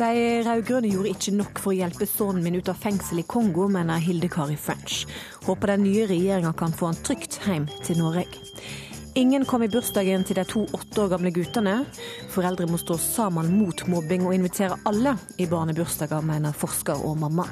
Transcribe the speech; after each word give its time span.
De 0.00 0.40
rød-grønne 0.46 0.88
gjorde 0.88 1.10
ikke 1.12 1.32
nok 1.36 1.58
for 1.60 1.74
å 1.74 1.76
hjelpe 1.76 2.06
sønnen 2.08 2.40
min 2.40 2.54
ut 2.56 2.68
av 2.72 2.78
fengsel 2.80 3.18
i 3.20 3.24
Kongo, 3.28 3.66
mener 3.68 4.00
Hilde 4.00 4.30
Kari 4.32 4.56
French. 4.56 5.02
Håper 5.44 5.74
den 5.74 5.84
nye 5.84 6.06
regjeringa 6.08 6.54
kan 6.56 6.72
få 6.72 6.88
han 6.88 7.02
trygt 7.04 7.36
hjem 7.44 7.66
til 7.84 8.00
Norge. 8.00 8.24
Ingen 9.20 9.44
kom 9.44 9.66
i 9.66 9.68
bursdagen 9.68 10.24
til 10.24 10.38
de 10.40 10.46
to 10.48 10.62
åtte 10.72 11.02
år 11.02 11.12
gamle 11.12 11.34
guttene. 11.36 11.74
Foreldre 12.32 12.70
må 12.70 12.80
stå 12.80 12.96
sammen 12.96 13.52
mot 13.58 13.84
mobbing 13.92 14.24
og 14.24 14.38
invitere 14.38 14.80
alle 14.88 15.18
i 15.36 15.50
barnebursdager, 15.50 16.24
mener 16.24 16.56
forsker 16.56 17.04
og 17.04 17.20
mamma. 17.20 17.44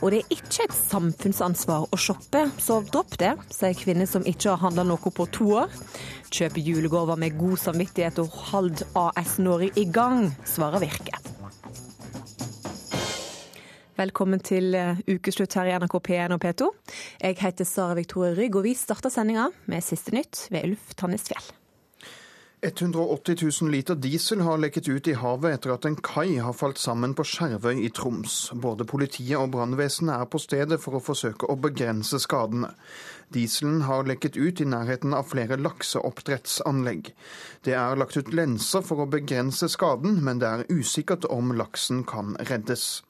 Og 0.00 0.14
det 0.14 0.22
er 0.22 0.34
ikke 0.38 0.70
et 0.70 0.80
samfunnsansvar 0.80 1.90
å 1.92 2.00
shoppe, 2.00 2.46
så 2.56 2.80
dropp 2.88 3.20
det, 3.20 3.34
sier 3.52 3.76
kvinner 3.76 4.08
som 4.08 4.24
ikke 4.24 4.54
har 4.54 4.64
handla 4.64 4.88
noe 4.88 5.12
på 5.12 5.28
to 5.28 5.52
år. 5.60 5.80
Kjøp 6.32 6.56
julegaver 6.64 7.20
med 7.20 7.36
god 7.36 7.60
samvittighet 7.68 8.24
og 8.24 8.44
hold 8.48 8.86
AS 8.96 9.36
Norge 9.44 9.74
i 9.76 9.90
gang, 9.92 10.30
svarer 10.48 10.80
Virke. 10.88 11.35
Velkommen 13.96 14.42
til 14.44 14.74
eh, 14.76 14.98
ukeslutt 15.08 15.54
her 15.56 15.70
i 15.70 15.76
NRK 15.80 15.94
P1 16.04 16.34
og 16.34 16.42
P2. 16.42 16.66
Jeg 17.22 17.38
heter 17.40 17.64
Sara 17.64 17.94
Victoria 17.96 18.34
Rygg, 18.36 18.58
og 18.58 18.66
vi 18.66 18.74
starter 18.76 19.08
sendinga 19.08 19.46
med 19.72 19.84
siste 19.86 20.12
nytt 20.12 20.42
ved 20.52 20.66
Ulf 20.68 20.90
Tannesfjell. 21.00 21.46
180 22.60 23.40
000 23.62 23.72
liter 23.72 23.96
diesel 23.96 24.42
har 24.44 24.60
lekket 24.60 24.90
ut 24.90 25.08
i 25.08 25.14
havet 25.16 25.56
etter 25.56 25.72
at 25.72 25.88
en 25.88 25.96
kai 25.96 26.36
har 26.44 26.52
falt 26.56 26.76
sammen 26.82 27.14
på 27.16 27.24
Skjervøy 27.24 27.80
i 27.86 27.90
Troms. 27.96 28.36
Både 28.52 28.84
politiet 28.84 29.38
og 29.40 29.54
brannvesenet 29.56 30.18
er 30.18 30.28
på 30.28 30.42
stedet 30.44 30.80
for 30.82 30.98
å 30.98 31.02
forsøke 31.08 31.48
å 31.48 31.56
begrense 31.56 32.20
skadene. 32.20 32.74
Dieselen 33.32 33.86
har 33.88 34.04
lekket 34.04 34.36
ut 34.36 34.60
i 34.60 34.68
nærheten 34.68 35.16
av 35.16 35.30
flere 35.32 35.56
lakseoppdrettsanlegg. 35.56 37.14
Det 37.64 37.80
er 37.80 37.96
lagt 37.96 38.20
ut 38.20 38.28
lenser 38.28 38.84
for 38.84 39.06
å 39.06 39.10
begrense 39.16 39.72
skaden, 39.72 40.20
men 40.20 40.44
det 40.44 40.52
er 40.52 40.68
usikkert 40.68 41.24
om 41.32 41.56
laksen 41.56 42.04
kan 42.04 42.36
reddes. 42.44 43.05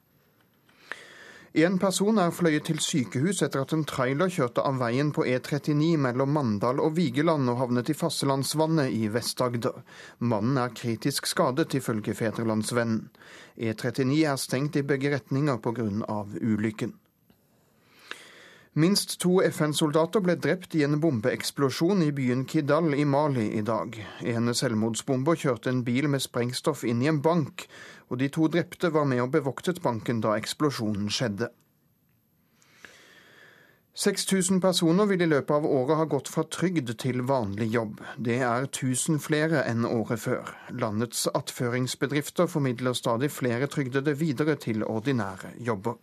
En 1.57 1.79
person 1.81 2.19
er 2.21 2.35
fløyet 2.37 2.67
til 2.69 2.83
sykehus 2.85 3.39
etter 3.41 3.63
at 3.65 3.71
en 3.73 3.87
trailer 3.89 4.29
kjørte 4.29 4.61
av 4.69 4.77
veien 4.77 5.09
på 5.17 5.23
E39 5.25 5.95
mellom 6.05 6.35
Mandal 6.37 6.83
og 6.85 6.99
Vigeland 6.99 7.49
og 7.49 7.57
havnet 7.63 7.89
i 7.89 7.97
fastlandsvannet 7.97 8.93
i 8.93 9.09
Vest-Agder. 9.15 9.79
Mannen 10.21 10.61
er 10.61 10.77
kritisk 10.77 11.31
skadet, 11.31 11.73
ifølge 11.81 12.13
Fedrelandsvennen. 12.19 13.07
E39 13.57 14.21
er 14.35 14.37
stengt 14.37 14.77
i 14.77 14.85
begge 14.85 15.15
retninger 15.17 15.57
pga. 15.65 15.89
ulykken. 16.43 16.93
Minst 18.77 19.15
to 19.23 19.39
FN-soldater 19.41 20.21
ble 20.21 20.35
drept 20.37 20.75
i 20.77 20.83
en 20.85 20.99
bombeeksplosjon 21.01 22.03
i 22.05 22.11
byen 22.13 22.43
Kidal 22.45 22.93
i 22.93 23.07
Mali 23.09 23.47
i 23.57 23.63
dag. 23.65 23.97
En 24.21 24.53
selvmordsbomber 24.53 25.41
kjørte 25.41 25.73
en 25.73 25.81
bil 25.87 26.11
med 26.13 26.21
sprengstoff 26.21 26.85
inn 26.85 27.01
i 27.01 27.09
en 27.09 27.23
bank, 27.25 27.65
og 28.09 28.19
de 28.21 28.29
to 28.33 28.49
drepte 28.49 28.93
var 28.95 29.07
med 29.09 29.23
og 29.25 29.33
bevoktet 29.35 29.83
banken 29.83 30.21
da 30.25 30.37
eksplosjonen 30.39 31.11
skjedde. 31.13 31.51
6000 33.97 34.61
personer 34.61 35.07
vil 35.09 35.23
i 35.25 35.29
løpet 35.31 35.55
av 35.57 35.65
året 35.65 35.97
ha 35.97 36.05
gått 36.05 36.29
fra 36.29 36.43
trygd 36.53 36.91
til 37.01 37.23
vanlig 37.25 37.71
jobb. 37.73 38.03
Det 38.21 38.43
er 38.45 38.67
1000 38.67 39.23
flere 39.25 39.63
enn 39.65 39.87
året 39.89 40.21
før. 40.21 40.51
Landets 40.69 41.25
attføringsbedrifter 41.33 42.51
formidler 42.53 42.93
stadig 42.93 43.31
flere 43.33 43.71
trygdede 43.73 44.13
videre 44.21 44.59
til 44.61 44.85
ordinære 44.85 45.55
jobber. 45.65 45.97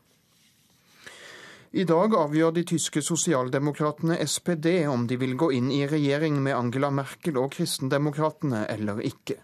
I 1.74 1.86
dag 1.90 2.18
avgjør 2.18 2.52
de 2.54 2.64
tyske 2.70 3.02
sosialdemokratene 3.02 4.18
SPD 4.26 4.68
om 4.90 5.06
de 5.10 5.20
vil 5.22 5.38
gå 5.38 5.52
inn 5.54 5.70
i 5.74 5.86
regjering 5.90 6.42
med 6.42 6.58
Angela 6.58 6.90
Merkel 6.90 7.38
og 7.42 7.54
kristendemokratene 7.54 8.66
eller 8.74 9.06
ikke. 9.06 9.38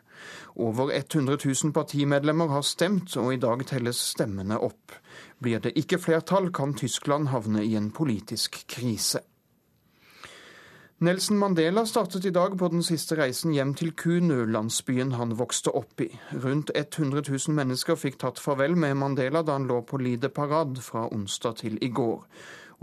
Over 0.56 0.92
100 0.96 1.38
000 1.46 1.74
partimedlemmer 1.74 2.48
har 2.48 2.62
stemt, 2.62 3.18
og 3.18 3.34
i 3.34 3.42
dag 3.42 3.66
telles 3.70 4.02
stemmene 4.14 4.60
opp. 4.60 4.96
Blir 5.40 5.60
det 5.64 5.78
ikke 5.80 6.00
flertall, 6.02 6.52
kan 6.54 6.74
Tyskland 6.74 7.30
havne 7.34 7.64
i 7.66 7.76
en 7.80 7.92
politisk 7.92 8.64
krise. 8.68 9.22
Nelson 11.00 11.38
Mandela 11.40 11.86
startet 11.86 12.26
i 12.26 12.32
dag 12.36 12.58
på 12.60 12.68
den 12.68 12.82
siste 12.84 13.16
reisen 13.16 13.54
hjem 13.56 13.72
til 13.80 13.94
Kunu, 13.96 14.44
landsbyen 14.52 15.14
han 15.16 15.38
vokste 15.40 15.72
opp 15.72 16.04
i. 16.04 16.10
Rundt 16.44 16.74
100 16.76 17.24
000 17.24 17.56
mennesker 17.56 17.96
fikk 17.96 18.20
tatt 18.20 18.42
farvel 18.44 18.76
med 18.76 18.98
Mandela 19.00 19.40
da 19.48 19.56
han 19.56 19.70
lå 19.70 19.80
på 19.88 20.02
Lide 20.04 20.28
Parade 20.28 20.84
fra 20.84 21.06
onsdag 21.08 21.62
til 21.64 21.80
i 21.80 21.88
går. 21.88 22.26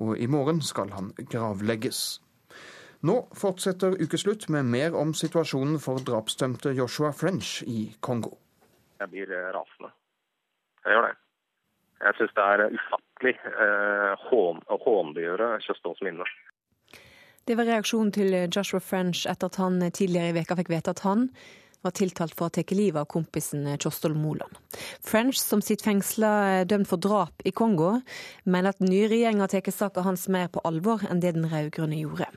Og 0.01 0.17
i 0.17 0.31
morgen 0.33 0.63
skal 0.65 0.97
han 0.97 1.13
gravlegges. 1.29 2.23
Nå 3.01 3.17
fortsetter 3.37 3.97
ukeslutt 4.03 4.49
med 4.49 4.65
mer 4.65 4.97
om 4.97 5.13
situasjonen 5.15 5.79
for 5.83 6.01
drapsdømte 6.01 6.73
Joshua 6.79 7.13
French 7.13 7.63
i 7.67 7.91
Kongo. 8.01 8.37
Jeg 9.01 9.13
blir 9.13 9.33
eh, 9.33 9.51
rasende. 9.53 9.93
Jeg 10.85 10.97
gjør 10.97 11.09
det. 11.09 11.15
Jeg 12.07 12.19
syns 12.19 12.35
det 12.37 12.47
er 12.47 12.65
ufattelig 12.79 13.35
eh, 13.51 14.25
hån, 14.31 14.65
å 14.69 14.81
hånliggjøre 14.85 15.53
Kjøstås 15.67 16.03
minne. 16.07 16.27
Det 17.47 17.55
var 17.57 17.69
reaksjonen 17.69 18.11
til 18.13 18.35
Joshua 18.49 18.81
French 18.83 19.27
etter 19.31 19.53
at 19.53 19.61
han 19.63 19.79
tidligere 19.91 20.33
i 20.33 20.37
veka 20.41 20.57
fikk 20.59 20.73
vite 20.73 20.97
at 20.97 21.05
han 21.07 21.29
var 21.87 21.95
tiltalt 21.97 22.35
for 22.37 22.49
å 22.51 22.55
ta 22.55 22.65
livet 22.75 23.01
av 23.01 23.09
kompisen 23.11 23.67
Kjostol 23.79 24.17
Moland. 24.19 24.59
French, 25.05 25.39
som 25.41 25.63
sitter 25.65 25.91
fengsla 25.91 26.31
dømt 26.69 26.91
for 26.91 27.01
drap 27.03 27.45
i 27.47 27.53
Kongo, 27.57 28.01
mener 28.45 28.75
at 28.75 28.83
den 28.83 28.91
nye 28.93 29.09
regjeringa 29.11 29.49
tar 29.51 29.71
saka 29.73 30.05
hans 30.07 30.27
mer 30.33 30.49
på 30.53 30.63
alvor 30.69 31.05
enn 31.09 31.21
det 31.23 31.35
den 31.37 31.49
rød-grønne 31.51 32.01
gjorde. 32.03 32.31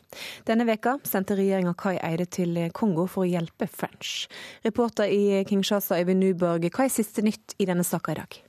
Denne 0.48 0.68
veka 0.70 0.98
sendte 1.08 1.38
regjeringa 1.40 1.76
Kai 1.80 1.98
Eide 1.98 2.28
til 2.30 2.58
Kongo 2.74 3.08
for 3.08 3.26
å 3.26 3.30
hjelpe 3.30 3.68
French. 3.68 4.28
Reporter 4.66 5.10
i 5.10 5.44
Kinshasa, 5.50 6.00
Øyvind 6.00 6.24
Nuborg, 6.24 6.70
hva 6.70 6.86
er 6.86 6.94
siste 6.94 7.26
nytt 7.26 7.58
i 7.60 7.68
denne 7.70 7.88
saka 7.88 8.16
i 8.16 8.22
dag? 8.22 8.40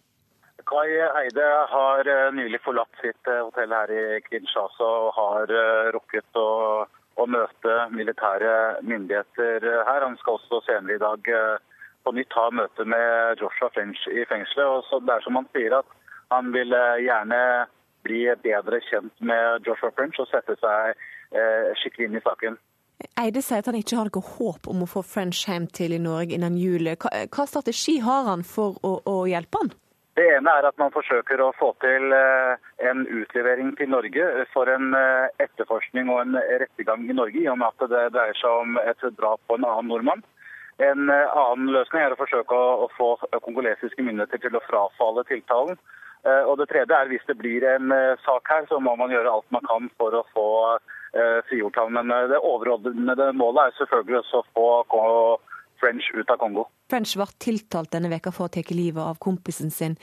Kai 0.71 0.91
Eide 1.03 1.47
har 1.73 2.07
eh, 2.07 2.29
nylig 2.37 2.61
forlatt 2.63 3.01
sitt 3.03 3.31
eh, 3.31 3.43
hotell 3.43 3.73
her 3.75 3.91
i 3.91 4.03
Kinshasa 4.29 4.87
og 4.87 5.09
har 5.17 5.51
eh, 5.51 5.89
rukket 5.97 6.39
å, 6.39 6.51
å, 7.21 7.27
møte 7.31 7.77
militære 7.95 8.55
myndigheter 8.87 9.67
her. 9.89 10.07
Han 10.07 10.17
skal 10.21 10.39
også 10.39 10.63
senere 10.67 10.97
i 10.97 11.03
dag 11.03 11.29
på 12.05 12.15
nytt 12.17 12.33
ha 12.39 12.47
møte 12.55 12.87
med 12.89 13.43
Joshua 13.43 13.69
French 13.75 14.07
i 14.09 14.25
fengselet. 14.31 14.89
Og 14.95 15.05
det 15.05 15.17
er 15.17 15.27
som 15.27 15.37
han 15.39 15.49
sier 15.53 15.77
at 15.81 15.95
han 16.33 16.51
vil 16.55 16.73
gjerne 17.05 17.43
bli 18.07 18.25
bedre 18.41 18.81
kjent 18.89 19.13
med 19.21 19.69
Joshua 19.69 19.93
French 19.97 20.21
og 20.23 20.31
sette 20.31 20.57
seg 20.63 21.07
skikkelig 21.83 22.09
inn 22.09 22.19
i 22.19 22.25
saken. 22.25 22.57
Eide 23.21 23.43
sier 23.45 23.63
at 23.63 23.69
han 23.71 23.79
ikke 23.79 23.97
har 23.97 24.09
noe 24.09 24.33
håp 24.37 24.69
om 24.71 24.85
å 24.85 24.89
få 24.89 25.03
French 25.07 25.47
hjem 25.49 25.69
til 25.77 25.95
i 25.97 26.01
Norge 26.03 26.37
innen 26.37 26.57
jul. 26.61 26.89
Hva, 27.01 27.13
hva 27.33 27.47
strategi 27.49 27.99
har 28.05 28.27
han 28.29 28.45
for 28.47 28.77
å, 28.85 28.97
å 29.09 29.23
hjelpe 29.29 29.63
han? 29.63 29.73
Det 30.19 30.27
ene 30.35 30.53
er 30.59 30.67
at 30.67 30.79
man 30.81 30.91
forsøker 30.91 31.41
å 31.43 31.53
få 31.55 31.71
til 31.85 32.11
eh, 32.15 32.59
en 32.91 33.05
utlevering 33.07 33.71
til 33.79 33.93
Norge 33.93 34.27
for 34.55 34.71
en 34.73 34.91
eh, 34.99 35.31
etterforskning 35.45 36.11
og 36.11 36.25
en 36.25 36.39
rettergang 36.41 37.05
i 37.07 37.15
Norge, 37.15 37.39
i 37.39 37.47
og 37.51 37.61
med 37.61 37.71
at 37.71 37.93
det 37.93 38.03
dreier 38.17 38.39
seg 38.41 38.65
om 38.65 38.81
et 38.83 39.07
drap 39.21 39.41
på 39.47 39.59
en 39.59 39.69
annen 39.69 39.91
nordmann. 39.93 40.25
En 40.83 41.13
eh, 41.15 41.39
annen 41.45 41.71
løsning 41.77 42.03
er 42.03 42.17
å 42.17 42.19
forsøke 42.19 42.59
å 42.59 42.91
få 42.97 43.13
kongolesiske 43.47 44.03
myndigheter 44.03 44.43
til 44.43 44.59
å 44.59 44.65
frafalle 44.67 45.27
tiltalen. 45.31 45.79
Og 46.21 46.59
Det 46.61 46.67
tredje 46.69 46.93
er 46.93 47.09
hvis 47.09 47.23
det 47.31 47.39
blir 47.41 47.65
en 47.65 47.95
sak 48.21 48.49
her, 48.53 48.67
så 48.69 48.77
må 48.77 48.93
man 49.01 49.09
gjøre 49.09 49.31
alt 49.33 49.55
man 49.57 49.65
kan 49.65 49.87
for 49.97 50.13
å 50.13 50.21
få 50.35 50.49
frigjort 51.49 51.79
ham. 51.81 51.97
Men 51.97 52.13
det 52.29 52.43
overordnede 52.45 53.31
målet 53.41 53.71
er 53.71 53.79
selvfølgelig 53.79 54.37
å 54.37 54.43
få 54.53 54.67
French 55.81 56.11
ut 56.15 56.31
av 56.31 56.41
Kongo. 56.41 56.67
French 56.91 57.15
ble 57.19 57.27
tiltalt 57.43 57.93
denne 57.95 58.11
veka 58.13 58.33
for 58.35 58.49
å 58.49 58.53
ta 58.53 58.63
livet 58.71 59.03
av 59.03 59.19
kompisen 59.23 59.71
sin. 59.75 59.97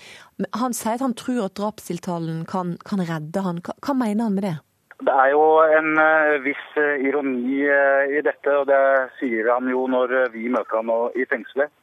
Han 0.57 0.75
sier 0.77 0.97
at 0.97 1.05
han 1.05 1.17
tror 1.17 1.45
at 1.47 1.57
drapstiltalen 1.59 2.45
kan, 2.49 2.77
kan 2.87 3.03
redde 3.03 3.43
han. 3.45 3.61
Hva, 3.65 3.77
hva, 3.85 3.97
mener 3.97 4.27
han 4.27 4.37
med 4.37 4.47
det? 4.47 4.55
Det 4.97 5.13
er 5.13 5.33
jo 5.35 5.43
en 5.77 5.91
uh, 6.01 6.37
viss 6.41 6.63
uh, 6.79 6.95
ironi 7.05 7.61
uh, 7.69 8.09
i 8.09 8.23
dette, 8.25 8.53
og 8.53 8.65
det 8.69 8.81
sier 9.19 9.51
han 9.53 9.69
jo 9.69 9.85
når 9.91 10.31
vi 10.33 10.47
møter 10.49 10.81
ham 10.81 10.93
i 11.13 11.27
fengselet. 11.29 11.73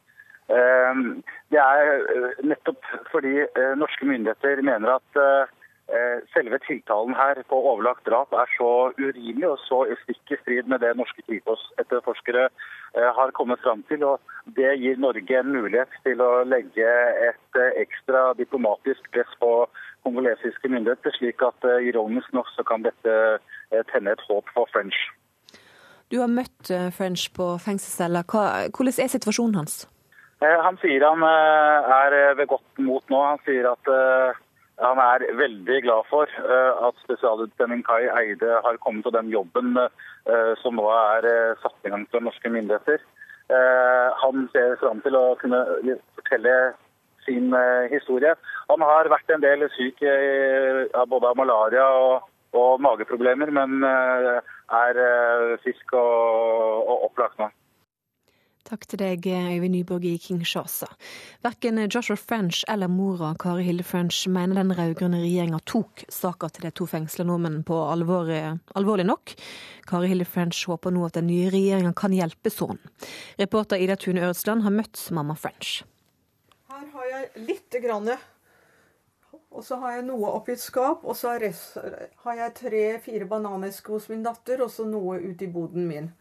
Det 0.45 1.57
er 1.57 1.87
nettopp 2.45 2.85
fordi 3.09 3.31
norske 3.81 4.05
myndigheter 4.05 4.59
mener 4.61 4.91
at 4.99 5.17
Eh, 5.17 5.45
selve 6.33 6.57
tiltalen 6.65 7.13
her 7.13 7.43
på 7.49 7.57
overlagt 7.71 8.07
drap 8.09 8.33
er 8.33 8.49
så 8.57 8.69
urimelig 8.97 9.47
og 9.51 9.59
så 9.67 9.83
stikk 10.01 10.33
i 10.33 10.37
strid 10.41 10.69
med 10.71 10.81
det 10.81 10.95
norske 10.97 11.21
Kripos-etterforskere 11.27 12.47
eh, 12.49 13.09
har 13.17 13.33
kommet 13.37 13.61
fram 13.61 13.83
til. 13.89 14.03
og 14.03 14.19
Det 14.57 14.71
gir 14.81 14.97
Norge 14.97 15.39
en 15.39 15.51
mulighet 15.53 15.91
til 16.03 16.21
å 16.25 16.43
legge 16.43 16.87
et 17.29 17.59
eh, 17.61 17.77
ekstra 17.83 18.31
diplomatisk 18.39 19.11
press 19.13 19.35
på 19.39 19.51
kongolesiske 20.05 20.69
myndigheter, 20.69 21.13
slik 21.17 21.41
at 21.41 21.65
ironisk 21.81 22.33
nok 22.33 22.49
så 22.53 22.65
kan 22.65 22.83
dette 22.85 23.13
tenne 23.89 24.13
et 24.13 24.25
håp 24.29 24.49
for 24.53 24.69
French. 24.73 24.97
Du 26.13 26.19
har 26.21 26.29
møtt 26.29 26.69
French 26.93 27.31
på 27.33 27.55
fengselscella. 27.57 28.21
Hvordan 28.29 28.93
er 29.01 29.09
situasjonen 29.09 29.57
hans? 29.57 29.87
Han 30.45 30.77
sier 30.77 31.01
han 31.01 31.25
er 31.25 32.35
ved 32.37 32.45
godt 32.53 32.83
mot 32.85 33.09
nå. 33.09 33.23
Han 33.31 33.41
sier 33.47 33.71
at 33.71 33.89
han 34.83 34.99
er 34.99 35.23
veldig 35.39 35.77
glad 35.85 36.07
for 36.09 36.31
uh, 36.43 36.87
at 36.87 36.97
spesialutsending 37.03 37.83
Kai 37.87 38.09
Eide 38.19 38.57
har 38.65 38.79
kommet, 38.83 39.05
og 39.07 39.13
den 39.15 39.31
jobben 39.31 39.77
uh, 39.79 40.53
som 40.59 40.75
nå 40.75 40.87
er 40.91 41.27
uh, 41.29 41.61
satt 41.61 41.87
i 41.87 41.93
gang 41.93 42.03
fra 42.11 42.23
norske 42.23 42.51
myndigheter. 42.51 42.99
han 44.21 44.47
ser 44.51 44.71
fram 44.81 45.01
til 45.05 45.13
å 45.13 45.35
kunne 45.37 45.59
fortelle 46.17 46.53
sin 47.27 47.53
historie. 47.91 48.31
Han 48.71 48.81
har 48.81 49.09
vært 49.13 49.29
en 49.29 49.43
del 49.43 49.67
syk 49.75 50.01
av 50.97 51.05
både 51.11 51.35
malaria 51.37 51.85
og, 51.85 52.25
og 52.57 52.81
mageproblemer, 52.81 53.51
men 53.53 53.85
er 53.85 55.01
frisk 55.61 55.93
og, 55.93 56.89
og 56.89 57.05
opplagt 57.11 57.37
nå. 57.37 57.51
Takk 58.65 58.87
til 58.89 58.97
deg, 58.97 59.27
Øyvind 59.29 59.75
Nyborg 59.75 60.05
i 60.09 60.15
Kinshasa. 60.17 60.87
Verken 61.45 61.77
Joshua 61.85 62.15
French 62.17 62.63
eller 62.67 62.89
mora 62.89 63.35
Kari 63.37 63.61
Hilde 63.61 63.83
French 63.85 64.23
mener 64.25 64.57
den 64.57 64.73
rød-grønne 64.73 65.19
regjeringa 65.21 65.59
tok 65.69 66.01
saka 66.09 66.49
til 66.49 66.65
de 66.65 66.71
to 66.73 66.87
fengsla 66.89 67.27
nordmennene 67.29 67.61
på 67.61 67.77
alvor, 67.77 68.31
alvorlig 68.73 69.05
nok. 69.05 69.35
Kari 69.85 70.09
Hilde 70.09 70.25
French 70.25 70.63
håper 70.65 70.89
nå 70.95 71.05
at 71.05 71.13
den 71.19 71.29
nye 71.29 71.53
regjeringa 71.53 71.93
kan 71.93 72.17
hjelpe 72.17 72.49
sønnen. 72.49 72.81
Reporter 73.37 73.77
Ida 73.77 73.99
Tune 74.01 74.25
Øresland 74.25 74.65
har 74.65 74.73
møtt 74.73 74.97
mamma 75.13 75.37
French. 75.37 75.83
Her 76.73 76.89
har 76.97 77.07
jeg 77.11 77.45
lite 77.45 77.85
grann. 77.85 78.15
Og 79.53 79.63
så 79.63 79.77
har 79.77 79.99
jeg 79.99 80.09
noe 80.09 80.33
oppi 80.33 80.57
et 80.57 80.65
skap, 80.65 81.05
og 81.05 81.13
så 81.15 81.37
har 81.37 82.41
jeg 82.41 82.53
tre-fire 82.57 83.29
bananesker 83.29 83.93
hos 83.93 84.09
min 84.09 84.25
datter, 84.25 84.65
og 84.65 84.73
så 84.73 84.89
noe 84.89 85.21
ute 85.21 85.45
i 85.45 85.53
boden 85.53 85.85
min. 85.85 86.15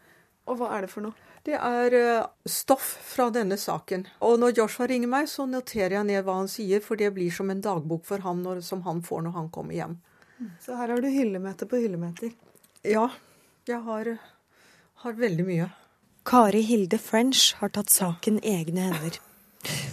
Og 0.50 0.58
hva 0.60 0.70
er 0.76 0.84
det 0.84 0.92
for 0.92 1.06
noe? 1.06 1.30
Det 1.44 1.56
er 1.58 1.94
eh, 1.98 2.26
stoff 2.48 2.86
fra 3.04 3.28
denne 3.32 3.56
saken. 3.60 4.06
Og 4.24 4.38
når 4.40 4.56
Joshua 4.58 4.88
ringer 4.88 5.10
meg, 5.12 5.28
så 5.28 5.44
noterer 5.48 5.98
jeg 5.98 6.08
ned 6.08 6.24
hva 6.24 6.38
han 6.40 6.48
sier, 6.48 6.80
for 6.84 7.00
det 7.00 7.10
blir 7.16 7.32
som 7.32 7.52
en 7.52 7.60
dagbok 7.64 8.04
for 8.08 8.24
ham 8.24 8.40
når, 8.44 8.62
som 8.64 8.84
han 8.86 9.02
får 9.04 9.26
når 9.26 9.36
han 9.36 9.50
kommer 9.52 9.76
hjem. 9.76 9.98
Så 10.64 10.76
her 10.76 10.92
har 10.92 11.00
du 11.00 11.08
hyllemeter 11.08 11.68
på 11.68 11.80
hyllemeter. 11.80 12.32
Ja, 12.84 13.08
jeg 13.68 13.80
har, 13.84 14.10
har 15.04 15.20
veldig 15.20 15.46
mye. 15.46 15.68
Kari 16.24 16.62
Hilde 16.64 16.98
French 17.00 17.52
har 17.60 17.72
tatt 17.76 17.92
saken 17.92 18.40
i 18.40 18.56
egne 18.56 18.88
hender. 18.88 19.20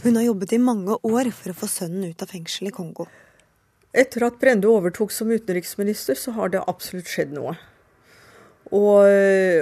Hun 0.04 0.16
har 0.16 0.24
jobbet 0.24 0.56
i 0.56 0.60
mange 0.60 0.96
år 1.08 1.32
for 1.36 1.52
å 1.52 1.58
få 1.62 1.68
sønnen 1.72 2.12
ut 2.12 2.24
av 2.24 2.32
fengsel 2.32 2.72
i 2.72 2.76
Kongo. 2.76 3.08
Etter 3.92 4.24
at 4.24 4.40
Brende 4.40 4.72
overtok 4.72 5.12
som 5.12 5.32
utenriksminister, 5.32 6.16
så 6.16 6.32
har 6.38 6.52
det 6.52 6.64
absolutt 6.64 7.12
skjedd 7.12 7.36
noe. 7.36 7.58
Og, 8.72 9.04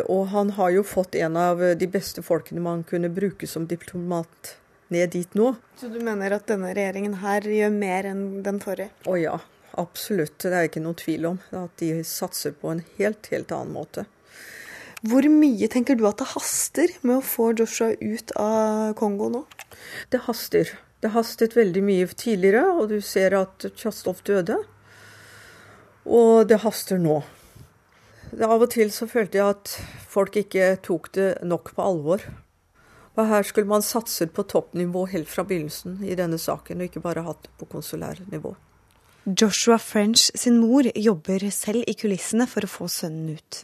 og, 0.05 0.23
han 0.29 0.51
har 0.53 0.73
jo 0.75 0.83
fått 0.85 1.15
en 1.17 1.37
av 1.39 1.61
de 1.81 1.87
beste 1.89 2.21
folkene 2.21 2.61
man 2.61 2.83
kunne 2.85 3.09
bruke 3.09 3.47
som 3.49 3.65
diplomat 3.65 4.53
ned 4.93 5.09
dit 5.15 5.33
nå. 5.37 5.53
Så 5.81 5.89
du 5.89 5.97
mener 6.03 6.35
at 6.37 6.45
denne 6.49 6.73
regjeringen 6.77 7.17
her 7.23 7.45
gjør 7.45 7.73
mer 7.73 8.09
enn 8.09 8.23
den 8.45 8.59
forrige? 8.61 8.93
Å 9.09 9.17
ja, 9.17 9.35
absolutt. 9.81 10.37
Det 10.41 10.53
er 10.53 10.69
ikke 10.69 10.83
noen 10.83 10.97
tvil 10.99 11.27
om 11.31 11.41
at 11.57 11.73
de 11.81 12.03
satser 12.05 12.53
på 12.57 12.73
en 12.73 12.83
helt, 12.99 13.29
helt 13.33 13.53
annen 13.55 13.73
måte. 13.77 14.05
Hvor 15.07 15.23
mye 15.31 15.69
tenker 15.71 15.95
du 15.95 16.03
at 16.09 16.19
det 16.19 16.27
haster 16.33 16.91
med 17.07 17.21
å 17.21 17.25
få 17.25 17.53
Joshua 17.55 17.93
ut 17.95 18.33
av 18.35 18.93
Kongo 18.99 19.29
nå? 19.31 19.45
Det 20.11 20.25
haster. 20.25 20.73
Det 20.99 21.13
hastet 21.13 21.55
veldig 21.55 21.83
mye 21.85 22.07
tidligere, 22.11 22.65
og 22.75 22.89
du 22.91 22.99
ser 22.99 23.37
at 23.39 23.69
Tjastov 23.79 24.19
døde. 24.27 24.57
Og 26.03 26.49
det 26.49 26.59
haster 26.65 26.99
nå. 26.99 27.21
Av 28.37 28.61
og 28.61 28.69
til 28.71 28.91
så 28.93 29.07
følte 29.09 29.39
jeg 29.39 29.55
at 29.55 29.71
folk 30.09 30.37
ikke 30.37 30.75
tok 30.85 31.09
det 31.17 31.29
nok 31.47 31.73
på 31.75 31.85
alvor. 31.85 32.23
Og 33.17 33.25
her 33.27 33.43
skulle 33.43 33.67
man 33.67 33.83
satset 33.83 34.31
på 34.35 34.45
toppnivå 34.47 35.07
helt 35.11 35.29
fra 35.31 35.43
begynnelsen 35.47 35.97
i 36.05 36.15
denne 36.15 36.37
saken, 36.39 36.79
og 36.79 36.87
ikke 36.87 37.03
bare 37.03 37.25
hatt 37.25 37.41
det 37.47 37.55
på 37.59 37.67
konsulærnivå. 37.73 38.53
Joshua 39.25 39.77
French 39.77 40.29
sin 40.37 40.59
mor 40.61 40.87
jobber 40.95 41.49
selv 41.51 41.83
i 41.89 41.97
kulissene 41.97 42.47
for 42.47 42.65
å 42.65 42.71
få 42.71 42.87
sønnen 42.89 43.35
ut. 43.35 43.63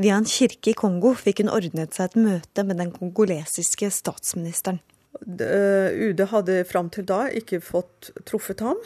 Via 0.00 0.16
en 0.16 0.26
kirke 0.28 0.72
i 0.72 0.76
Kongo 0.76 1.12
fikk 1.16 1.44
hun 1.44 1.52
ordnet 1.52 1.94
seg 1.94 2.10
et 2.10 2.20
møte 2.20 2.64
med 2.66 2.80
den 2.80 2.92
kongolesiske 2.94 3.90
statsministeren. 3.92 4.80
UD 5.20 6.20
hadde 6.32 6.62
fram 6.68 6.88
til 6.92 7.06
da 7.08 7.26
ikke 7.32 7.62
fått 7.64 8.10
truffet 8.28 8.64
ham. 8.64 8.80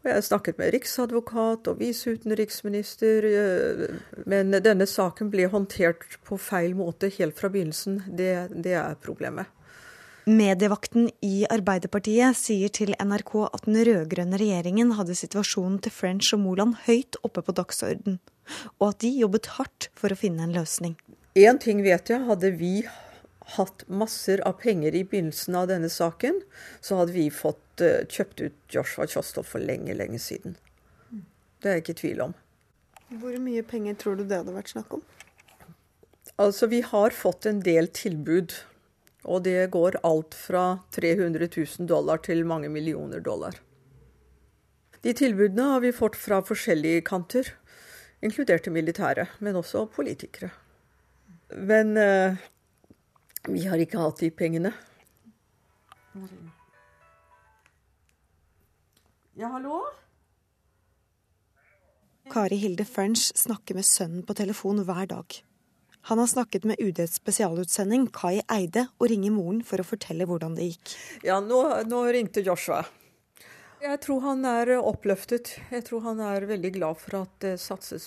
Og 0.00 0.08
jeg 0.08 0.24
snakket 0.24 0.56
med 0.56 0.72
riksadvokat 0.72 1.68
og 1.68 1.80
viseutenriksminister, 1.80 3.26
eh, 3.28 3.96
men 4.24 4.54
denne 4.64 4.86
saken 4.88 5.28
ble 5.32 5.50
håndtert 5.52 6.16
på 6.24 6.38
feil 6.40 6.72
måte 6.78 7.10
helt 7.18 7.36
fra 7.36 7.50
begynnelsen. 7.52 8.00
Det, 8.08 8.32
det 8.64 8.78
er 8.80 8.96
problemet. 9.04 9.50
Medievakten 10.30 11.08
i 11.24 11.44
Arbeiderpartiet 11.50 12.36
sier 12.38 12.72
til 12.72 12.92
NRK 13.00 13.32
at 13.48 13.64
den 13.66 13.78
rød-grønne 13.88 14.40
regjeringen 14.40 14.94
hadde 14.98 15.16
situasjonen 15.18 15.78
til 15.84 15.92
French 15.92 16.32
og 16.36 16.42
Moland 16.44 16.76
høyt 16.86 17.18
oppe 17.26 17.42
på 17.44 17.54
dagsorden, 17.56 18.20
og 18.78 18.90
at 18.92 19.00
de 19.04 19.12
jobbet 19.20 19.52
hardt 19.56 19.88
for 19.98 20.12
å 20.12 20.18
finne 20.20 20.44
en 20.46 20.54
løsning. 20.54 20.96
Én 21.36 21.60
ting 21.62 21.80
vet 21.84 22.12
jeg, 22.12 22.24
hadde 22.28 22.52
vi 22.60 22.84
hatt 23.56 23.84
masser 23.88 24.42
av 24.46 24.58
penger 24.62 24.94
i 24.94 25.04
begynnelsen 25.04 25.56
av 25.58 25.68
denne 25.70 25.90
saken, 25.92 26.40
så 26.80 27.00
hadde 27.00 27.16
vi 27.16 27.26
fått 27.34 27.82
uh, 27.84 28.02
kjøpt 28.06 28.44
ut 28.44 28.76
Joshua 28.76 29.08
Kjostov 29.10 29.48
for 29.50 29.62
lenge, 29.62 29.94
lenge 29.96 30.20
siden. 30.22 30.56
Det 31.60 31.68
er 31.68 31.78
jeg 31.78 31.84
ikke 31.84 31.96
i 31.96 32.00
tvil 32.02 32.22
om. 32.28 32.36
Hvor 33.20 33.36
mye 33.42 33.62
penger 33.66 33.96
tror 34.00 34.16
du 34.16 34.24
det 34.24 34.38
hadde 34.40 34.54
vært 34.54 34.72
snakk 34.72 34.94
om? 34.96 35.02
Altså, 36.40 36.70
vi 36.70 36.80
har 36.86 37.12
fått 37.12 37.46
en 37.50 37.60
del 37.64 37.90
tilbud. 37.92 38.54
Og 39.28 39.42
det 39.44 39.68
går 39.74 39.98
alt 40.06 40.32
fra 40.32 40.80
300 40.96 41.50
000 41.52 41.88
dollar 41.90 42.22
til 42.24 42.46
mange 42.48 42.70
millioner 42.72 43.20
dollar. 43.20 43.58
De 45.04 45.12
tilbudene 45.16 45.66
har 45.74 45.82
vi 45.84 45.92
fått 45.96 46.16
fra 46.16 46.40
forskjellige 46.44 47.02
kanter, 47.08 47.50
inkludert 48.24 48.64
det 48.64 48.72
militære, 48.72 49.26
men 49.44 49.58
også 49.60 49.86
politikere. 49.92 50.50
Men 51.52 51.96
uh, 51.96 52.40
vi 53.48 53.64
har 53.66 53.80
ikke 53.80 54.00
hatt 54.00 54.20
de 54.20 54.30
pengene. 54.34 54.72
Ja, 59.38 59.48
hallo? 59.54 59.80
Kari 62.30 62.58
Hilde 62.60 62.84
French 62.84 63.30
snakker 63.34 63.78
med 63.78 63.86
sønnen 63.86 64.26
på 64.26 64.36
telefon 64.38 64.82
hver 64.86 65.08
dag. 65.10 65.38
Han 66.08 66.18
har 66.18 66.26
snakket 66.30 66.64
med 66.64 66.80
UDs 66.80 67.18
spesialutsending 67.18 68.06
Kai 68.14 68.40
Eide 68.48 68.86
og 68.98 69.10
ringer 69.10 69.34
moren 69.34 69.60
for 69.66 69.82
å 69.82 69.86
fortelle 69.86 70.26
hvordan 70.28 70.54
det 70.56 70.70
gikk. 70.70 70.94
Ja, 71.26 71.40
nå, 71.44 71.60
nå 71.88 72.04
ringte 72.12 72.44
Joshua. 72.44 72.84
Jeg 73.80 74.00
tror 74.04 74.20
han 74.24 74.44
er 74.44 74.74
oppløftet. 74.76 75.54
Jeg 75.72 75.84
tror 75.88 76.04
han 76.04 76.20
er 76.24 76.48
veldig 76.48 76.72
glad 76.76 77.00
for 77.00 77.22
at 77.22 77.34
det 77.44 77.54
satses 77.60 78.06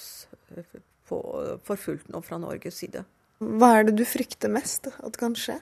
på, 1.10 1.20
for 1.66 1.82
fullt 1.82 2.10
nå 2.14 2.22
fra 2.26 2.38
Norges 2.42 2.78
side. 2.84 3.06
Hva 3.42 3.70
er 3.78 3.88
det 3.88 3.98
du 4.00 4.06
frykter 4.08 4.52
mest 4.52 4.90
at 4.94 5.18
kan 5.20 5.36
skje? 5.38 5.58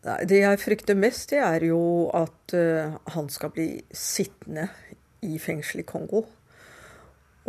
Det 0.00 0.38
jeg 0.40 0.60
frykter 0.62 0.96
mest, 0.96 1.28
det 1.32 1.40
er 1.44 1.64
jo 1.68 2.08
at 2.16 2.54
uh, 2.56 2.96
han 3.12 3.26
skal 3.28 3.52
bli 3.52 3.68
sittende 3.92 4.70
i 5.28 5.36
fengsel 5.38 5.82
i 5.82 5.88
Kongo. 5.88 6.22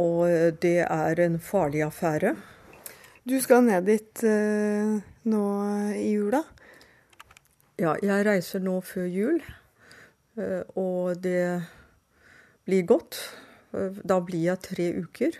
Og 0.03 0.17
uh, 0.27 0.49
det 0.51 0.81
er 0.83 1.21
en 1.23 1.39
farlig 1.39 1.85
affære. 1.85 2.33
Du 3.23 3.37
skal 3.39 3.63
ned 3.63 3.87
dit 3.87 4.23
uh, 4.27 4.99
nå 5.31 5.45
i 5.95 6.09
jula? 6.11 6.41
Ja, 7.79 7.95
jeg 8.03 8.27
reiser 8.27 8.59
nå 8.59 8.81
før 8.85 9.07
jul. 9.07 9.39
og 10.75 11.23
det 11.23 11.63
blir 12.65 12.83
godt. 12.87 13.17
Da 13.71 14.19
blir 14.19 14.43
jeg 14.45 14.59
tre 14.63 14.85
uker. 15.03 15.39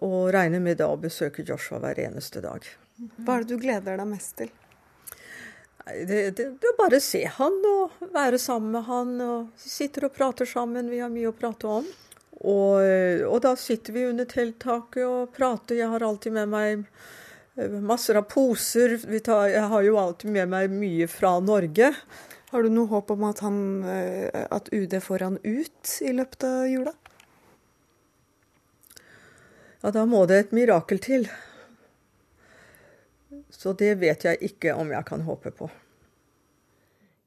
Og 0.00 0.30
regner 0.34 0.62
med 0.62 0.80
da 0.80 0.90
å 0.92 1.00
besøke 1.00 1.44
Joshua 1.46 1.80
hver 1.82 2.00
eneste 2.08 2.42
dag. 2.44 2.64
Hva 3.22 3.38
er 3.38 3.44
det 3.44 3.54
du 3.54 3.62
gleder 3.62 4.00
deg 4.00 4.10
mest 4.10 4.36
til? 4.40 4.50
Det, 5.88 6.18
det, 6.36 6.44
det 6.60 6.68
er 6.68 6.76
bare 6.76 6.98
å 6.98 7.02
se 7.02 7.22
han 7.38 7.54
og 7.64 8.10
være 8.12 8.40
sammen 8.42 8.74
med 8.74 8.84
han. 8.88 9.14
og 9.24 9.62
Sitter 9.62 10.08
og 10.08 10.14
prater 10.16 10.48
sammen. 10.48 10.90
Vi 10.90 11.00
har 11.00 11.12
mye 11.12 11.30
å 11.30 11.36
prate 11.36 11.70
om. 11.78 11.86
Og, 12.38 12.82
og 13.26 13.38
da 13.42 13.54
sitter 13.58 13.96
vi 13.96 14.06
under 14.06 14.28
telttaket 14.28 15.04
og 15.06 15.32
prater. 15.34 15.80
Jeg 15.80 15.90
har 15.94 16.04
alltid 16.06 16.36
med 16.36 16.52
meg 16.52 16.84
eh, 17.56 17.78
masser 17.82 18.20
av 18.20 18.28
poser. 18.30 18.98
Tar, 19.24 19.48
jeg 19.54 19.66
har 19.72 19.86
jo 19.86 19.98
alltid 19.98 20.34
med 20.36 20.52
meg 20.52 20.74
mye 20.74 21.08
fra 21.10 21.38
Norge. 21.42 21.92
Har 22.52 22.64
du 22.64 22.70
noe 22.72 22.88
håp 22.92 23.10
om 23.12 23.26
at, 23.28 23.42
han, 23.44 23.58
eh, 23.88 24.44
at 24.54 24.70
UD 24.72 24.94
får 25.04 25.26
han 25.26 25.40
ut 25.42 25.98
i 26.04 26.14
løpet 26.14 26.46
av 26.48 26.68
jula? 26.70 26.94
Ja, 29.82 29.92
da 29.94 30.06
må 30.06 30.24
det 30.26 30.38
et 30.42 30.56
mirakel 30.56 31.02
til. 31.02 31.28
Så 33.50 33.74
det 33.78 33.94
vet 34.00 34.24
jeg 34.24 34.40
ikke 34.50 34.74
om 34.78 34.90
jeg 34.92 35.06
kan 35.08 35.24
håpe 35.26 35.52
på. 35.54 35.70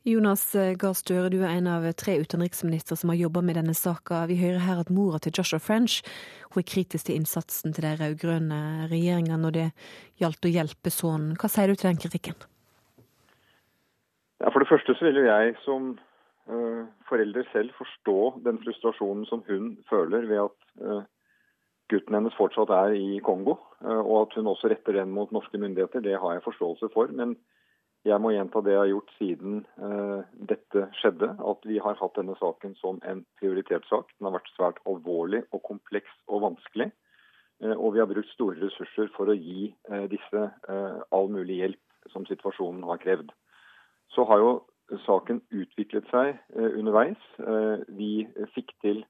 Jonas 0.01 0.48
Gahr 0.81 0.96
Støre, 0.98 1.29
du 1.29 1.43
er 1.43 1.60
en 1.60 1.67
av 1.70 1.84
tre 1.93 2.15
utenriksministre 2.17 2.96
som 2.98 3.12
har 3.13 3.20
jobba 3.20 3.43
med 3.46 3.60
denne 3.60 3.75
saka. 3.77 4.24
Vi 4.25 4.39
hører 4.39 4.63
her 4.65 4.79
at 4.81 4.89
mora 4.89 5.20
til 5.22 5.36
Joshua 5.38 5.62
French 5.62 6.00
hun 6.51 6.63
er 6.63 6.67
kritisk 6.67 7.05
til 7.08 7.20
innsatsen 7.20 7.75
til 7.75 7.86
de 7.86 7.91
rød-grønne 8.00 8.88
regjeringa 8.91 9.38
når 9.39 9.53
det 9.55 9.67
gjaldt 10.20 10.48
å 10.48 10.51
hjelpe 10.51 10.91
sønnen. 10.91 11.38
Hva 11.39 11.51
sier 11.51 11.70
du 11.70 11.77
til 11.77 11.91
den 11.91 12.01
kritikken? 12.01 12.36
Ja, 14.41 14.50
For 14.50 14.60
det 14.60 14.72
første 14.72 14.98
så 14.98 15.05
vil 15.05 15.22
jo 15.22 15.29
jeg 15.29 15.53
som 15.63 15.93
uh, 16.50 16.84
forelder 17.08 17.46
selv 17.53 17.72
forstå 17.77 18.17
den 18.48 18.58
frustrasjonen 18.65 19.29
som 19.29 19.46
hun 19.48 19.75
føler 19.89 20.25
ved 20.25 20.48
at 20.48 20.58
uh, 20.81 21.03
gutten 21.91 22.15
hennes 22.15 22.36
fortsatt 22.38 22.71
er 22.74 22.95
i 22.95 23.19
Kongo, 23.24 23.57
eh, 23.83 24.01
og 24.01 24.25
at 24.25 24.38
hun 24.38 24.50
også 24.51 24.71
retter 24.71 24.95
den 24.98 25.12
mot 25.15 25.31
norske 25.36 25.60
myndigheter, 25.60 26.03
det 26.03 26.19
har 26.19 26.38
jeg 26.38 26.45
forståelse 26.48 26.89
for. 26.93 27.12
Men 27.12 27.36
jeg 28.07 28.17
må 28.21 28.31
gjenta 28.33 28.63
det 28.65 28.74
jeg 28.74 28.81
har 28.81 28.89
gjort 28.89 29.12
siden 29.19 29.60
uh, 29.77 30.24
dette 30.50 30.88
skjedde, 30.98 31.27
at 31.38 31.67
vi 31.69 31.77
har 31.86 32.00
hatt 32.00 32.15
denne 32.17 32.33
saken 32.39 32.74
som 32.79 32.98
en 33.05 33.21
prioritert 33.38 33.86
sak. 33.91 34.10
Den 34.17 34.25
har 34.25 34.39
vært 34.39 34.50
svært 34.55 34.81
alvorlig 34.89 35.43
og 35.53 35.62
kompleks 35.67 36.15
og 36.25 36.41
vanskelig. 36.48 36.89
Uh, 37.62 37.75
og 37.75 37.93
vi 37.93 38.01
har 38.01 38.10
brukt 38.10 38.33
store 38.33 38.57
ressurser 38.63 39.12
for 39.13 39.29
å 39.29 39.38
gi 39.38 39.69
uh, 39.91 40.07
disse 40.10 40.48
all 41.13 41.29
mulig 41.29 41.60
hjelp 41.62 42.10
som 42.10 42.25
situasjonen 42.25 42.81
har 42.89 42.98
krevd. 43.03 43.29
Så 44.15 44.25
har 44.25 44.41
jo 44.41 44.51
saken 45.05 45.43
utviklet 45.53 46.10
seg 46.12 46.39
underveis. 46.57 47.21
Vi 47.95 48.25
fikk 48.55 48.74
til 48.83 49.05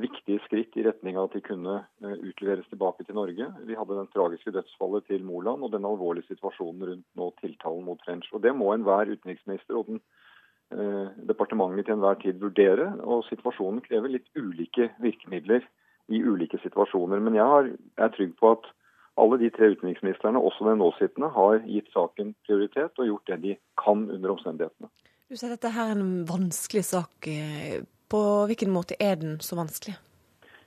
viktige 0.00 0.38
skritt 0.44 0.76
i 0.78 0.84
retning 0.86 1.16
av 1.18 1.26
at 1.26 1.32
de 1.34 1.42
kunne 1.42 1.74
eh, 1.82 2.18
utleveres 2.28 2.68
tilbake 2.70 3.04
til 3.04 3.16
Norge. 3.18 3.48
Vi 3.66 3.74
hadde 3.74 3.98
den 3.98 4.10
tragiske 4.12 4.52
dødsfallet 4.54 5.08
til 5.10 5.24
Moland 5.26 5.64
og 5.66 5.72
den 5.72 5.88
alvorlige 5.88 6.28
situasjonen 6.30 6.84
rundt 6.90 7.06
nå 7.18 7.30
tiltalen 7.40 7.84
mot 7.84 8.02
French. 8.06 8.28
Og 8.32 8.42
Det 8.44 8.54
må 8.54 8.72
enhver 8.72 9.10
utenriksminister 9.10 9.74
og 9.78 9.90
den, 9.90 10.00
eh, 10.70 11.10
departementet 11.26 11.86
til 11.86 11.96
enhver 11.96 12.20
tid 12.22 12.38
vurdere. 12.40 12.92
og 13.02 13.24
Situasjonen 13.24 13.82
krever 13.82 14.08
litt 14.08 14.28
ulike 14.36 14.92
virkemidler 15.02 15.66
i 16.08 16.22
ulike 16.22 16.62
situasjoner. 16.62 17.18
Men 17.20 17.34
jeg 17.34 17.44
har, 17.44 17.70
er 17.98 18.14
trygg 18.14 18.36
på 18.38 18.52
at 18.52 18.70
alle 19.18 19.38
de 19.38 19.50
tre 19.50 19.72
utenriksministrene, 19.72 20.38
også 20.38 20.68
den 20.68 20.78
nåsittende, 20.78 21.32
har 21.32 21.58
gitt 21.64 21.90
saken 21.90 22.34
prioritet 22.46 22.98
og 22.98 23.06
gjort 23.06 23.26
det 23.26 23.42
de 23.42 23.56
kan 23.82 24.10
under 24.10 24.30
omstendighetene. 24.30 24.90
Du 25.26 25.34
sier 25.34 25.50
dette 25.50 25.72
er 25.72 25.90
en 25.96 26.24
vanskelig 26.28 26.84
sak. 26.84 27.26
På 28.08 28.18
hvilken 28.46 28.70
måte 28.70 28.94
er 29.02 29.16
den 29.18 29.40
så 29.42 29.56
vanskelig? 29.58 29.96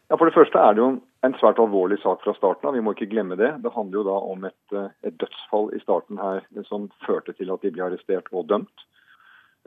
Ja, 0.10 0.18
For 0.18 0.26
det 0.26 0.36
første 0.36 0.60
er 0.60 0.74
det 0.74 0.82
jo 0.82 0.90
en 1.26 1.36
svært 1.38 1.60
alvorlig 1.62 2.00
sak 2.02 2.24
fra 2.24 2.34
starten 2.36 2.68
av. 2.68 2.76
Vi 2.76 2.82
må 2.84 2.96
ikke 2.96 3.12
glemme 3.12 3.38
det. 3.40 3.52
Det 3.64 3.72
handler 3.76 4.00
jo 4.00 4.06
da 4.08 4.18
om 4.34 4.46
et, 4.50 4.74
eh, 4.74 4.92
et 5.08 5.18
dødsfall 5.22 5.70
i 5.76 5.82
starten 5.84 6.18
her 6.18 6.42
som 6.68 6.90
førte 7.06 7.36
til 7.38 7.52
at 7.54 7.62
de 7.62 7.72
ble 7.72 7.86
arrestert 7.86 8.32
og 8.32 8.48
dømt. 8.50 8.88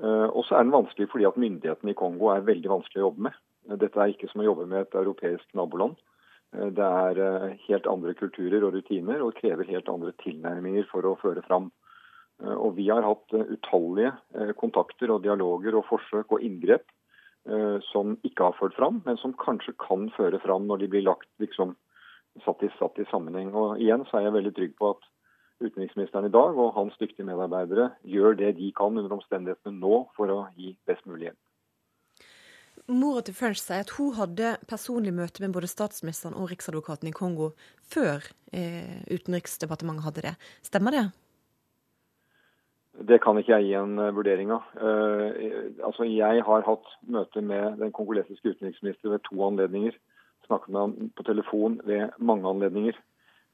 Uh, 0.02 0.26
og 0.32 0.46
så 0.48 0.56
er 0.56 0.64
den 0.64 0.72
vanskelig 0.72 1.10
fordi 1.12 1.26
at 1.28 1.36
myndighetene 1.36 1.92
i 1.92 1.94
Kongo 1.94 2.30
er 2.32 2.46
veldig 2.48 2.70
vanskelig 2.72 3.02
å 3.02 3.04
jobbe 3.04 3.26
med. 3.28 3.34
Dette 3.78 4.00
er 4.00 4.10
ikke 4.10 4.30
som 4.30 4.40
å 4.40 4.46
jobbe 4.46 4.64
med 4.66 4.80
et 4.80 4.96
europeisk 4.98 5.44
naboland. 5.54 6.00
Det 6.50 6.86
er 6.86 7.52
helt 7.68 7.86
andre 7.86 8.14
kulturer 8.16 8.64
og 8.64 8.72
rutiner 8.74 9.22
og 9.22 9.36
krever 9.36 9.68
helt 9.68 9.88
andre 9.92 10.14
tilnærminger 10.24 10.88
for 10.90 11.06
å 11.06 11.12
føre 11.20 11.44
fram. 11.44 11.70
Og 12.40 12.74
Vi 12.76 12.88
har 12.88 13.04
hatt 13.04 13.36
utallige 13.36 14.16
kontakter 14.58 15.12
og 15.12 15.22
dialoger 15.22 15.76
og 15.76 15.86
forsøk 15.92 16.32
og 16.32 16.42
inngrep 16.42 16.88
Eh, 16.88 17.01
som 17.90 18.12
ikke 18.22 18.44
har 18.46 18.54
ført 18.54 18.76
fram, 18.78 19.00
men 19.02 19.16
som 19.18 19.32
kanskje 19.34 19.72
kan 19.82 20.04
føre 20.14 20.38
fram 20.44 20.68
når 20.68 20.84
de 20.84 20.88
blir 20.92 21.02
lagt 21.02 21.26
liksom 21.42 21.72
satt 22.44 22.62
i, 22.62 22.70
satt 22.78 23.00
i 23.02 23.06
sammenheng. 23.10 23.50
Og 23.50 23.80
igjen 23.82 24.04
så 24.08 24.18
er 24.18 24.28
jeg 24.28 24.36
veldig 24.36 24.52
trygg 24.56 24.76
på 24.78 24.92
at 24.94 25.08
utenriksministeren 25.62 26.26
i 26.26 26.34
dag 26.34 26.58
og 26.58 26.74
hans 26.76 26.96
dyktige 27.00 27.26
medarbeidere 27.28 27.92
gjør 28.08 28.36
det 28.38 28.54
de 28.58 28.72
kan 28.76 28.96
under 28.98 29.16
omstendighetene 29.18 29.78
nå 29.78 30.04
for 30.16 30.32
å 30.32 30.44
gi 30.58 30.74
best 30.88 31.06
mulig 31.06 31.30
hjelp. 31.30 31.40
Mora 32.90 33.20
til 33.22 33.36
French 33.36 33.60
sier 33.62 33.84
at 33.84 33.92
hun 33.94 34.16
hadde 34.16 34.56
personlig 34.66 35.12
møte 35.14 35.44
med 35.44 35.52
både 35.54 35.68
statsministeren 35.70 36.34
og 36.34 36.48
riksadvokaten 36.50 37.10
i 37.10 37.14
Kongo 37.14 37.52
før 37.92 38.24
eh, 38.50 39.04
Utenriksdepartementet 39.12 40.06
hadde 40.08 40.24
det. 40.26 40.32
Stemmer 40.66 40.96
det? 40.96 41.04
Det 42.92 43.22
kan 43.24 43.38
ikke 43.40 43.56
jeg 43.56 43.70
gi 43.70 43.76
en 43.80 43.96
uh, 43.96 44.10
vurdering 44.12 44.50
av. 44.52 44.66
Uh, 44.76 45.32
altså, 45.86 46.04
jeg 46.04 46.42
har 46.44 46.66
hatt 46.66 46.90
møte 47.08 47.40
med 47.40 47.78
den 47.80 47.92
kongolesiske 47.96 48.52
utenriksminister 48.52 49.14
ved 49.14 49.24
to 49.24 49.38
anledninger. 49.46 49.96
Snakket 50.46 50.74
med 50.74 50.80
ham 50.80 51.12
på 51.16 51.24
telefon 51.24 51.78
ved 51.88 52.12
mange 52.18 52.48
anledninger. 52.48 52.98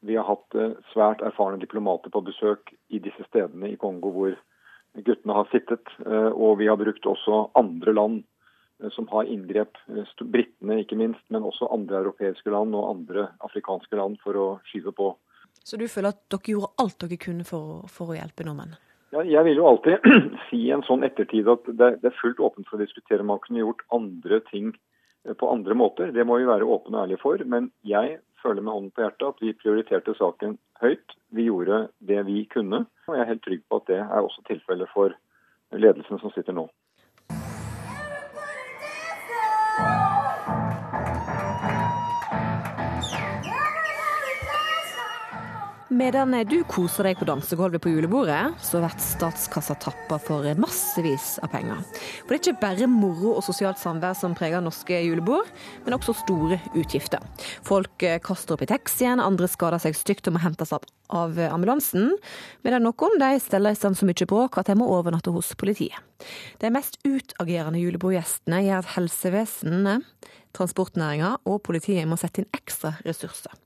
Vi 0.02 0.16
har 0.18 0.26
hatt 0.26 0.58
uh, 0.58 0.74
svært 0.90 1.22
erfarne 1.22 1.62
diplomater 1.62 2.10
på 2.10 2.24
besøk 2.26 2.74
i 2.90 2.98
disse 3.02 3.28
stedene 3.30 3.70
i 3.70 3.78
Kongo 3.78 4.10
hvor 4.14 4.34
guttene 5.06 5.36
har 5.36 5.46
sittet. 5.52 5.84
Og 6.08 6.56
vi 6.58 6.66
har 6.66 6.78
brukt 6.80 7.06
også 7.06 7.50
andre 7.60 7.92
land 7.92 8.22
som 8.96 9.06
har 9.12 9.28
inngrep, 9.30 9.76
britene 10.32 10.80
ikke 10.80 10.96
minst, 10.98 11.22
men 11.28 11.44
også 11.46 11.68
andre 11.70 12.00
europeiske 12.00 12.50
land 12.50 12.74
og 12.74 12.88
andre 12.88 13.28
afrikanske 13.46 14.00
land 14.00 14.16
for 14.24 14.40
å 14.40 14.48
skyve 14.70 14.94
på. 14.96 15.12
Så 15.62 15.78
du 15.78 15.86
føler 15.92 16.16
at 16.16 16.24
dere 16.32 16.54
gjorde 16.56 16.72
alt 16.82 16.98
dere 17.04 17.20
kunne 17.20 17.46
for, 17.46 17.84
for 17.92 18.10
å 18.10 18.18
hjelpe 18.18 18.48
nordmenn? 18.48 18.74
Jeg 19.12 19.44
vil 19.46 19.56
jo 19.56 19.66
alltid 19.70 20.04
si 20.48 20.60
i 20.66 20.72
en 20.74 20.84
sånn 20.84 21.06
ettertid 21.06 21.48
at 21.48 21.64
det, 21.68 21.90
det, 22.02 22.10
er 22.10 22.20
fullt 22.20 22.40
åpent 22.44 22.68
for 22.68 22.76
å 22.76 22.82
diskutere 22.82 23.24
om 23.24 23.30
man 23.32 23.40
kunne 23.44 23.62
gjort 23.62 23.84
andre 23.94 24.40
ting 24.50 24.72
eh, 25.24 25.32
på 25.32 25.48
andre 25.48 25.76
måter. 25.78 26.12
Det 26.12 26.26
må 26.28 26.36
vi 26.40 26.48
være 26.48 26.68
åpne 26.68 26.98
og 26.98 27.04
ærlige 27.06 27.22
for. 27.22 27.44
Men 27.48 27.70
jeg 27.88 28.18
føler 28.42 28.60
med 28.62 28.74
hånden 28.74 28.92
på 28.92 29.04
hjertet 29.06 29.28
at 29.30 29.40
vi 29.44 29.54
prioriterte 29.56 30.16
saken 30.18 30.58
høyt. 30.82 31.16
Vi 31.34 31.48
gjorde 31.48 31.86
det 32.10 32.20
vi 32.28 32.44
kunne. 32.52 32.84
Og 33.08 33.16
jeg 33.16 33.24
er 33.24 33.32
helt 33.32 33.46
trygg 33.46 33.64
på 33.64 33.80
at 33.80 33.88
det 33.88 34.02
er 34.02 34.20
også 34.20 34.44
tilfellet 34.50 34.92
for 34.92 35.16
ledelsen 35.72 36.20
som 36.20 36.32
sitter 36.36 36.56
nå. 36.56 36.68
Medan 45.98 46.30
du 46.46 46.60
koser 46.68 47.08
deg 47.08 47.16
på 47.18 47.26
dansegulvet 47.26 47.82
på 47.82 47.90
julebordet, 47.90 48.52
så 48.62 48.78
blir 48.78 49.00
statskassa 49.02 49.74
tappa 49.82 50.18
for 50.22 50.46
massevis 50.60 51.40
av 51.42 51.50
penger. 51.50 51.80
For 52.20 52.30
det 52.30 52.36
er 52.36 52.42
ikke 52.42 52.60
bare 52.62 52.88
moro 52.92 53.32
og 53.32 53.42
sosialt 53.42 53.80
samvær 53.80 54.14
som 54.14 54.36
preger 54.38 54.62
norske 54.62 54.94
julebord, 55.02 55.48
men 55.82 55.96
også 55.96 56.14
store 56.20 56.60
utgifter. 56.78 57.24
Folk 57.66 58.04
eh, 58.06 58.20
kaster 58.22 58.54
opp 58.54 58.62
i 58.62 58.68
taxien, 58.70 59.18
andre 59.18 59.48
skader 59.50 59.82
seg 59.82 59.96
stygt 59.98 60.30
og 60.30 60.36
må 60.36 60.42
hentes 60.44 60.70
opp 60.76 60.86
av 61.10 61.34
ambulansen, 61.48 62.12
medan 62.62 62.86
noen 62.86 63.18
de 63.18 63.32
steller 63.42 63.74
i 63.74 63.78
stand 63.80 63.98
så 63.98 64.06
mye 64.06 64.28
bråk 64.28 64.60
at 64.60 64.70
de 64.70 64.76
må 64.78 64.86
overnatte 64.94 65.32
hos 65.34 65.50
politiet. 65.58 65.98
De 66.62 66.70
mest 66.74 67.00
utagerende 67.08 67.80
julebordgjestene 67.82 68.60
gjør 68.68 68.84
at 68.84 68.92
helsevesenet, 68.94 70.06
transportnæringa 70.54 71.40
og 71.48 71.58
politiet 71.66 72.06
må 72.08 72.20
sette 72.20 72.44
inn 72.44 72.52
ekstra 72.54 72.94
ressurser. 73.02 73.58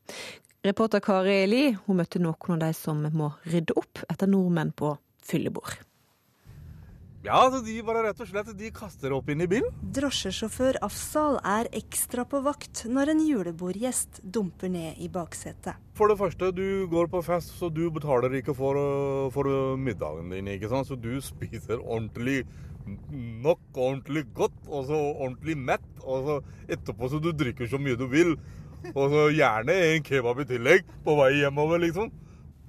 Reporter 0.62 1.00
Kari 1.02 1.40
Eli 1.42 1.62
hun 1.88 1.96
møtte 1.98 2.20
noen 2.22 2.52
av 2.54 2.60
de 2.62 2.74
som 2.78 3.00
må 3.18 3.32
rydde 3.50 3.74
opp 3.80 4.04
etter 4.06 4.28
nordmenn 4.30 4.68
på 4.78 4.92
fyllebord. 5.26 5.80
Ja, 7.26 7.40
så 7.50 7.58
de 7.66 7.74
bare 7.86 8.04
rett 8.06 8.20
og 8.22 8.28
slett 8.30 8.52
de 8.58 8.70
kaster 8.74 9.10
opp 9.14 9.30
inn 9.30 9.42
i 9.42 9.48
bilen. 9.50 9.74
Drosjesjåfør 9.94 10.78
Afsal 10.86 11.40
er 11.46 11.66
ekstra 11.74 12.22
på 12.30 12.44
vakt 12.46 12.84
når 12.86 13.10
en 13.10 13.24
julebordgjest 13.26 14.22
dumper 14.22 14.70
ned 14.70 15.02
i 15.02 15.10
baksetet. 15.10 15.82
For 15.98 16.10
det 16.10 16.18
første, 16.22 16.52
du 16.54 16.86
går 16.90 17.10
på 17.10 17.24
fest, 17.26 17.54
så 17.58 17.70
du 17.70 17.88
betaler 17.94 18.38
ikke 18.38 18.54
for, 18.54 18.78
for 19.34 19.50
middagen 19.78 20.30
din. 20.30 20.50
ikke 20.54 20.70
sant? 20.70 20.90
Så 20.90 20.98
du 20.98 21.16
spiser 21.22 21.82
ordentlig 21.82 22.44
nok, 22.86 23.62
ordentlig 23.74 24.28
godt, 24.34 24.58
og 24.70 24.86
så 24.90 24.98
ordentlig 25.12 25.58
mett. 25.58 25.94
Og 26.02 26.26
så 26.26 26.42
etterpå 26.70 27.10
så 27.10 27.22
du 27.22 27.32
drikker 27.34 27.70
så 27.70 27.82
mye 27.82 27.98
du 27.98 28.06
vil. 28.10 28.36
Og 28.90 29.12
så 29.12 29.28
gjerne 29.36 29.76
en 29.92 30.04
kebab 30.06 30.42
i 30.42 30.48
tillegg 30.50 30.90
på 31.04 31.16
vei 31.18 31.30
hjemover, 31.38 31.82
liksom. 31.86 32.10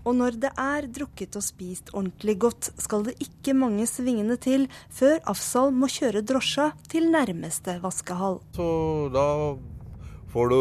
Og 0.04 0.18
når 0.20 0.36
det 0.44 0.50
er 0.60 0.88
drukket 0.92 1.38
og 1.40 1.46
spist 1.46 1.94
ordentlig 1.94 2.36
godt, 2.44 2.72
skal 2.82 3.06
det 3.08 3.14
ikke 3.24 3.56
mange 3.56 3.86
svingene 3.88 4.36
til 4.42 4.66
før 4.92 5.22
Afsal 5.32 5.72
må 5.72 5.88
kjøre 5.92 6.26
drosja 6.28 6.74
til 6.92 7.08
nærmeste 7.14 7.78
vaskehall. 7.84 8.42
Så 8.58 8.68
da 9.16 9.28
får 10.34 10.52
du 10.52 10.60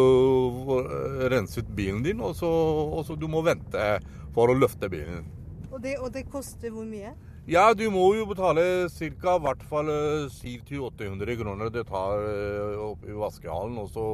eh, 0.78 1.26
renset 1.32 1.74
bilen 1.74 2.04
din, 2.06 2.22
og 2.22 2.36
så, 2.38 2.46
og 2.46 3.02
så 3.08 3.18
du 3.18 3.26
må 3.30 3.42
vente 3.42 3.88
for 4.36 4.52
å 4.52 4.56
løfte 4.56 4.90
bilen. 4.92 5.26
Og 5.72 5.80
det, 5.82 5.96
og 5.98 6.12
det 6.14 6.28
koster 6.30 6.70
hvor 6.70 6.86
mye? 6.86 7.10
Ja, 7.50 7.72
du 7.74 7.88
må 7.90 8.12
jo 8.14 8.28
betale 8.30 8.86
ca. 8.94 9.32
hvert 9.42 9.62
fall 9.66 9.90
700-800 10.30 11.26
eh, 11.26 11.38
kroner 11.40 11.72
det 11.74 11.88
tar 11.88 12.22
eh, 12.30 12.78
opp 12.78 13.02
i 13.02 13.16
vaskehallen. 13.18 13.80
og 13.82 13.90
så 13.90 14.06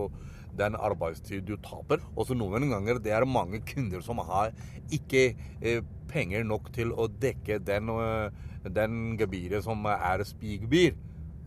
den 0.56 0.76
arbeidstid 0.76 1.46
du 1.48 1.56
taper. 1.62 2.02
Også 2.16 2.36
noen 2.36 2.68
ganger 2.70 3.00
det 3.02 3.14
er 3.14 3.26
mange 3.28 3.60
kunder 3.66 4.04
som 4.04 4.22
har 4.28 4.52
ikke 4.94 5.32
eh, 5.60 5.82
penger 6.08 6.46
nok 6.46 6.70
til 6.74 6.92
å 6.92 7.08
dekke 7.08 7.60
den, 7.64 7.90
eh, 7.92 8.68
den 8.68 9.18
gebyret 9.20 9.66
som 9.66 9.84
er 9.90 10.24
spiggebyr. 10.26 10.96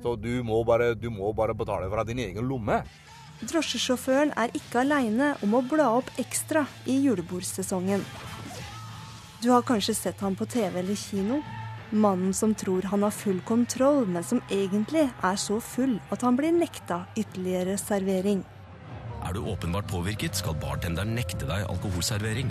Så 0.01 0.15
du 0.17 0.41
må, 0.43 0.63
bare, 0.65 0.93
du 0.97 1.09
må 1.13 1.31
bare 1.37 1.53
betale 1.57 1.89
fra 1.91 2.05
din 2.07 2.21
egen 2.23 2.47
lomme. 2.49 2.81
Drosjesjåføren 3.41 4.33
er 4.37 4.53
ikke 4.57 4.83
aleine 4.83 5.33
om 5.45 5.55
å 5.57 5.63
bla 5.65 5.87
opp 5.97 6.09
ekstra 6.21 6.67
i 6.89 6.99
julebordsesongen. 7.05 8.03
Du 9.41 9.49
har 9.49 9.65
kanskje 9.65 9.95
sett 9.97 10.21
ham 10.21 10.35
på 10.37 10.45
TV 10.45 10.77
eller 10.83 10.97
kino? 10.97 11.39
Mannen 11.91 12.33
som 12.33 12.53
tror 12.55 12.85
han 12.87 13.03
har 13.03 13.11
full 13.11 13.41
kontroll, 13.43 14.05
men 14.07 14.23
som 14.23 14.39
egentlig 14.53 15.07
er 15.09 15.39
så 15.41 15.57
full 15.59 15.97
at 16.13 16.21
han 16.21 16.37
blir 16.37 16.53
nekta 16.55 17.01
ytterligere 17.17 17.75
servering. 17.81 18.45
Er 19.21 19.33
du 19.33 19.43
åpenbart 19.45 19.87
påvirket, 19.91 20.35
skal 20.35 20.55
bartenderen 20.57 21.13
nekte 21.15 21.45
deg 21.45 21.67
alkoholservering. 21.69 22.49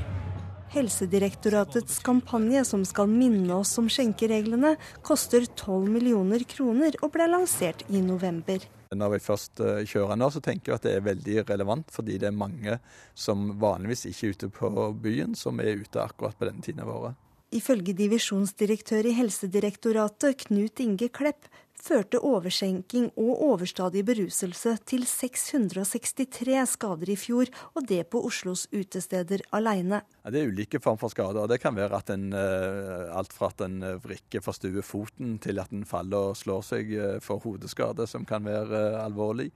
Helsedirektoratets 0.71 1.99
kampanje 2.07 2.62
som 2.69 2.85
skal 2.87 3.11
minne 3.11 3.57
oss 3.57 3.73
om 3.81 3.89
skjenkereglene, 3.91 4.77
koster 5.03 5.49
12 5.49 5.89
millioner 5.91 6.45
kroner 6.47 6.95
og 7.03 7.11
ble 7.17 7.27
lansert 7.27 7.83
i 7.91 8.03
november. 8.05 8.62
Når 8.95 9.17
vi 9.17 9.23
først 9.23 9.62
eh, 9.67 9.83
kjører 9.87 10.19
nå, 10.19 10.29
så 10.31 10.43
tenker 10.43 10.71
jeg 10.71 10.79
at 10.79 10.87
det 10.87 10.95
er 10.95 11.09
veldig 11.09 11.43
relevant, 11.49 11.91
fordi 11.95 12.21
det 12.23 12.31
er 12.31 12.39
mange 12.39 12.79
som 13.19 13.50
vanligvis 13.59 14.07
ikke 14.11 14.29
er 14.29 14.37
ute 14.37 14.53
på 14.61 14.71
byen, 15.03 15.35
som 15.39 15.59
er 15.62 15.83
ute 15.83 16.03
akkurat 16.03 16.39
på 16.39 16.47
denne 16.47 16.62
tiden 16.62 16.83
av 16.87 16.95
året. 16.95 17.19
Ifølge 17.50 17.97
divisjonsdirektør 17.99 19.09
i 19.11 19.17
Helsedirektoratet, 19.17 20.47
Knut 20.47 20.83
Inge 20.85 21.11
Klepp, 21.11 21.50
førte 21.85 22.21
overskjenking 22.23 23.11
og 23.19 23.43
overstadig 23.51 24.05
beruselse 24.09 24.77
til 24.89 25.07
663 25.09 26.75
skader 26.75 27.13
i 27.13 27.17
fjor, 27.19 27.51
og 27.75 27.87
det 27.89 28.05
på 28.13 28.23
Oslos 28.27 28.67
utesteder 28.73 29.43
alene. 29.57 30.03
Ja, 30.25 30.33
det 30.33 30.43
er 30.43 30.53
ulike 30.53 30.81
former 30.83 31.01
for 31.01 31.13
skader. 31.13 31.49
Det 31.51 31.61
kan 31.63 31.77
være 31.77 31.97
at 31.97 32.13
en, 32.13 32.33
eh, 32.37 33.09
alt 33.17 33.33
fra 33.33 33.51
at 33.51 33.65
en 33.65 33.83
eh, 33.83 33.99
vrikker 34.03 34.45
forstuer 34.45 34.85
foten, 34.85 35.39
til 35.39 35.59
at 35.59 35.73
en 35.73 35.87
faller 35.89 36.33
og 36.33 36.37
slår 36.37 36.67
seg 36.67 36.93
eh, 36.93 37.19
for 37.25 37.41
hodeskade, 37.45 38.07
som 38.07 38.27
kan 38.29 38.45
være 38.45 39.01
alvorlig. 39.01 39.51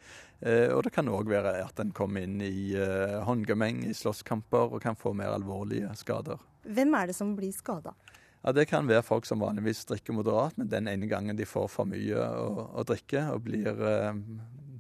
Og 0.45 0.83
det 0.85 0.91
kan 0.93 1.09
òg 1.09 1.31
være 1.31 1.55
at 1.63 1.79
en 1.81 1.93
kommer 1.95 2.27
inn 2.27 2.43
i 2.43 2.75
håndgemeng 3.25 3.79
i 3.89 3.95
slåsskamper 3.97 4.75
og 4.75 4.83
kan 4.83 4.99
få 4.99 5.15
mer 5.17 5.33
alvorlige 5.33 5.89
skader. 5.97 6.43
Hvem 6.69 6.93
er 6.99 7.09
det 7.09 7.17
som 7.17 7.31
blir 7.39 7.55
skada? 7.55 7.95
Ja, 8.45 8.53
Det 8.53 8.67
kan 8.69 8.89
være 8.89 9.03
folk 9.03 9.25
som 9.25 9.41
vanligvis 9.41 9.87
drikker 9.89 10.13
moderat, 10.13 10.59
men 10.61 10.69
den 10.69 10.89
ene 10.91 11.09
gangen 11.09 11.37
de 11.37 11.47
får 11.49 11.71
for 11.73 11.89
mye 11.89 12.13
å, 12.21 12.67
å 12.77 12.85
drikke 12.85 13.23
og 13.33 13.47
blir 13.47 13.71
eh, 13.73 14.19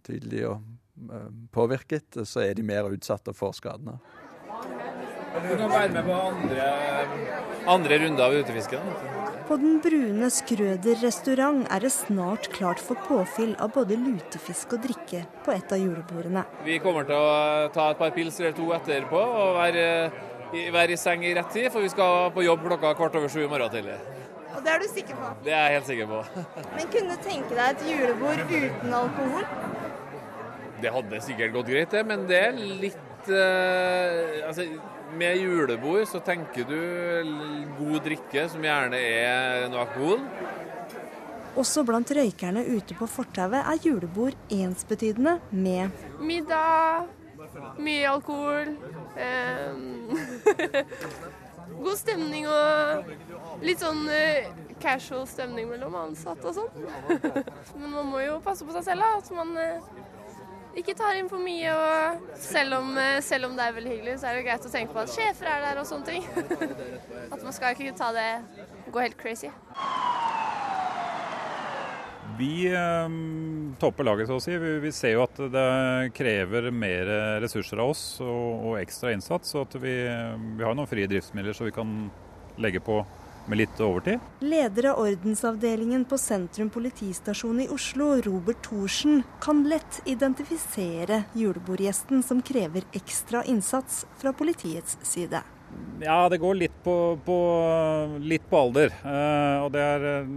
tydelig 0.04 0.42
og, 0.50 0.66
eh, 1.08 1.30
påvirket, 1.54 2.20
så 2.28 2.44
er 2.44 2.52
de 2.58 2.66
mer 2.66 2.90
utsatte 2.92 3.32
for 3.32 3.56
skadene. 3.56 3.96
Du 5.34 5.56
kan 5.56 5.72
være 5.72 5.88
med 5.96 6.04
på 6.06 6.14
andre, 6.14 6.66
andre 7.72 7.96
runder 8.04 8.24
av 8.28 8.36
utefisken. 8.36 8.92
På 9.48 9.56
Den 9.60 9.80
brune 9.82 10.28
Skrøder 10.30 11.00
restaurant 11.02 11.64
er 11.72 11.82
det 11.82 11.90
snart 11.92 12.50
klart 12.52 12.78
for 12.84 13.00
påfyll 13.08 13.56
av 13.60 13.72
både 13.74 13.96
lutefisk 13.98 14.76
og 14.76 14.84
drikke 14.84 15.24
på 15.44 15.56
et 15.56 15.72
av 15.74 15.80
julebordene. 15.80 16.44
Vi 16.68 16.78
kommer 16.84 17.08
til 17.08 17.16
å 17.16 17.72
ta 17.74 17.90
et 17.90 17.98
par 17.98 18.14
pils 18.14 18.38
eller 18.40 18.54
to 18.56 18.70
etterpå 18.76 19.24
og 19.24 19.58
være 19.58 19.88
være 20.74 20.94
i 20.94 21.00
seng 21.00 21.24
i 21.26 21.34
rett 21.36 21.50
tid, 21.52 21.70
for 21.72 21.84
vi 21.84 21.90
skal 21.92 22.30
på 22.34 22.44
jobb 22.46 22.66
klokka 22.68 22.94
kvart 22.98 23.18
over 23.20 23.32
sju 23.32 23.42
i 23.44 23.50
morgen 23.50 23.72
tidlig. 23.72 23.98
Og 24.54 24.62
Det 24.62 24.70
er 24.70 24.78
du 24.78 24.88
sikker 24.88 25.18
på? 25.18 25.30
Det 25.44 25.52
er 25.52 25.62
jeg 25.64 25.78
helt 25.78 25.88
sikker 25.90 26.10
på. 26.10 26.20
Men 26.76 26.90
kunne 26.92 27.16
du 27.16 27.24
tenke 27.28 27.56
deg 27.58 27.64
et 27.72 27.86
julebord 27.90 28.42
uten 28.50 28.98
alkohol? 29.00 29.48
Det 30.82 30.92
hadde 30.92 31.22
sikkert 31.24 31.54
gått 31.54 31.70
greit, 31.70 31.90
det, 31.94 32.02
men 32.04 32.26
det 32.28 32.38
er 32.48 32.56
litt 32.58 33.28
uh, 33.30 34.48
altså, 34.48 34.66
Med 35.16 35.38
julebord 35.38 36.02
så 36.10 36.18
tenker 36.20 36.66
du 36.68 36.80
god 37.78 38.00
drikke, 38.04 38.48
som 38.52 38.66
gjerne 38.66 38.98
er 38.98 39.68
noe 39.72 39.84
alkohol. 39.86 40.26
Også 41.54 41.84
blant 41.86 42.10
røykerne 42.10 42.64
ute 42.66 42.96
på 42.98 43.06
fortauet 43.06 43.60
er 43.62 43.82
julebord 43.86 44.34
ensbetydende 44.52 45.38
med 45.54 45.94
Middag, 46.18 47.06
mye 47.78 48.10
alkohol. 48.10 48.74
God 51.84 51.98
stemning 51.98 52.46
og 52.48 53.04
litt 53.64 53.80
sånn 53.82 54.08
eh, 54.12 54.46
casual 54.82 55.26
stemning 55.28 55.68
mellom 55.70 55.94
ansatte 55.98 56.48
og 56.50 56.54
sånn. 56.56 56.70
Men 57.80 57.90
man 57.90 58.06
må 58.10 58.18
jo 58.24 58.34
passe 58.44 58.66
på 58.66 58.72
seg 58.76 58.84
selv, 58.88 59.00
da. 59.04 59.08
At 59.20 59.28
man 59.34 59.48
eh, 59.60 59.88
ikke 60.80 60.96
tar 60.98 61.14
inn 61.18 61.30
for 61.30 61.40
mye. 61.42 61.70
Og 61.74 62.38
selv 62.40 62.70
om, 62.80 62.88
eh, 63.00 63.20
selv 63.24 63.44
om, 63.50 63.54
det 63.58 63.64
er 63.66 63.78
veldig 63.78 63.92
hyggelig, 63.96 64.14
så 64.20 64.24
er 64.30 64.34
det 64.38 64.46
greit 64.48 64.68
å 64.68 64.72
tenke 64.72 64.92
på 64.96 65.04
at 65.04 65.14
sjefer 65.14 65.46
er 65.50 65.60
der 65.68 65.76
og 65.82 65.88
sånne 65.90 66.06
ting. 66.12 66.22
At 67.34 67.40
man 67.42 67.54
skal 67.56 67.68
ikke 67.74 67.98
ta 67.98 68.08
det 68.14 68.30
gå 68.92 68.98
helt 69.02 69.18
crazy. 69.20 69.50
Vi 72.38 72.66
eh, 72.66 73.08
topper 73.80 74.08
laget, 74.08 74.28
så 74.28 74.38
å 74.38 74.42
si. 74.42 74.56
Vi, 74.58 74.92
ser 74.94 75.16
jo 75.16 75.24
at 75.26 75.42
det 75.54 75.68
krever 76.16 76.70
mer 76.74 77.10
ressurser 77.44 77.82
av 77.82 77.92
oss 77.94 78.04
og, 78.24 78.74
ekstra 78.80 79.14
innsats. 79.14 79.54
Så 79.54 79.64
at 79.66 79.76
vi, 79.78 79.94
vi 80.58 80.64
har 80.64 80.74
noen 80.74 80.90
frie 80.90 81.10
driftsmidler 81.10 81.56
så 81.56 81.68
vi 81.68 81.76
kan 81.76 81.94
legge 82.58 82.82
på 82.84 83.02
med 83.46 83.58
litt 83.58 83.80
overtid. 83.80 84.20
Leder 84.40 84.90
av 84.92 85.00
ordensavdelingen 85.04 86.04
på 86.08 86.18
Sentrum 86.18 86.70
politistasjon 86.72 87.60
i 87.64 87.68
Oslo, 87.72 88.14
Robert 88.24 88.62
Thorsen, 88.64 89.22
kan 89.40 89.64
lett 89.68 90.00
identifisere 90.04 91.24
julebordgjesten 91.34 92.22
som 92.22 92.42
krever 92.42 92.86
ekstra 92.92 93.44
innsats 93.44 94.04
fra 94.20 94.32
politiets 94.32 94.98
side. 95.02 95.42
Ja, 96.00 96.28
det 96.28 96.38
går 96.38 96.54
litt 96.54 96.76
på, 96.84 97.18
på, 97.24 97.38
litt 98.22 98.44
på 98.50 98.60
alder. 98.60 98.94
Eh, 99.02 99.64
og 99.64 99.72
det 99.74 99.82
er 99.82 100.06
eh, 100.10 100.30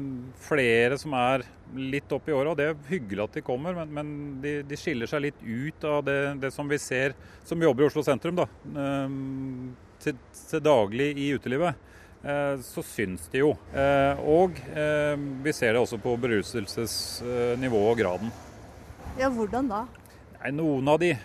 flere 0.48 0.98
som 1.02 1.14
er 1.18 1.46
litt 1.76 2.12
opp 2.12 2.30
i 2.30 2.36
åra. 2.36 2.56
Det 2.56 2.70
er 2.70 2.78
hyggelig 2.90 3.24
at 3.26 3.38
de 3.38 3.44
kommer, 3.46 3.76
men, 3.76 3.92
men 3.94 4.14
de, 4.44 4.62
de, 4.68 4.80
skiller 4.80 5.10
seg 5.10 5.26
litt 5.28 5.42
ut 5.44 5.88
av 5.88 6.04
det, 6.08 6.20
det, 6.44 6.52
som 6.56 6.70
vi 6.70 6.80
ser 6.82 7.16
som 7.48 7.62
jobber 7.62 7.86
i 7.86 7.90
Oslo 7.90 8.04
sentrum 8.06 8.38
da, 8.40 8.48
eh, 8.84 9.18
til, 10.04 10.18
til 10.38 10.64
daglig 10.64 11.12
i 11.18 11.30
utelivet. 11.36 11.80
Eh, 12.24 12.56
så 12.66 12.84
syns 12.86 13.28
de 13.34 13.44
jo. 13.44 13.54
Eh, 13.74 14.24
og 14.26 14.58
vi 15.44 15.56
ser 15.56 15.76
det 15.76 15.84
også 15.84 16.00
på 16.02 16.16
beruselsesnivået 16.24 17.94
og 17.94 18.02
graden. 18.02 18.36
Ja, 19.18 19.32
Hvordan 19.34 19.70
da? 19.72 19.86
Nei, 20.38 20.54
noen 20.54 20.90
av 20.92 21.00
de, 21.02 21.16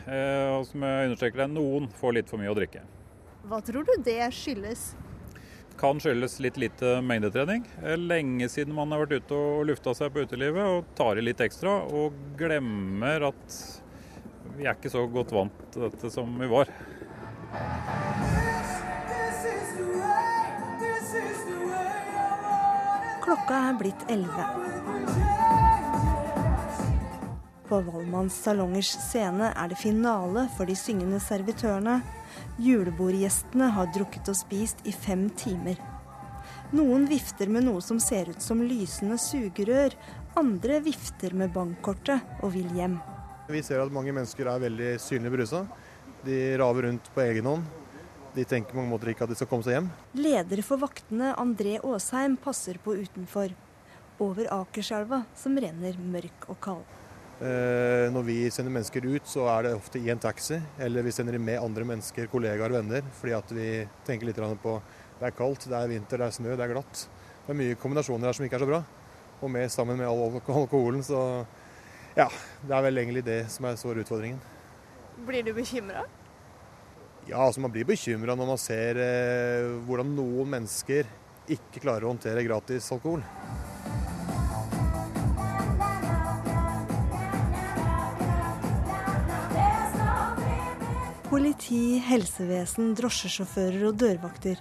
som 0.64 0.85
jeg 0.87 1.09
understreker 1.11 1.42
det, 1.42 1.50
noen 1.52 1.90
får 2.00 2.14
litt 2.16 2.31
for 2.33 2.40
mye 2.40 2.48
å 2.48 2.57
drikke. 2.57 2.81
Hva 3.44 3.59
tror 3.61 3.85
du 3.85 3.92
det 4.07 4.22
skyldes? 4.33 4.92
Kan 5.83 5.99
skyldes 5.99 6.38
litt 6.38 6.59
lite 6.62 7.01
mengdetrening. 7.03 7.64
Lenge 7.99 8.47
siden 8.49 8.75
man 8.77 8.92
har 8.95 9.03
vært 9.03 9.25
ute 9.25 9.35
og 9.35 9.64
lufta 9.66 9.95
seg 9.99 10.12
på 10.14 10.23
utelivet 10.23 10.62
og 10.62 10.92
tar 10.95 11.18
i 11.18 11.25
litt 11.27 11.42
ekstra, 11.42 11.73
og 11.90 12.14
glemmer 12.38 13.27
at 13.33 13.57
vi 14.55 14.68
er 14.68 14.77
ikke 14.77 14.92
så 14.92 15.03
godt 15.11 15.35
vant 15.35 15.64
til 15.75 15.88
dette 15.88 16.12
som 16.14 16.31
vi 16.38 16.47
var. 16.53 16.71
Klokka 23.27 23.59
er 23.73 23.77
blitt 23.83 24.07
elleve. 24.12 24.47
På 27.66 27.83
Valmanns 27.88 28.38
salongers 28.45 28.95
scene 29.09 29.51
er 29.51 29.73
det 29.73 29.83
finale 29.83 30.47
for 30.55 30.71
de 30.71 30.79
syngende 30.79 31.18
servitørene 31.25 31.99
Julebordgjestene 32.62 33.66
har 33.75 33.88
drukket 33.90 34.29
og 34.31 34.37
spist 34.38 34.85
i 34.87 34.92
fem 34.94 35.25
timer. 35.35 35.81
Noen 36.70 37.09
vifter 37.11 37.51
med 37.51 37.66
noe 37.66 37.83
som 37.83 37.98
ser 38.01 38.31
ut 38.31 38.44
som 38.44 38.62
lysende 38.62 39.16
sugerør. 39.18 39.96
Andre 40.38 40.79
vifter 40.85 41.35
med 41.35 41.51
bankkortet 41.57 42.22
og 42.40 42.55
vil 42.55 42.70
hjem. 42.77 42.94
Vi 43.51 43.64
ser 43.66 43.83
at 43.83 43.90
mange 43.92 44.14
mennesker 44.14 44.46
er 44.46 44.62
veldig 44.62 44.92
synlig 45.03 45.35
berusa. 45.35 45.64
De 46.22 46.38
raver 46.61 46.87
rundt 46.87 47.11
på 47.12 47.25
egen 47.27 47.51
hånd. 47.51 47.66
De 48.37 48.46
tenker 48.46 48.70
på 48.70 48.79
mange 48.79 48.94
måter 48.94 49.11
ikke 49.11 49.27
at 49.27 49.35
de 49.35 49.40
skal 49.40 49.51
komme 49.51 49.66
seg 49.66 49.81
hjem. 49.81 49.90
Leder 50.22 50.62
for 50.64 50.81
vaktene, 50.81 51.35
André 51.42 51.81
Aasheim, 51.83 52.38
passer 52.40 52.79
på 52.85 52.94
utenfor. 53.03 53.53
Over 54.22 54.46
Akerselva, 54.62 55.25
som 55.35 55.59
renner 55.59 55.98
mørk 55.98 56.46
og 56.46 56.62
kald. 56.62 56.87
Eh, 57.42 58.07
når 58.14 58.22
vi 58.22 58.37
sender 58.55 58.70
mennesker 58.70 59.07
ut, 59.09 59.24
så 59.26 59.48
er 59.50 59.66
det 59.66 59.72
ofte 59.74 59.98
i 59.98 60.11
en 60.12 60.20
taxi, 60.22 60.61
eller 60.78 61.02
vi 61.02 61.14
sender 61.14 61.35
dem 61.35 61.42
med 61.42 61.59
andre 61.59 61.87
mennesker, 61.88 62.28
kollegaer 62.31 62.70
og 62.70 62.78
venner. 62.78 63.09
Fordi 63.18 63.35
at 63.35 63.50
vi 63.57 63.68
tenker 64.07 64.28
litt 64.28 64.38
på 64.62 64.76
det 65.18 65.28
er 65.28 65.35
kaldt, 65.38 65.66
det 65.70 65.78
er 65.78 65.90
vinter, 65.90 66.18
det 66.18 66.28
er 66.28 66.35
snø, 66.35 66.55
det 66.59 66.64
er 66.64 66.74
glatt. 66.74 67.05
Det 67.42 67.50
er 67.50 67.59
mye 67.59 67.78
kombinasjoner 67.78 68.28
her 68.28 68.38
som 68.38 68.46
ikke 68.46 68.61
er 68.61 68.64
så 68.64 68.70
bra. 68.70 68.81
Og 69.42 69.50
med, 69.50 69.70
sammen 69.74 69.98
med 69.98 70.07
all 70.07 70.38
alkoholen, 70.38 71.02
så 71.02 71.20
ja. 72.14 72.28
Det 72.62 72.74
er 72.76 72.87
vel 72.87 73.02
egentlig 73.02 73.24
det 73.26 73.40
som 73.50 73.66
er 73.66 73.78
svår 73.81 74.02
utfordringen. 74.05 74.38
Blir 75.26 75.42
du 75.46 75.52
bekymra? 75.57 76.07
Ja, 77.26 77.38
altså 77.42 77.62
man 77.62 77.70
blir 77.74 77.87
bekymra 77.87 78.35
når 78.38 78.48
man 78.55 78.59
ser 78.59 78.98
eh, 78.98 79.68
hvordan 79.87 80.14
noen 80.14 80.50
mennesker 80.57 81.11
ikke 81.50 81.83
klarer 81.83 82.07
å 82.07 82.14
håndtere 82.14 82.42
gratis 82.46 82.90
alkohol. 82.94 83.22
Politi, 91.53 91.99
helsevesen, 92.01 92.95
drosjesjåfører 92.97 93.83
og 93.85 93.99
dørvakter. 94.01 94.57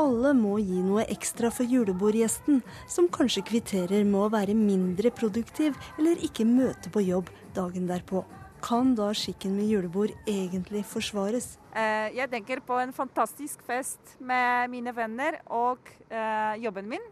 Alle 0.00 0.30
må 0.32 0.54
gi 0.64 0.78
noe 0.80 1.02
ekstra 1.12 1.50
for 1.52 1.68
julebordgjesten, 1.68 2.62
som 2.88 3.10
kanskje 3.12 3.42
kvitterer 3.50 4.06
med 4.08 4.16
å 4.22 4.30
være 4.32 4.54
mindre 4.56 5.12
produktiv 5.12 5.76
eller 5.98 6.22
ikke 6.24 6.46
møte 6.48 6.88
på 6.94 7.02
jobb 7.04 7.28
dagen 7.52 7.90
derpå. 7.90 8.24
Kan 8.64 8.94
da 8.96 9.10
skikken 9.12 9.52
med 9.58 9.68
julebord 9.68 10.16
egentlig 10.24 10.86
forsvares? 10.88 11.58
Eh, 11.76 12.08
jeg 12.16 12.32
tenker 12.32 12.64
på 12.64 12.80
en 12.80 12.96
fantastisk 12.96 13.60
fest 13.68 14.16
med 14.16 14.72
mine 14.72 14.96
venner 14.96 15.42
og 15.44 15.92
eh, 16.08 16.56
jobben 16.64 16.88
min. 16.88 17.04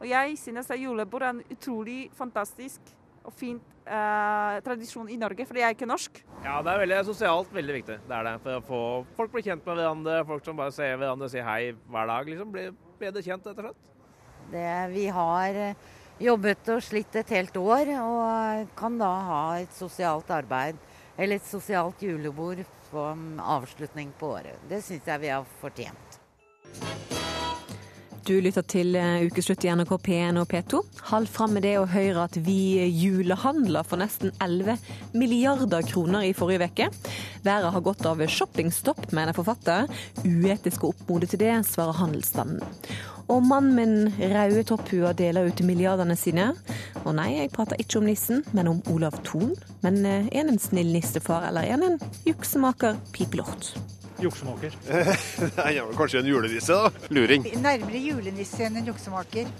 Og 0.00 0.08
jeg 0.08 0.40
synes 0.40 0.72
at 0.72 0.80
julebord 0.80 1.28
er 1.28 1.36
en 1.36 1.44
utrolig 1.52 2.06
fantastisk 2.16 2.95
og 3.26 3.34
fint 3.34 3.74
eh, 3.84 4.58
tradisjon 4.66 5.08
i 5.10 5.18
Norge, 5.20 5.46
for 5.48 5.58
jeg 5.58 5.66
er 5.66 5.74
ikke 5.76 5.88
norsk. 5.88 6.22
Ja, 6.44 6.60
det 6.62 6.72
er 6.72 6.82
veldig 6.84 7.00
sosialt 7.08 7.52
veldig 7.54 7.76
viktig. 7.80 7.98
Det 8.06 8.16
er 8.18 8.28
det. 8.28 8.34
For 8.44 8.58
å 8.58 8.64
få 8.68 8.80
folk 9.18 9.34
blir 9.34 9.46
kjent 9.48 9.66
med 9.66 9.80
hverandre, 9.80 10.22
folk 10.28 10.46
som 10.46 10.58
bare 10.58 10.74
ser 10.74 10.94
hverandre 10.94 11.28
og 11.28 11.34
sier 11.34 11.46
hei 11.46 11.74
hver 11.74 12.10
dag. 12.12 12.32
liksom 12.32 12.54
Blir 12.54 12.72
bedre 13.00 13.24
kjent, 13.26 13.46
rett 13.50 13.60
og 13.60 13.68
slett. 13.68 13.92
Det, 14.52 14.68
vi 14.92 15.06
har 15.10 15.60
eh, 15.64 15.86
jobbet 16.22 16.72
og 16.76 16.84
slitt 16.86 17.18
et 17.18 17.34
helt 17.34 17.56
år, 17.60 17.92
og 17.98 18.76
kan 18.78 18.98
da 19.00 19.12
ha 19.30 19.42
et 19.60 19.74
sosialt 19.74 20.30
arbeid 20.30 20.78
eller 21.16 21.40
et 21.40 21.48
sosialt 21.48 22.02
julebord 22.04 22.60
som 22.90 23.40
avslutning 23.40 24.12
på 24.20 24.36
året. 24.36 24.60
Det 24.70 24.82
syns 24.84 25.08
jeg 25.08 25.24
vi 25.24 25.32
har 25.32 25.46
fortjent. 25.60 26.05
Du 28.26 28.32
lytter 28.42 28.64
til 28.66 28.96
eh, 28.98 29.22
Ukeslutt 29.22 29.62
i 29.62 29.68
NRK 29.70 29.92
P1 30.02 30.38
og 30.40 30.48
P2. 30.50 30.80
Halv 31.12 31.30
fram 31.30 31.52
med 31.54 31.62
det 31.62 31.76
å 31.78 31.84
høre 31.86 32.24
at 32.26 32.34
vi 32.42 32.82
julehandla 32.90 33.84
for 33.86 34.02
nesten 34.02 34.32
11 34.42 34.80
milliarder 35.14 35.86
kroner 35.86 36.26
i 36.26 36.32
forrige 36.34 36.66
uke. 36.66 36.88
Været 37.46 37.70
har 37.70 37.84
gått 37.86 38.02
av 38.10 38.24
shoppingstopp, 38.26 39.12
mener 39.14 39.36
forfatter. 39.36 39.86
Uetisk 40.24 40.82
å 40.82 40.90
oppmode 40.90 41.30
til 41.30 41.44
det, 41.44 41.52
svarer 41.70 42.00
handelsstanden. 42.00 42.66
Og 43.30 43.46
mannen 43.46 43.78
med 43.78 43.94
den 43.94 44.34
røde 44.34 44.66
topphua 44.66 45.14
deler 45.14 45.46
ut 45.46 45.62
milliardene 45.62 46.18
sine. 46.18 46.48
Og 47.04 47.14
nei, 47.14 47.28
jeg 47.36 47.54
prater 47.54 47.78
ikke 47.78 48.00
om 48.00 48.10
nissen, 48.10 48.42
men 48.50 48.72
om 48.74 48.82
Olav 48.90 49.22
Thon. 49.28 49.54
Men 49.86 50.02
eh, 50.02 50.26
er 50.32 50.42
han 50.42 50.56
en 50.56 50.62
snill 50.66 50.90
nissefar, 50.98 51.46
eller 51.46 51.62
er 51.62 51.78
han 51.78 51.92
en 51.92 52.02
juksemaker 52.26 52.98
pipelort? 53.14 53.76
Juksemaker. 54.22 54.72
Nei, 55.58 55.72
ja, 55.76 55.84
kanskje 55.96 56.22
en 56.22 56.30
julenisse, 56.30 56.72
da. 56.72 57.08
Luring. 57.12 57.44
Nærmere 57.60 58.00
julenisse 58.00 58.64
enn 58.64 58.80
en 58.80 58.88
juksemaker. 58.88 59.50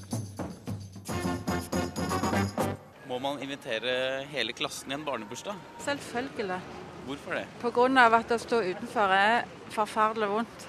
Må 3.11 3.21
man 3.21 3.41
invitere 3.45 4.25
hele 4.33 4.57
klassen 4.57 4.93
i 4.93 4.97
en 4.97 5.05
barnebursdag? 5.05 5.61
Selvfølgelig. 5.85 6.61
Hvorfor 7.07 7.37
det? 7.39 7.45
Pga. 7.63 8.07
at 8.19 8.33
å 8.35 8.41
stå 8.41 8.63
utenfor 8.67 9.13
er 9.15 9.47
forferdelig 9.75 10.29
vondt. 10.33 10.67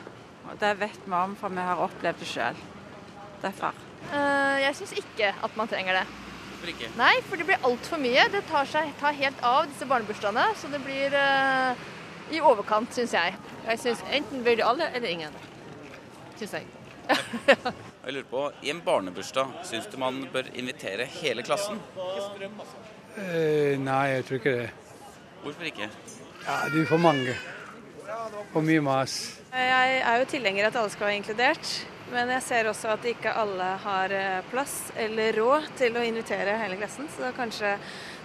Og 0.47 0.59
Det 0.59 0.73
vet 0.79 1.01
vi 1.05 1.15
om, 1.15 1.35
for 1.35 1.49
vi 1.49 1.65
har 1.69 1.83
opplevd 1.87 2.19
det 2.23 2.27
sjøl. 2.29 2.63
Derfor. 3.41 3.75
Uh, 4.11 4.57
jeg 4.63 4.75
syns 4.77 4.93
ikke 4.99 5.33
at 5.43 5.57
man 5.57 5.67
trenger 5.67 6.01
det. 6.01 6.05
Hvorfor 6.51 6.71
ikke? 6.73 6.91
Nei, 6.97 7.13
for 7.27 7.39
det 7.39 7.47
blir 7.49 7.67
altfor 7.67 7.99
mye. 8.01 8.27
Det 8.33 8.43
tar, 8.51 8.69
seg, 8.69 8.91
tar 8.99 9.15
helt 9.17 9.43
av, 9.45 9.67
disse 9.71 9.87
barnebursdagene. 9.89 10.45
Så 10.59 10.71
det 10.71 10.81
blir 10.85 11.15
uh, 11.17 11.87
i 12.31 12.41
overkant, 12.41 12.93
syns 12.95 13.13
jeg. 13.15 13.35
Jeg 13.67 13.79
synes 13.79 14.03
enten 14.11 14.43
blir 14.43 14.59
det 14.59 14.65
alle 14.67 14.89
eller 14.95 15.09
ingen. 15.09 15.37
Syns 16.39 16.57
jeg. 16.57 16.67
jeg 17.47 18.13
lurer 18.13 18.29
på, 18.31 18.43
I 18.63 18.71
en 18.73 18.81
barnebursdag, 18.83 19.59
syns 19.67 19.87
du 19.91 19.97
man 20.01 20.25
bør 20.33 20.49
invitere 20.53 21.07
hele 21.19 21.45
klassen? 21.47 21.79
Eh, 23.17 23.77
nei, 23.79 24.03
jeg 24.17 24.25
tror 24.27 24.41
ikke 24.41 24.55
det. 24.61 24.71
Hvorfor 25.43 25.69
ikke? 25.69 25.89
Ja, 26.47 26.57
Det 26.73 26.81
er 26.81 26.89
for 26.89 27.01
mange. 27.01 27.35
Og 28.53 28.63
mye 28.63 28.81
mas. 28.81 29.37
Jeg 29.51 30.01
er 30.01 30.19
jo 30.21 30.27
tilhenger 30.29 30.67
av 30.67 30.73
at 30.73 30.81
alle 30.81 30.93
skal 30.93 31.07
være 31.09 31.21
inkludert. 31.21 31.71
Men 32.11 32.29
jeg 32.31 32.43
ser 32.45 32.67
også 32.69 32.93
at 32.93 33.05
ikke 33.09 33.33
alle 33.35 33.65
har 33.83 34.13
eh, 34.15 34.43
plass 34.51 34.93
eller 34.95 35.35
råd 35.35 35.65
til 35.79 35.97
å 35.99 36.03
invitere 36.07 36.55
hele 36.61 36.77
klassen. 36.79 37.09
Så 37.11 37.25
da 37.25 37.33
kanskje 37.35 37.73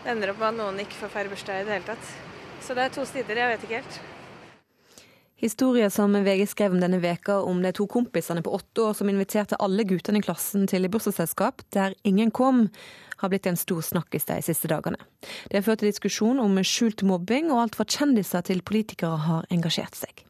det 0.05 0.13
ender 0.13 0.31
opp 0.31 0.39
med 0.43 0.53
at 0.53 0.59
noen 0.61 0.85
ikke 0.85 1.01
får 1.01 1.11
feire 1.17 1.33
bursdag 1.33 1.63
i 1.63 1.67
det 1.67 1.75
hele 1.79 1.89
tatt. 1.89 2.13
Så 2.63 2.75
det 2.79 2.85
er 2.85 2.93
to 2.95 3.05
sider, 3.09 3.39
jeg 3.39 3.55
vet 3.55 3.65
ikke 3.67 3.81
helt. 3.81 4.03
Historier 5.43 5.91
som 5.91 6.15
VG 6.15 6.45
skrev 6.47 6.77
om 6.77 6.83
denne 6.83 7.01
veka 7.03 7.41
om 7.43 7.59
de 7.65 7.73
to 7.75 7.89
kompisene 7.91 8.45
på 8.47 8.53
åtte 8.55 8.85
år 8.85 8.93
som 8.95 9.09
inviterte 9.11 9.59
alle 9.59 9.83
guttene 9.91 10.21
i 10.21 10.23
klassen 10.23 10.69
til 10.71 10.87
bursdagsselskap 10.87 11.65
der 11.75 11.97
ingen 12.07 12.31
kom, 12.31 12.69
har 13.23 13.33
blitt 13.33 13.47
en 13.49 13.59
stor 13.59 13.83
snakkis 13.87 14.29
de 14.29 14.41
siste 14.45 14.71
dagene. 14.71 14.99
Det 15.49 15.61
har 15.61 15.67
ført 15.67 15.83
til 15.83 15.93
diskusjon 15.93 16.43
om 16.43 16.61
skjult 16.67 17.05
mobbing, 17.07 17.51
og 17.53 17.65
alt 17.65 17.79
fra 17.79 17.87
kjendiser 17.89 18.45
til 18.47 18.63
politikere 18.67 19.23
har 19.29 19.49
engasjert 19.55 19.99
seg. 19.99 20.25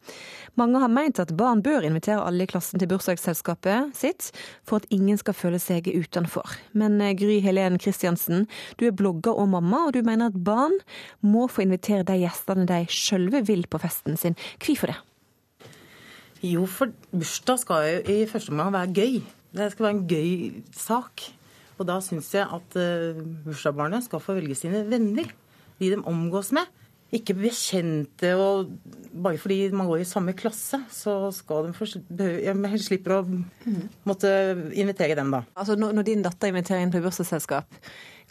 Mange 0.61 0.83
har 0.83 0.91
meint 0.93 1.17
at 1.23 1.33
barn 1.37 1.63
bør 1.65 1.87
invitere 1.89 2.25
alle 2.27 2.45
i 2.45 2.51
klassen 2.51 2.81
til 2.81 2.91
bursdagsselskapet 2.91 3.95
sitt, 3.97 4.29
for 4.69 4.83
at 4.83 4.89
ingen 4.93 5.17
skal 5.17 5.37
føle 5.37 5.61
seg 5.63 5.89
utenfor. 5.89 6.59
Men 6.77 7.01
eh, 7.01 7.15
Gry 7.17 7.39
Helen 7.45 7.81
Kristiansen, 7.81 8.45
du 8.77 8.85
er 8.89 8.97
blogger 8.97 9.33
og 9.33 9.49
mamma, 9.55 9.87
og 9.87 9.97
du 9.97 10.03
mener 10.05 10.29
at 10.29 10.37
barn 10.45 10.77
må 11.25 11.47
få 11.49 11.65
invitere 11.65 12.05
de 12.05 12.19
gjestene 12.21 12.69
de 12.69 12.83
sjølve 12.93 13.47
vil 13.49 13.65
på 13.65 13.81
festen 13.81 14.21
sin. 14.21 14.37
Hvorfor 14.61 14.93
det? 14.93 14.99
Jo, 16.43 16.67
for 16.67 16.93
bursdag 17.15 17.63
skal 17.63 17.87
jo 17.87 17.99
i 18.13 18.27
første 18.29 18.53
omgang 18.53 18.75
være 18.75 18.93
gøy. 18.99 19.21
Det 19.57 19.71
skal 19.73 19.87
være 19.87 19.97
en 19.97 20.09
gøy 20.11 20.63
sak. 20.77 21.31
Og 21.83 21.89
da 21.89 21.99
syns 22.05 22.31
jeg 22.37 22.47
at 22.47 22.79
uh, 22.79 23.19
bursdagsbarnet 23.47 24.07
skal 24.07 24.23
få 24.23 24.37
velge 24.39 24.57
sine 24.59 24.85
venner. 24.89 25.33
De 25.81 25.91
de 25.91 25.99
omgås 26.07 26.53
med. 26.55 26.69
Ikke 27.13 27.35
bekjente 27.37 28.31
og 28.41 28.71
bare 29.13 29.37
fordi 29.37 29.67
man 29.77 29.89
går 29.91 30.01
i 30.01 30.09
samme 30.09 30.33
klasse, 30.33 30.79
så 30.89 31.29
skal 31.37 31.67
de 31.67 31.75
få 31.77 31.85
Jeg 32.17 32.81
slipper 32.81 33.19
å 33.19 33.21
måtte 34.09 34.31
invitere 34.73 35.19
dem, 35.19 35.35
da. 35.35 35.43
Altså, 35.53 35.77
når 35.77 36.07
din 36.09 36.25
datter 36.25 36.49
inviterer 36.49 36.81
inn 36.81 36.95
på 36.95 37.03
bursdagsselskap, 37.05 37.69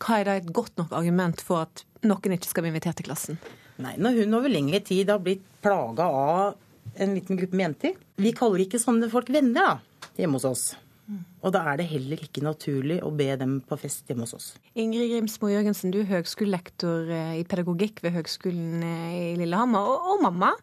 hva 0.02 0.18
er 0.18 0.26
da 0.26 0.40
et 0.40 0.50
godt 0.50 0.82
nok 0.82 0.96
argument 0.98 1.44
for 1.46 1.68
at 1.68 1.86
noen 2.02 2.34
ikke 2.34 2.50
skal 2.50 2.66
bli 2.66 2.74
invitert 2.74 2.98
til 2.98 3.12
klassen? 3.12 3.38
Nei, 3.82 3.94
når 4.02 4.24
hun 4.24 4.40
over 4.40 4.50
lengre 4.50 4.82
tid 4.86 5.14
har 5.14 5.22
blitt 5.22 5.46
plaga 5.62 6.10
av 6.10 6.58
en 6.96 7.14
liten 7.14 7.38
gruppe 7.38 7.56
med 7.56 7.68
jenter. 7.68 8.00
Vi 8.22 8.34
kaller 8.36 8.66
ikke 8.66 8.82
sånne 8.82 9.10
folk 9.12 9.30
venner 9.32 9.62
da, 9.62 10.10
hjemme 10.18 10.40
hos 10.40 10.48
oss. 10.50 10.66
Og 11.42 11.52
da 11.54 11.64
er 11.72 11.80
det 11.82 11.88
heller 11.90 12.22
ikke 12.22 12.44
naturlig 12.46 13.00
å 13.04 13.10
be 13.16 13.28
dem 13.40 13.58
på 13.66 13.78
fest 13.82 14.10
hjemme 14.10 14.28
hos 14.28 14.36
oss. 14.38 14.48
Ingrid 14.80 15.10
Grimsmo 15.12 15.50
Jørgensen, 15.52 15.92
du 15.94 16.02
er 16.04 16.10
høgskolelektor 16.12 17.10
eh, 17.12 17.34
i 17.40 17.46
pedagogikk 17.50 18.04
ved 18.06 18.16
Høgskolen 18.20 18.86
eh, 18.86 19.18
i 19.18 19.36
Lillehammer, 19.42 19.90
og, 19.90 20.08
og, 20.14 20.24
mamma. 20.28 20.54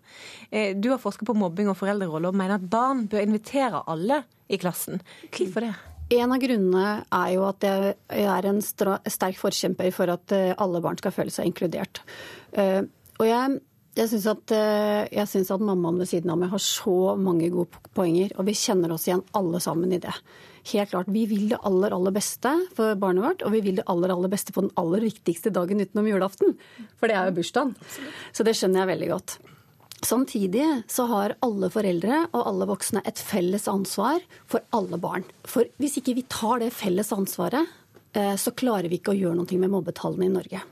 Eh, 0.49 0.73
du 0.79 0.91
har 0.93 1.03
forsket 1.03 1.29
på 1.29 1.37
mobbing 1.37 1.71
og 1.73 1.79
foreldrerolle 1.81 2.31
og 2.31 2.39
mener 2.39 2.57
at 2.57 2.69
barn 2.71 3.07
bør 3.11 3.27
invitere 3.27 3.83
alle 3.91 4.23
i 4.49 4.61
klassen. 4.61 5.03
Hvorfor 5.35 5.67
det? 5.67 5.75
En 6.17 6.33
av 6.33 6.41
grunnene 6.41 6.93
er 7.05 7.33
jo 7.35 7.43
at 7.45 7.67
jeg 7.69 8.29
er 8.33 8.47
en 8.49 8.63
sterk 8.65 9.37
forkjemper 9.37 9.91
for 9.93 10.09
at 10.09 10.33
alle 10.33 10.81
barn 10.81 10.97
skal 10.97 11.13
føle 11.13 11.35
seg 11.35 11.51
inkludert. 11.51 12.01
Og 12.57 13.27
jeg 13.29 13.59
jeg 13.99 14.13
syns 14.13 14.29
at, 14.31 14.53
at, 14.55 15.65
mammaen 15.65 15.99
ved 15.99 16.09
siden 16.11 16.31
av 16.31 16.39
meg 16.39 16.53
har 16.53 16.63
så 16.63 17.17
mange 17.19 17.51
gode 17.51 17.83
poenger, 17.97 18.31
og 18.39 18.47
vi 18.47 18.55
kjenner 18.55 18.95
oss 18.95 19.09
igjen 19.09 19.25
alle 19.37 19.59
sammen 19.65 19.93
i 19.93 20.01
det 20.03 20.15
helt 20.73 20.91
klart, 20.91 21.09
vi 21.09 21.25
vil 21.29 21.49
det 21.53 21.61
aller, 21.67 21.95
aller 21.95 22.15
beste 22.15 22.53
for 22.77 22.97
barnet 23.01 23.25
vårt, 23.25 23.45
og 23.47 23.55
vi 23.55 23.63
vil 23.65 23.79
det 23.81 23.87
aller, 23.91 24.13
aller 24.13 24.33
beste 24.33 24.55
på 24.55 24.65
den 24.65 24.73
aller 24.81 25.05
viktigste 25.05 25.53
dagen 25.55 25.81
utenom 25.83 26.09
julaften. 26.09 26.57
For 26.99 27.11
det 27.11 27.19
er 27.19 27.29
jo 27.29 27.39
bursdagen. 27.39 27.75
Så 28.33 28.47
det 28.47 28.57
skjønner 28.59 28.83
jeg 28.83 28.93
veldig 28.93 29.11
godt. 29.15 29.39
Samtidig 30.07 30.67
så 30.87 31.09
har 31.11 31.35
alle 31.43 31.71
foreldre 31.75 32.23
og 32.29 32.43
alle 32.45 32.69
voksne 32.71 33.03
et 33.09 33.19
felles 33.19 33.67
ansvar 33.71 34.23
for 34.47 34.63
alle 34.77 35.01
barn. 35.03 35.27
For 35.49 35.67
hvis 35.83 35.99
ikke 35.99 36.15
vi 36.21 36.27
tar 36.31 36.63
det 36.63 36.71
felles 36.77 37.11
ansvaret, 37.15 37.67
eh, 38.15 38.37
så 38.39 38.55
klarer 38.55 38.91
vi 38.91 39.01
ikke 39.01 39.17
å 39.17 39.19
gjøre 39.19 39.41
noe 39.41 39.59
med 39.59 39.75
mobbetallene 39.75 40.29
i 40.29 40.37
Norge. 40.37 40.63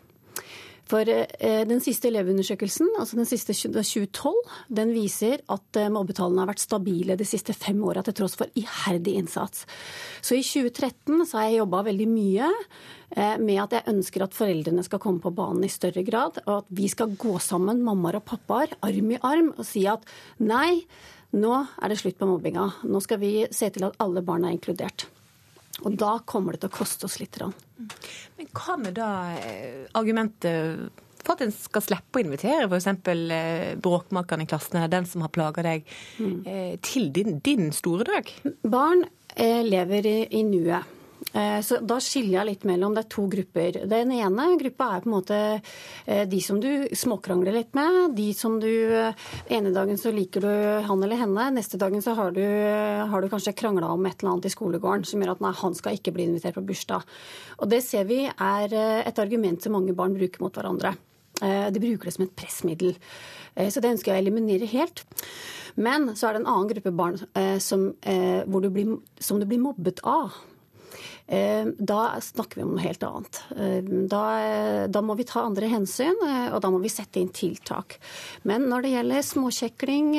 For 0.86 1.08
eh, 1.10 1.62
den 1.66 1.80
siste 1.82 2.06
elevundersøkelsen, 2.12 2.92
altså 3.00 3.18
den 3.18 3.26
siste 3.26 3.54
2012, 3.56 4.36
den 4.78 4.92
viser 4.94 5.40
at 5.50 5.78
eh, 5.80 5.90
mobbetallene 5.90 6.44
har 6.44 6.52
vært 6.52 6.62
stabile 6.62 7.16
de 7.18 7.26
siste 7.26 7.56
fem 7.58 7.80
åra 7.82 8.04
til 8.06 8.14
tross 8.20 8.36
for 8.38 8.52
iherdig 8.58 9.16
innsats. 9.18 9.64
Så 10.22 10.38
i 10.38 10.44
2013 10.46 11.26
så 11.26 11.40
har 11.40 11.48
jeg 11.48 11.58
jobba 11.58 11.82
veldig 11.88 12.06
mye 12.12 12.52
eh, 12.52 13.34
med 13.42 13.64
at 13.64 13.74
jeg 13.74 13.96
ønsker 13.96 14.26
at 14.28 14.38
foreldrene 14.38 14.86
skal 14.86 15.02
komme 15.02 15.22
på 15.24 15.34
banen 15.34 15.66
i 15.66 15.72
større 15.72 16.06
grad, 16.06 16.38
og 16.46 16.54
at 16.60 16.70
vi 16.78 16.86
skal 16.92 17.18
gå 17.18 17.34
sammen, 17.42 17.82
mammaer 17.86 18.20
og 18.20 18.26
pappaer, 18.30 18.78
arm 18.86 19.12
i 19.16 19.20
arm, 19.26 19.50
og 19.56 19.66
si 19.66 19.88
at 19.90 20.06
nei, 20.38 20.84
nå 21.34 21.58
er 21.82 21.90
det 21.90 21.98
slutt 21.98 22.22
på 22.22 22.30
mobbinga. 22.30 22.70
Nå 22.86 23.02
skal 23.02 23.18
vi 23.26 23.34
se 23.50 23.74
til 23.74 23.90
at 23.90 23.98
alle 24.02 24.22
barn 24.22 24.46
er 24.46 24.54
inkludert. 24.54 25.08
Og 25.84 25.96
da 26.00 26.16
kommer 26.24 26.56
det 26.56 26.64
til 26.64 26.72
å 26.72 26.76
koste 26.78 27.08
oss 27.08 27.18
litt. 27.20 27.36
Men 27.40 28.48
hva 28.56 28.76
med 28.80 28.96
da 28.96 29.10
eh, 29.36 29.84
argumentet 29.98 31.02
for 31.26 31.34
at 31.34 31.42
en 31.42 31.52
skal 31.52 31.82
slippe 31.82 32.20
å 32.20 32.24
invitere 32.24 32.68
f.eks. 32.70 32.88
Eh, 33.12 33.74
bråkmakeren 33.82 34.46
i 34.46 34.48
klassen 34.48 34.78
eller 34.78 34.92
den 34.94 35.08
som 35.10 35.24
har 35.26 35.32
plaga 35.34 35.64
deg, 35.66 35.86
mm. 36.22 36.36
Eh, 36.46 36.74
til 36.86 37.10
din, 37.12 37.40
din, 37.44 37.70
store 37.76 38.06
dag? 38.08 38.32
Barn 38.62 39.04
lever 39.36 40.06
i, 40.08 40.18
i 40.38 40.44
nuet. 40.46 40.95
Eh, 41.36 41.60
så 41.60 41.78
da 41.84 41.98
skiller 42.00 42.38
jeg 42.38 42.48
litt 42.48 42.64
mellom 42.68 42.94
Det 42.96 43.02
er 43.04 43.10
to 43.12 43.26
grupper. 43.28 43.80
Den 43.90 44.12
ene 44.16 44.46
gruppa 44.60 44.88
er 44.94 45.02
på 45.04 45.10
en 45.10 45.14
måte 45.16 45.40
eh, 46.06 46.24
de 46.28 46.40
som 46.40 46.60
du 46.62 46.86
småkrangler 46.96 47.58
litt 47.58 47.76
med. 47.76 48.14
De 48.16 48.30
som 48.36 48.56
du 48.62 48.70
eh, 48.70 49.26
ene 49.52 49.72
dagen 49.74 50.00
så 50.00 50.12
liker 50.14 50.46
du 50.46 50.54
han 50.86 51.02
eller 51.04 51.20
henne, 51.20 51.50
neste 51.58 51.80
dagen 51.80 52.04
så 52.04 52.14
har 52.16 52.32
du, 52.36 52.44
har 53.10 53.22
du 53.22 53.28
kanskje 53.32 53.56
krangla 53.58 53.90
om 53.92 54.06
et 54.08 54.16
eller 54.20 54.36
annet 54.36 54.48
i 54.48 54.54
skolegården 54.54 55.04
som 55.08 55.20
gjør 55.20 55.34
at 55.34 55.44
nei, 55.44 55.52
han 55.60 55.76
skal 55.76 55.98
ikke 55.98 56.14
bli 56.16 56.28
invitert 56.30 56.56
på 56.56 56.64
bursdag. 56.70 57.04
Og 57.60 57.70
det 57.72 57.82
ser 57.84 58.08
vi 58.08 58.22
er 58.28 58.72
et 58.78 59.20
argument 59.20 59.62
som 59.62 59.76
mange 59.76 59.94
barn 59.96 60.16
bruker 60.16 60.42
mot 60.44 60.54
hverandre. 60.54 60.94
De 61.36 61.80
bruker 61.82 62.08
det 62.08 62.14
som 62.14 62.24
et 62.24 62.36
pressmiddel. 62.38 62.94
Så 63.68 63.82
det 63.82 63.90
ønsker 63.92 64.12
jeg 64.12 64.22
å 64.22 64.24
eliminere 64.24 64.68
helt. 64.70 65.02
Men 65.76 66.14
så 66.16 66.28
er 66.28 66.36
det 66.36 66.42
en 66.42 66.50
annen 66.52 66.70
gruppe 66.70 66.92
barn 66.96 67.18
som, 67.60 67.88
du 67.92 68.68
blir, 68.72 68.94
som 69.20 69.40
du 69.40 69.48
blir 69.48 69.60
mobbet 69.60 70.00
av. 70.06 70.36
Eh, 71.26 71.66
da 71.82 72.20
snakker 72.22 72.60
vi 72.60 72.62
om 72.62 72.74
noe 72.76 72.84
helt 72.84 73.02
annet. 73.02 73.40
Eh, 73.58 73.80
da, 74.10 74.22
da, 74.86 75.02
må 75.02 75.16
vi 75.18 75.26
ta 75.26 75.42
andre 75.42 75.66
hensyn, 75.72 76.14
eh, 76.22 76.52
og 76.54 76.60
da 76.62 76.70
må 76.70 76.78
vi 76.82 76.92
sette 76.92 77.18
inn 77.18 77.32
tiltak. 77.34 77.96
Men 78.46 78.68
når 78.70 78.86
det 78.86 78.92
gjelder 78.92 79.26
småkjekling, 79.26 80.12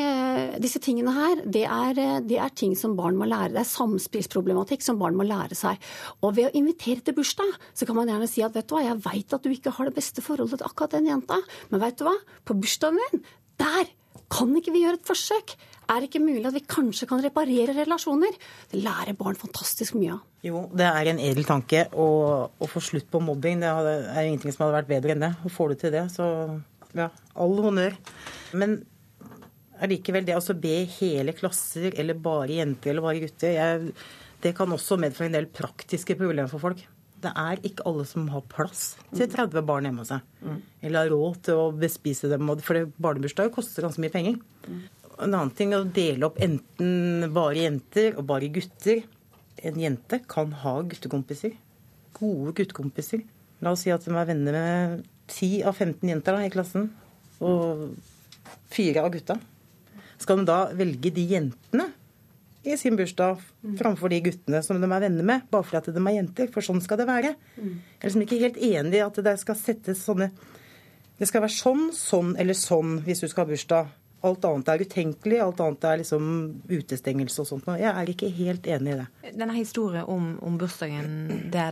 disse 0.63 0.81
tingene 0.83 1.13
her, 1.15 1.43
det 1.47 1.63
er, 1.63 2.01
det 2.27 2.41
er 2.43 2.51
ting 2.51 2.75
som 2.75 2.97
barn 2.99 3.19
må 3.19 3.27
lære. 3.29 3.53
Det 3.55 3.63
er 3.63 3.71
samspillsproblematikk 3.71 4.83
som 4.83 4.99
barn 4.99 5.15
må 5.17 5.27
lære 5.27 5.55
seg. 5.57 5.79
Og 6.19 6.35
ved 6.35 6.49
å 6.49 6.55
invitere 6.59 7.05
til 7.05 7.15
bursdag, 7.17 7.55
så 7.71 7.87
kan 7.87 7.99
man 7.99 8.11
gjerne 8.11 8.27
si 8.31 8.43
at 8.43 8.57
vet 8.57 8.67
du 8.67 8.75
hva, 8.75 8.83
jeg 8.89 8.99
veit 9.07 9.37
at 9.37 9.47
du 9.47 9.53
ikke 9.53 9.75
har 9.77 9.87
det 9.87 9.95
beste 9.95 10.23
forholdet 10.25 10.59
til 10.59 10.67
akkurat 10.67 10.97
den 10.97 11.07
jenta, 11.07 11.39
men 11.71 11.83
vet 11.83 11.99
du 11.99 12.07
hva, 12.09 12.17
på 12.43 12.57
bursdagen 12.59 12.99
din, 12.99 13.23
der 13.61 13.87
kan 14.33 14.51
ikke 14.59 14.73
vi 14.75 14.83
gjøre 14.83 14.99
et 14.99 15.07
forsøk? 15.07 15.55
Er 15.87 16.01
det 16.01 16.09
ikke 16.09 16.23
mulig 16.23 16.43
at 16.49 16.55
vi 16.57 16.63
kanskje 16.67 17.07
kan 17.07 17.21
reparere 17.23 17.75
relasjoner? 17.77 18.35
Det 18.71 18.81
lærer 18.83 19.15
barn 19.15 19.37
fantastisk 19.39 19.95
mye 19.95 20.17
av. 20.17 20.25
Jo, 20.43 20.65
det 20.75 20.87
er 20.87 21.11
en 21.13 21.21
edel 21.23 21.47
tanke 21.47 21.85
å, 21.95 22.07
å 22.51 22.67
få 22.67 22.83
slutt 22.83 23.07
på 23.11 23.21
mobbing. 23.23 23.63
Det 23.63 23.71
er 23.71 24.27
ingenting 24.27 24.51
som 24.51 24.65
hadde 24.65 24.81
vært 24.81 24.91
bedre 24.91 25.15
enn 25.15 25.23
det. 25.23 25.31
Og 25.47 25.53
får 25.55 25.71
du 25.71 25.79
til 25.85 25.95
det, 25.95 26.03
så 26.13 26.27
ja, 26.97 27.07
all 27.39 27.57
honnør. 27.63 27.95
Men 28.59 28.81
allikevel, 29.83 30.27
det 30.27 30.37
å 30.37 30.59
be 30.59 30.81
hele 30.97 31.35
klasser, 31.37 31.93
eller 31.95 32.19
bare 32.19 32.59
jenter 32.59 32.91
eller 32.91 33.05
bare 33.05 33.23
gutter, 33.23 33.55
jeg, 33.55 33.95
det 34.43 34.53
kan 34.57 34.71
også 34.73 34.99
medføre 35.01 35.31
en 35.31 35.39
del 35.39 35.49
praktiske 35.49 36.17
problemer 36.19 36.51
for 36.51 36.63
folk. 36.63 36.83
Det 37.17 37.31
er 37.33 37.63
ikke 37.65 37.85
alle 37.89 38.03
som 38.05 38.27
har 38.29 38.43
plass 38.45 38.91
til 39.09 39.25
30 39.25 39.63
barn 39.65 39.87
hjemme 39.87 40.03
hos 40.03 40.11
seg. 40.13 40.25
Mm. 40.43 40.59
Eller 40.85 40.99
har 40.99 41.15
råd 41.15 41.39
til 41.47 41.61
å 41.63 41.71
bespise 41.73 42.29
dem. 42.29 42.51
For 42.61 42.91
barnebursdag 43.01 43.49
koster 43.55 43.87
ganske 43.87 44.03
mye 44.03 44.13
penger. 44.13 44.37
En 45.17 45.33
annen 45.33 45.53
ting 45.57 45.73
er 45.73 45.81
å 45.81 45.89
dele 45.89 46.27
opp 46.27 46.37
enten 46.43 47.25
bare 47.33 47.63
jenter 47.63 48.17
og 48.17 48.27
bare 48.29 48.51
gutter. 48.53 49.01
En 49.65 49.79
jente 49.81 50.19
kan 50.29 50.51
ha 50.61 50.75
guttekompiser. 50.85 51.55
Gode 52.17 52.53
guttekompiser. 52.59 53.23
La 53.65 53.73
oss 53.73 53.85
si 53.85 53.93
at 53.93 54.05
de 54.05 54.13
er 54.13 54.29
venner 54.29 54.53
med 54.53 55.05
10 55.33 55.65
av 55.67 55.77
15 55.77 56.11
jenter 56.11 56.37
da, 56.37 56.45
i 56.45 56.53
klassen. 56.53 56.91
Og 57.41 57.89
fire 58.73 59.01
av 59.03 59.11
gutta. 59.15 59.39
Skal 60.21 60.41
de 60.41 60.47
da 60.49 60.59
velge 60.77 61.11
de 61.13 61.25
jentene 61.33 61.89
i 62.67 62.75
sin 62.77 62.97
bursdag 62.99 63.41
framfor 63.79 64.11
de 64.11 64.21
guttene 64.25 64.61
som 64.65 64.79
de 64.81 64.87
er 64.89 65.03
venner 65.05 65.25
med, 65.25 65.45
bare 65.53 65.65
fordi 65.65 65.93
de 65.95 66.01
er 66.03 66.17
jenter? 66.19 66.49
For 66.53 66.65
sånn 66.65 66.81
skal 66.83 67.01
det 67.01 67.09
være. 67.09 67.33
Jeg 67.57 68.01
er 68.01 68.09
liksom 68.09 68.25
ikke 68.25 68.41
helt 68.43 68.57
enig 68.69 68.99
i 68.99 69.05
at 69.05 69.21
det 69.25 69.37
skal 69.41 69.57
settes 69.59 70.05
sånne 70.05 70.31
Det 71.17 71.25
skal 71.25 71.41
være 71.41 71.55
sånn, 71.55 71.87
sånn 71.97 72.35
eller 72.37 72.53
sånn 72.53 72.99
hvis 73.01 73.23
du 73.23 73.25
skal 73.25 73.47
ha 73.47 73.49
bursdag. 73.49 73.87
Alt 74.27 74.45
annet 74.49 74.71
er 74.73 74.83
utenkelig, 74.83 75.39
alt 75.43 75.63
annet 75.63 75.87
er 75.89 76.01
liksom 76.03 76.29
utestengelse 76.69 77.43
og 77.43 77.49
sånt. 77.49 77.69
Jeg 77.79 77.91
er 77.91 78.11
ikke 78.11 78.31
helt 78.37 78.67
enig 78.67 78.93
i 78.93 78.99
det. 79.01 79.07
Denne 79.33 79.57
historien 79.57 80.07
om, 80.07 80.33
om 80.43 80.57
bursdagen 80.59 81.49
de, 81.53 81.67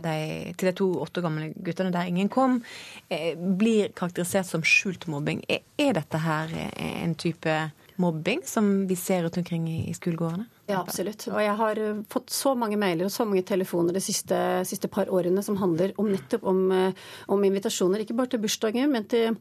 til 0.56 0.70
de 0.70 0.76
to 0.82 0.90
åtte 1.04 1.24
gamle 1.24 1.50
guttene 1.56 1.94
der 1.94 2.10
ingen 2.10 2.30
kom, 2.32 2.60
eh, 3.08 3.34
blir 3.36 3.92
karakterisert 3.96 4.48
som 4.48 4.64
skjult 4.66 5.08
mobbing. 5.12 5.44
Er, 5.48 5.64
er 5.80 5.98
dette 6.00 6.22
her 6.24 6.54
en 6.76 7.16
type 7.20 7.58
mobbing 7.96 8.42
som 8.44 8.86
vi 8.86 8.96
ser 8.96 9.22
rundt 9.22 9.36
omkring 9.36 9.68
i, 9.70 9.90
i 9.90 9.94
skolegårdene? 9.94 10.46
Ja, 10.66 10.80
absolutt. 10.80 11.26
Og 11.30 11.40
jeg 11.42 11.54
har 11.60 11.80
eh, 11.80 12.00
fått 12.12 12.32
så 12.34 12.54
mange 12.58 12.78
mailer 12.80 13.08
og 13.08 13.14
så 13.14 13.26
mange 13.28 13.44
telefoner 13.46 13.96
de 13.96 14.02
siste, 14.04 14.38
siste 14.68 14.90
par 14.92 15.10
årene 15.12 15.44
som 15.46 15.58
handler 15.60 15.94
om 16.00 16.10
nettopp 16.12 16.46
om, 16.46 16.64
eh, 16.74 17.04
om 17.32 17.44
invitasjoner, 17.46 18.02
ikke 18.02 18.16
bare 18.18 18.34
til 18.34 18.42
bursdager, 18.42 18.90
men 18.90 19.06
til 19.10 19.38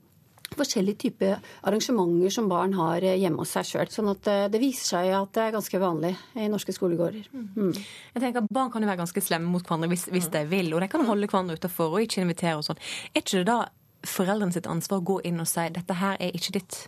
forskjellige 0.53 0.99
typer 1.05 1.37
arrangementer 1.65 2.33
som 2.33 2.49
barn 2.51 2.75
har 2.77 3.03
eh, 3.03 3.17
hjemme 3.21 3.41
hos 3.41 3.53
seg 3.55 3.69
sjøl. 3.69 3.89
Sånn 3.91 4.11
at 4.13 4.29
eh, 4.31 4.45
det 4.51 4.61
viser 4.61 4.91
seg 4.95 5.11
at 5.17 5.31
det 5.35 5.45
er 5.45 5.55
ganske 5.55 5.81
vanlig 5.81 6.13
i 6.37 6.49
norske 6.51 6.75
skolegårder. 6.75 7.29
Mm. 7.33 7.47
mm. 7.55 7.71
Jeg 8.15 8.23
tenker 8.23 8.43
at 8.43 8.51
Barn 8.55 8.71
kan 8.73 8.85
jo 8.85 8.89
være 8.91 9.01
ganske 9.03 9.23
slemme 9.23 9.51
mot 9.51 9.65
hverandre 9.65 9.89
hvis, 9.91 10.07
hvis 10.13 10.29
de 10.33 10.43
vil, 10.51 10.73
og 10.75 10.83
de 10.83 10.91
kan 10.91 11.05
holde 11.07 11.29
hverandre 11.31 11.57
utenfor 11.59 11.97
og 11.97 12.05
ikke 12.05 12.23
invitere 12.23 12.59
og 12.59 12.67
sånn. 12.67 12.81
Er 13.13 13.23
ikke 13.23 13.41
det 13.41 13.47
da 13.49 13.59
foreldrene 14.05 14.53
sitt 14.53 14.69
ansvar 14.69 15.01
å 15.01 15.07
gå 15.07 15.21
inn 15.27 15.41
og 15.41 15.49
si 15.49 15.65
dette 15.73 15.97
her 15.97 16.19
er 16.21 16.35
ikke 16.37 16.59
ditt 16.59 16.83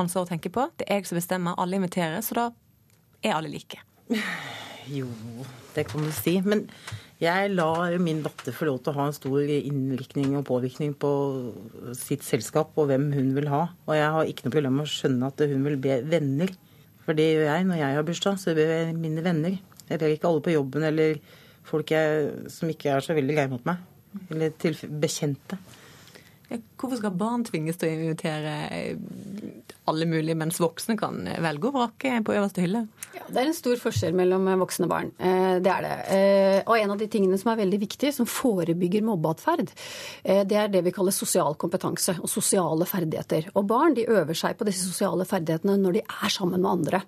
ansvar 0.00 0.24
å 0.24 0.30
tenke 0.30 0.50
på, 0.54 0.68
det 0.78 0.86
er 0.88 1.00
jeg 1.00 1.10
som 1.10 1.18
bestemmer, 1.18 1.58
alle 1.58 1.78
inviterer, 1.78 2.22
så 2.24 2.38
da 2.38 2.46
er 3.22 3.36
alle 3.38 3.52
like? 3.52 3.82
Jo, 4.84 5.06
det 5.72 5.86
kan 5.88 6.02
du 6.04 6.10
si. 6.12 6.34
Men 6.44 6.66
jeg 7.22 7.50
lar 7.54 7.94
min 8.02 8.22
datter 8.24 8.54
få 8.54 8.66
lov 8.66 8.80
til 8.82 8.90
å 8.90 8.96
ha 8.98 9.06
en 9.08 9.14
stor 9.14 9.50
innvirkning 9.54 10.34
og 10.38 10.46
påvirkning 10.48 10.96
på 10.98 11.10
sitt 11.96 12.24
selskap 12.26 12.74
og 12.80 12.88
hvem 12.90 13.06
hun 13.14 13.30
vil 13.36 13.48
ha. 13.52 13.68
Og 13.86 13.94
jeg 13.94 14.10
har 14.16 14.30
ikke 14.30 14.46
noe 14.46 14.54
problem 14.56 14.76
med 14.80 14.88
å 14.88 14.90
skjønne 14.90 15.30
at 15.30 15.44
hun 15.52 15.68
vil 15.68 15.78
be 15.84 16.00
venner. 16.10 16.50
For 17.06 17.16
det 17.16 17.28
gjør 17.30 17.48
jeg 17.52 17.68
når 17.68 17.80
jeg 17.80 17.98
har 17.98 18.08
bursdag. 18.08 18.40
Så 18.42 18.56
ber 18.58 18.72
jeg 18.72 18.98
mine 18.98 19.24
venner. 19.24 19.56
Jeg 19.86 20.02
ber 20.02 20.14
ikke 20.14 20.30
alle 20.30 20.44
på 20.44 20.56
jobben 20.56 20.88
eller 20.90 21.22
folk 21.64 21.94
jeg, 21.94 22.50
som 22.52 22.72
ikke 22.72 22.92
er 22.92 23.04
så 23.04 23.16
veldig 23.16 23.38
greie 23.38 23.52
mot 23.52 23.64
meg. 23.68 23.86
Eller 24.32 24.52
til 24.58 24.76
bekjente. 25.00 25.58
Hvorfor 26.50 26.98
skal 26.98 27.14
barn 27.18 27.46
tvinges 27.46 27.78
til 27.80 27.90
å 27.90 27.94
invitere 27.94 28.54
alle 29.90 30.06
mulige, 30.08 30.36
mens 30.38 30.60
voksne 30.62 30.96
kan 30.98 31.18
velge 31.44 31.68
og 31.68 31.76
vrake 31.76 32.18
på 32.24 32.34
øverste 32.34 32.64
hylle? 32.64 32.84
Ja, 33.14 33.24
det 33.28 33.40
er 33.40 33.50
en 33.50 33.56
stor 33.56 33.80
forskjell 33.80 34.16
mellom 34.16 34.46
voksne 34.62 34.88
og 34.88 34.92
barn. 34.92 35.10
Eh, 35.18 35.56
det 35.64 35.72
er 35.72 35.84
det. 35.84 35.94
Eh, 36.14 36.58
og 36.62 36.78
en 36.78 36.94
av 36.94 37.00
de 37.00 37.08
tingene 37.12 37.38
som 37.40 37.52
er 37.52 37.60
veldig 37.60 37.80
viktig, 37.82 38.12
som 38.16 38.28
forebygger 38.28 39.04
mobbeatferd, 39.04 39.74
eh, 40.24 40.42
det 40.48 40.60
er 40.60 40.72
det 40.72 40.84
vi 40.86 40.94
kaller 40.94 41.14
sosial 41.14 41.58
kompetanse 41.60 42.16
og 42.20 42.30
sosiale 42.32 42.88
ferdigheter. 42.88 43.50
Og 43.54 43.68
barn 43.68 43.96
de 43.98 44.08
øver 44.08 44.36
seg 44.38 44.56
på 44.58 44.68
disse 44.68 44.86
sosiale 44.88 45.28
ferdighetene 45.28 45.76
når 45.80 45.98
de 45.98 46.06
er 46.06 46.32
sammen 46.32 46.64
med 46.64 46.70
andre. 46.70 47.04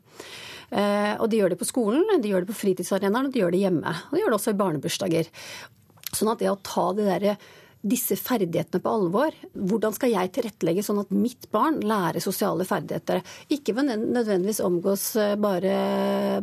Og 0.67 1.29
de 1.31 1.39
gjør 1.39 1.53
det 1.53 1.61
på 1.61 1.69
skolen, 1.69 2.03
de 2.19 2.31
gjør 2.33 2.43
det 2.43 2.51
på 2.51 2.57
fritidsarenaen, 2.59 3.29
og 3.29 3.33
de 3.33 3.39
gjør 3.39 3.53
det 3.55 3.61
hjemme. 3.61 3.93
Og 4.09 4.17
de 4.17 4.19
gjør 4.19 4.33
det 4.33 4.39
også 4.41 4.51
i 4.51 4.59
barnebursdager. 4.59 5.29
Sånn 6.11 6.33
at 6.33 6.43
det 6.43 6.51
å 6.51 6.59
ta 6.59 6.89
det 6.97 7.07
derre 7.07 7.37
disse 7.87 8.17
ferdighetene 8.19 8.83
på 8.83 8.93
alvor. 8.99 9.35
Hvordan 9.55 9.95
skal 9.97 10.12
jeg 10.12 10.33
tilrettelegge 10.35 10.85
sånn 10.87 11.03
at 11.03 11.12
mitt 11.15 11.49
barn 11.55 11.81
lærer 11.87 12.23
sosiale 12.25 12.67
ferdigheter? 12.69 13.23
Ikke 13.53 13.75
nødvendigvis 13.77 14.62
omgås 14.65 15.09
eh, 15.21 15.35
bare, 15.41 15.77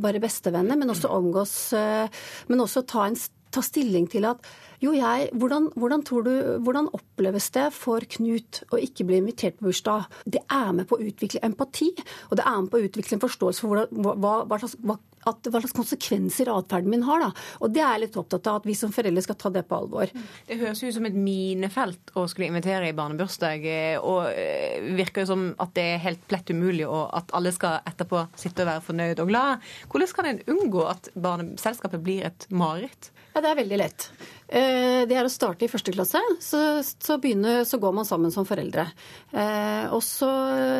bare 0.04 0.24
bestevenner, 0.24 0.80
men 0.80 0.94
også 0.94 1.12
omgås 1.14 1.56
eh, 1.78 2.22
Men 2.48 2.64
også 2.64 2.84
ta, 2.88 3.08
en, 3.08 3.18
ta 3.54 3.64
stilling 3.66 4.08
til 4.12 4.28
at 4.30 4.46
jo, 4.84 4.92
jeg, 4.98 5.30
hvordan, 5.40 5.70
hvordan, 5.80 6.04
du, 6.04 6.34
hvordan, 6.66 6.90
oppleves 6.92 7.48
det 7.56 7.70
for 7.76 8.04
Knut 8.18 8.64
å 8.74 8.80
ikke 8.82 9.06
bli 9.08 9.22
invitert 9.22 9.56
på 9.60 9.70
bursdag? 9.70 10.10
Det 10.28 10.44
er 10.52 10.74
med 10.76 10.90
på 10.90 10.98
å 10.98 11.06
utvikle 11.06 11.44
empati, 11.48 11.94
og 12.30 12.38
det 12.40 12.44
er 12.44 12.60
med 12.60 12.72
på 12.74 12.82
å 12.82 12.88
utvikle 12.90 13.18
en 13.18 13.24
forståelse 13.24 13.64
for 13.64 13.72
hvordan, 13.72 14.04
hva, 14.04 14.34
hva, 14.50 14.60
slags, 14.60 14.76
hva, 14.84 14.98
at, 15.30 15.48
hva 15.48 15.62
slags 15.64 15.76
konsekvenser 15.78 16.52
atferden 16.52 16.92
min 16.92 17.06
har. 17.08 17.24
Da. 17.24 17.30
Og 17.64 17.72
det 17.72 17.84
er 17.84 17.96
jeg 17.96 18.04
litt 18.06 18.20
opptatt 18.20 18.50
av, 18.52 18.60
at 18.60 18.68
vi 18.68 18.76
som 18.78 18.92
foreldre 18.96 19.24
skal 19.24 19.40
ta 19.40 19.54
det 19.56 19.64
på 19.70 19.80
alvor. 19.80 20.12
Det 20.50 20.60
høres 20.60 20.84
ut 20.84 20.98
som 20.98 21.08
et 21.08 21.16
minefelt 21.16 22.14
å 22.20 22.26
skulle 22.32 22.52
invitere 22.52 22.92
i 22.92 22.98
barnebursdag, 22.98 23.68
eh, 23.70 23.96
og 24.02 24.28
eh, 24.34 24.84
virker 25.00 25.24
jo 25.24 25.32
som 25.32 25.48
at 25.64 25.74
det 25.78 25.88
er 25.94 26.06
helt 26.10 26.28
plett 26.28 26.52
umulig, 26.52 26.86
og 26.90 27.08
at 27.16 27.32
alle 27.38 27.56
skal 27.56 27.80
etterpå 27.88 28.28
sitte 28.36 28.66
og 28.66 28.74
være 28.74 28.88
fornøyd 28.90 29.24
og 29.24 29.32
glad. 29.32 29.74
Hvordan 29.88 30.16
kan 30.20 30.32
en 30.34 30.46
unngå 30.58 30.88
at 30.92 31.12
barneselskapet 31.16 32.04
blir 32.04 32.28
et 32.28 32.50
mareritt? 32.52 33.14
Ja, 33.34 33.42
Det 33.42 33.50
er 33.50 33.62
veldig 33.64 33.78
lett. 33.82 34.12
Eh, 34.54 35.04
det 35.10 35.16
er 35.18 35.26
å 35.26 35.32
starte 35.32 35.66
i 35.66 35.72
første 35.72 35.94
klasse. 35.96 36.20
Så, 36.44 36.60
så, 36.86 37.18
begynner, 37.22 37.64
så 37.66 37.80
går 37.82 37.96
man 37.98 38.06
sammen 38.06 38.34
som 38.34 38.46
foreldre. 38.46 38.86
Eh, 39.34 39.88
og 39.90 40.04
så 40.06 40.30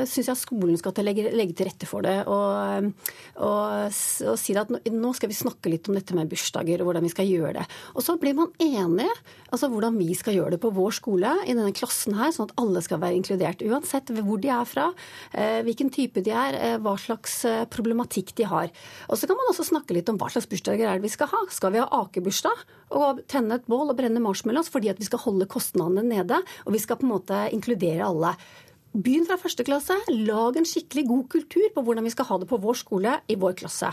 syns 0.10 0.30
jeg 0.30 0.42
skolen 0.44 0.78
skal 0.78 0.94
legge, 1.02 1.32
legge, 1.34 1.56
til 1.58 1.70
rette 1.72 1.90
for 1.90 2.06
det. 2.06 2.20
Og, 2.30 2.92
og, 3.42 3.96
og 4.30 4.38
si 4.40 4.54
at 4.60 4.70
nå 4.70 5.14
skal 5.18 5.32
vi 5.32 5.40
snakke 5.40 5.72
litt 5.74 5.90
om 5.90 5.98
dette 5.98 6.18
med 6.18 6.30
bursdager 6.30 6.84
og 6.84 6.92
hvordan 6.92 7.08
vi 7.08 7.14
skal 7.16 7.30
gjøre 7.30 7.56
det. 7.58 7.66
Og 7.98 8.06
så 8.06 8.18
blir 8.22 8.38
man 8.38 8.54
enige 8.62 9.10
altså 9.54 9.70
hvordan 9.70 9.98
vi 9.98 10.14
skal 10.18 10.38
gjøre 10.38 10.56
det 10.56 10.62
på 10.62 10.74
vår 10.74 10.94
skole 10.98 11.34
i 11.46 11.54
denne 11.54 11.74
klassen 11.76 12.16
her, 12.18 12.32
sånn 12.34 12.50
at 12.50 12.56
alle 12.62 12.82
skal 12.86 13.02
være 13.02 13.18
inkludert. 13.18 13.66
Uansett 13.66 14.14
hvor 14.14 14.42
de 14.42 14.54
er 14.54 14.70
fra, 14.70 14.88
eh, 15.34 15.62
hvilken 15.66 15.90
type 15.94 16.22
de 16.26 16.34
er, 16.34 16.60
hva 16.84 16.94
slags 17.02 17.42
problematikk 17.74 18.36
de 18.38 18.48
har. 18.50 18.70
Og 19.10 19.18
så 19.18 19.30
kan 19.30 19.38
man 19.38 19.50
også 19.50 19.66
snakke 19.72 19.98
litt 19.98 20.10
om 20.10 20.18
hva 20.22 20.30
slags 20.34 20.50
bursdager 20.50 20.90
er 20.90 21.02
det 21.02 21.08
vi 21.08 21.14
skal 21.14 21.30
ha. 21.34 21.44
Skal 21.54 21.74
vi 21.74 21.82
ha 21.82 21.90
akebursdag 22.04 22.66
og 22.94 23.24
tenne 23.32 23.63
et 23.64 23.72
bål 23.72 23.94
og 23.94 23.98
brenne 23.98 24.22
marshmallows 24.24 24.72
fordi 24.74 24.92
at 24.92 25.00
vi 25.00 25.08
skal 25.08 25.24
holde 25.24 25.50
kostnadene 25.50 26.04
nede, 26.06 26.44
og 26.68 26.76
vi 26.76 26.82
skal 26.84 27.00
på 27.00 27.08
en 27.08 27.16
måte 27.16 27.44
inkludere 27.56 28.06
alle. 28.06 28.36
Begynn 28.94 29.26
fra 29.26 29.40
første 29.42 29.66
klasse. 29.66 29.96
Lag 30.14 30.58
en 30.60 30.68
skikkelig 30.70 31.08
god 31.10 31.30
kultur 31.34 31.70
på 31.74 31.82
hvordan 31.86 32.06
vi 32.06 32.14
skal 32.14 32.28
ha 32.30 32.42
det 32.42 32.50
på 32.52 32.60
vår 32.62 32.78
skole 32.78 33.16
i 33.26 33.40
vår 33.40 33.56
klasse. 33.64 33.90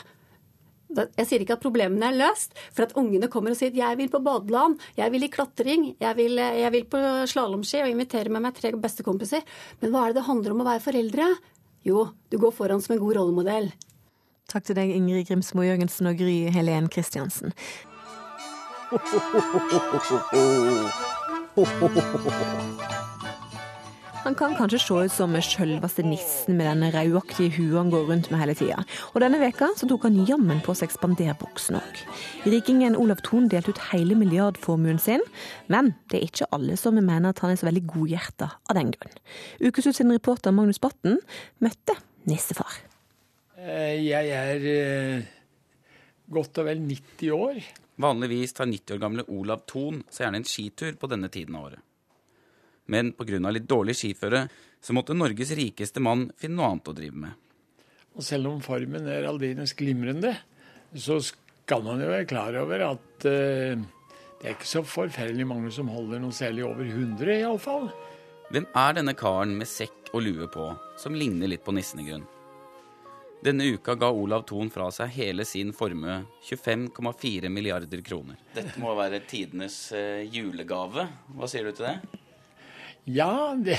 Jeg 0.90 1.26
sier 1.28 1.44
ikke 1.44 1.54
at 1.54 1.62
problemene 1.62 2.08
er 2.08 2.16
løst, 2.18 2.56
for 2.74 2.82
at 2.82 2.96
ungene 2.98 3.30
kommer 3.30 3.54
og 3.54 3.56
sier 3.56 3.70
at 3.70 3.78
'jeg 3.78 3.96
vil 3.96 4.10
på 4.10 4.18
badeland', 4.18 4.80
'jeg 4.98 5.12
vil 5.12 5.22
i 5.22 5.28
klatring', 5.28 5.96
'jeg 6.00 6.16
vil, 6.16 6.36
jeg 6.36 6.72
vil 6.72 6.84
på 6.84 6.98
slalåmski 7.30 7.82
og 7.82 7.90
invitere 7.90 8.28
med 8.28 8.42
meg 8.42 8.54
tre 8.54 8.72
bestekompiser'. 8.72 9.46
Men 9.80 9.90
hva 9.90 10.02
er 10.02 10.06
det 10.08 10.16
det 10.16 10.26
handler 10.26 10.50
om 10.50 10.60
å 10.60 10.64
være 10.64 10.82
foreldre? 10.82 11.38
Jo, 11.84 12.10
du 12.28 12.38
går 12.38 12.52
foran 12.52 12.82
som 12.82 12.94
en 12.94 13.00
god 13.00 13.16
rollemodell. 13.16 13.72
Takk 14.48 14.64
til 14.64 14.74
deg, 14.74 14.90
Ingrid 14.90 15.28
Grimsmo 15.28 15.62
Jørgensen 15.62 16.10
og 16.10 16.18
Gry 16.18 16.50
Helen 16.50 16.88
Kristiansen. 16.88 17.54
Han 24.24 24.34
kan 24.34 24.56
kanskje 24.58 24.80
se 24.82 24.94
ut 25.06 25.12
som 25.14 25.36
sjølveste 25.38 26.02
nissen 26.02 26.56
med 26.58 26.66
den 26.66 26.90
rødaktige 26.90 27.52
hua 27.54 27.84
han 27.84 27.92
går 27.92 28.08
rundt 28.08 28.30
med 28.32 28.40
hele 28.42 28.56
tida. 28.58 28.82
Og 29.14 29.22
denne 29.22 29.38
veka 29.38 29.68
så 29.78 29.86
tok 29.86 30.08
han 30.08 30.18
jammen 30.26 30.58
på 30.66 30.74
seg 30.74 30.90
spanderbuksen 30.90 31.78
òg. 31.78 32.00
Rikingen 32.50 32.98
Olav 32.98 33.22
Thon 33.22 33.46
delte 33.52 33.70
ut 33.70 33.82
hele 33.92 34.18
milliardformuen 34.18 34.98
sin, 34.98 35.22
men 35.70 35.94
det 36.10 36.18
er 36.18 36.26
ikke 36.26 36.50
alle 36.56 36.74
som 36.80 36.98
mener 36.98 37.30
at 37.30 37.38
han 37.44 37.54
er 37.54 37.60
så 37.60 37.68
veldig 37.68 37.86
godhjerta 37.92 38.48
av 38.58 38.74
den 38.80 38.90
grunn. 38.96 39.14
Ukesut 39.62 39.94
sin 40.00 40.10
reporter 40.10 40.50
Magnus 40.50 40.82
Batten 40.82 41.22
møtte 41.62 41.94
nissefar. 42.26 42.74
Eh, 43.54 44.02
jeg 44.02 44.34
er 44.34 44.66
eh, 44.74 45.30
godt 46.26 46.58
og 46.58 46.66
vel 46.72 46.82
90 46.90 47.38
år. 47.38 47.62
Vanligvis 48.00 48.54
tar 48.56 48.68
90 48.70 48.96
år 48.96 49.02
gamle 49.02 49.26
Olav 49.28 49.64
Thon 49.68 50.00
seg 50.08 50.24
gjerne 50.26 50.40
en 50.40 50.48
skitur 50.48 50.96
på 51.00 51.10
denne 51.10 51.28
tiden 51.32 51.56
av 51.58 51.68
året. 51.68 51.84
Men 52.90 53.12
pga. 53.14 53.38
litt 53.52 53.68
dårlig 53.68 53.94
skiføre 53.98 54.46
så 54.80 54.96
måtte 54.96 55.14
Norges 55.14 55.52
rikeste 55.54 56.00
mann 56.02 56.30
finne 56.40 56.58
noe 56.58 56.70
annet 56.72 56.90
å 56.90 56.96
drive 56.96 57.22
med. 57.26 57.36
Og 58.16 58.26
selv 58.26 58.50
om 58.50 58.62
formen 58.64 59.06
er 59.06 59.28
aldeles 59.28 59.76
glimrende, 59.78 60.32
så 60.96 61.20
skal 61.22 61.84
man 61.86 62.02
jo 62.02 62.08
være 62.10 62.26
klar 62.26 62.56
over 62.58 62.82
at 62.88 63.28
uh, 63.28 63.84
det 64.40 64.48
er 64.48 64.56
ikke 64.56 64.72
så 64.72 64.82
forferdelig 64.82 65.46
mange 65.46 65.70
som 65.74 65.92
holder 65.92 66.22
noe 66.22 66.34
særlig 66.34 66.64
over 66.66 66.88
100, 66.88 67.36
iallfall. 67.36 67.90
Hvem 68.50 68.66
er 68.74 68.96
denne 68.96 69.14
karen 69.14 69.54
med 69.60 69.68
sekk 69.70 70.10
og 70.10 70.24
lue 70.26 70.48
på, 70.50 70.72
som 70.98 71.14
ligner 71.14 71.52
litt 71.52 71.62
på 71.62 71.76
nissen 71.76 72.02
i 72.02 72.08
grunn? 72.08 72.24
Denne 73.40 73.64
uka 73.72 73.94
ga 73.96 74.10
Olav 74.12 74.42
Thon 74.44 74.68
fra 74.68 74.90
seg 74.92 75.14
hele 75.14 75.46
sin 75.48 75.70
formue, 75.72 76.18
25,4 76.44 77.48
milliarder 77.48 78.02
kroner. 78.04 78.36
Dette 78.52 78.76
må 78.82 78.92
være 78.98 79.22
tidenes 79.28 79.76
uh, 79.96 80.20
julegave. 80.28 81.06
Hva 81.32 81.48
sier 81.48 81.64
du 81.64 81.72
til 81.72 81.86
det? 81.88 82.20
Ja, 83.08 83.56
det, 83.56 83.78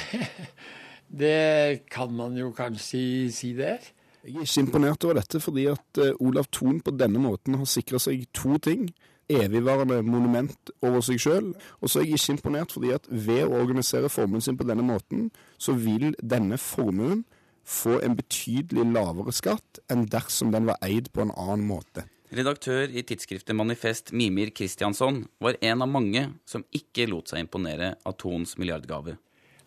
det 1.22 1.86
kan 1.94 2.10
man 2.18 2.40
jo 2.40 2.50
kanskje 2.58 3.04
si 3.36 3.52
det 3.58 3.68
er. 3.76 3.92
Jeg 4.26 4.40
er 4.42 4.48
ikke 4.48 4.64
imponert 4.66 5.06
over 5.06 5.20
dette, 5.22 5.42
fordi 5.42 5.68
at 5.70 6.02
uh, 6.02 6.10
Olav 6.26 6.50
Thon 6.50 6.82
på 6.82 6.94
denne 6.98 7.22
måten 7.22 7.60
har 7.62 7.70
sikra 7.70 8.02
seg 8.02 8.26
to 8.34 8.58
ting. 8.66 8.88
Evigvarende 9.32 10.00
monument 10.02 10.74
over 10.82 11.06
seg 11.06 11.22
sjøl. 11.22 11.52
Og 11.78 11.86
så 11.86 12.02
er 12.02 12.10
jeg 12.10 12.18
ikke 12.18 12.40
imponert 12.40 12.74
fordi 12.74 12.96
at 12.98 13.06
ved 13.14 13.46
å 13.46 13.62
organisere 13.62 14.10
formuen 14.10 14.42
sin 14.42 14.58
på 14.58 14.66
denne 14.66 14.88
måten, 14.90 15.30
så 15.62 15.78
vil 15.78 16.16
denne 16.18 16.58
formuen 16.58 17.22
få 17.68 18.00
en 18.04 18.16
betydelig 18.18 18.86
lavere 18.94 19.34
skatt 19.36 19.82
enn 19.92 20.08
dersom 20.12 20.52
den 20.54 20.68
var 20.70 20.82
eid 20.86 21.12
på 21.14 21.26
en 21.26 21.34
annen 21.36 21.68
måte. 21.68 22.06
Redaktør 22.32 22.88
i 22.88 23.04
tidsskriftet 23.04 23.56
Manifest, 23.60 24.14
Mimir 24.16 24.54
Kristiansson, 24.56 25.26
var 25.44 25.58
en 25.60 25.84
av 25.84 25.90
mange 25.92 26.30
som 26.48 26.64
ikke 26.72 27.10
lot 27.12 27.28
seg 27.32 27.44
imponere 27.44 27.98
av 28.08 28.16
Thons 28.22 28.56
milliardgave. 28.62 29.18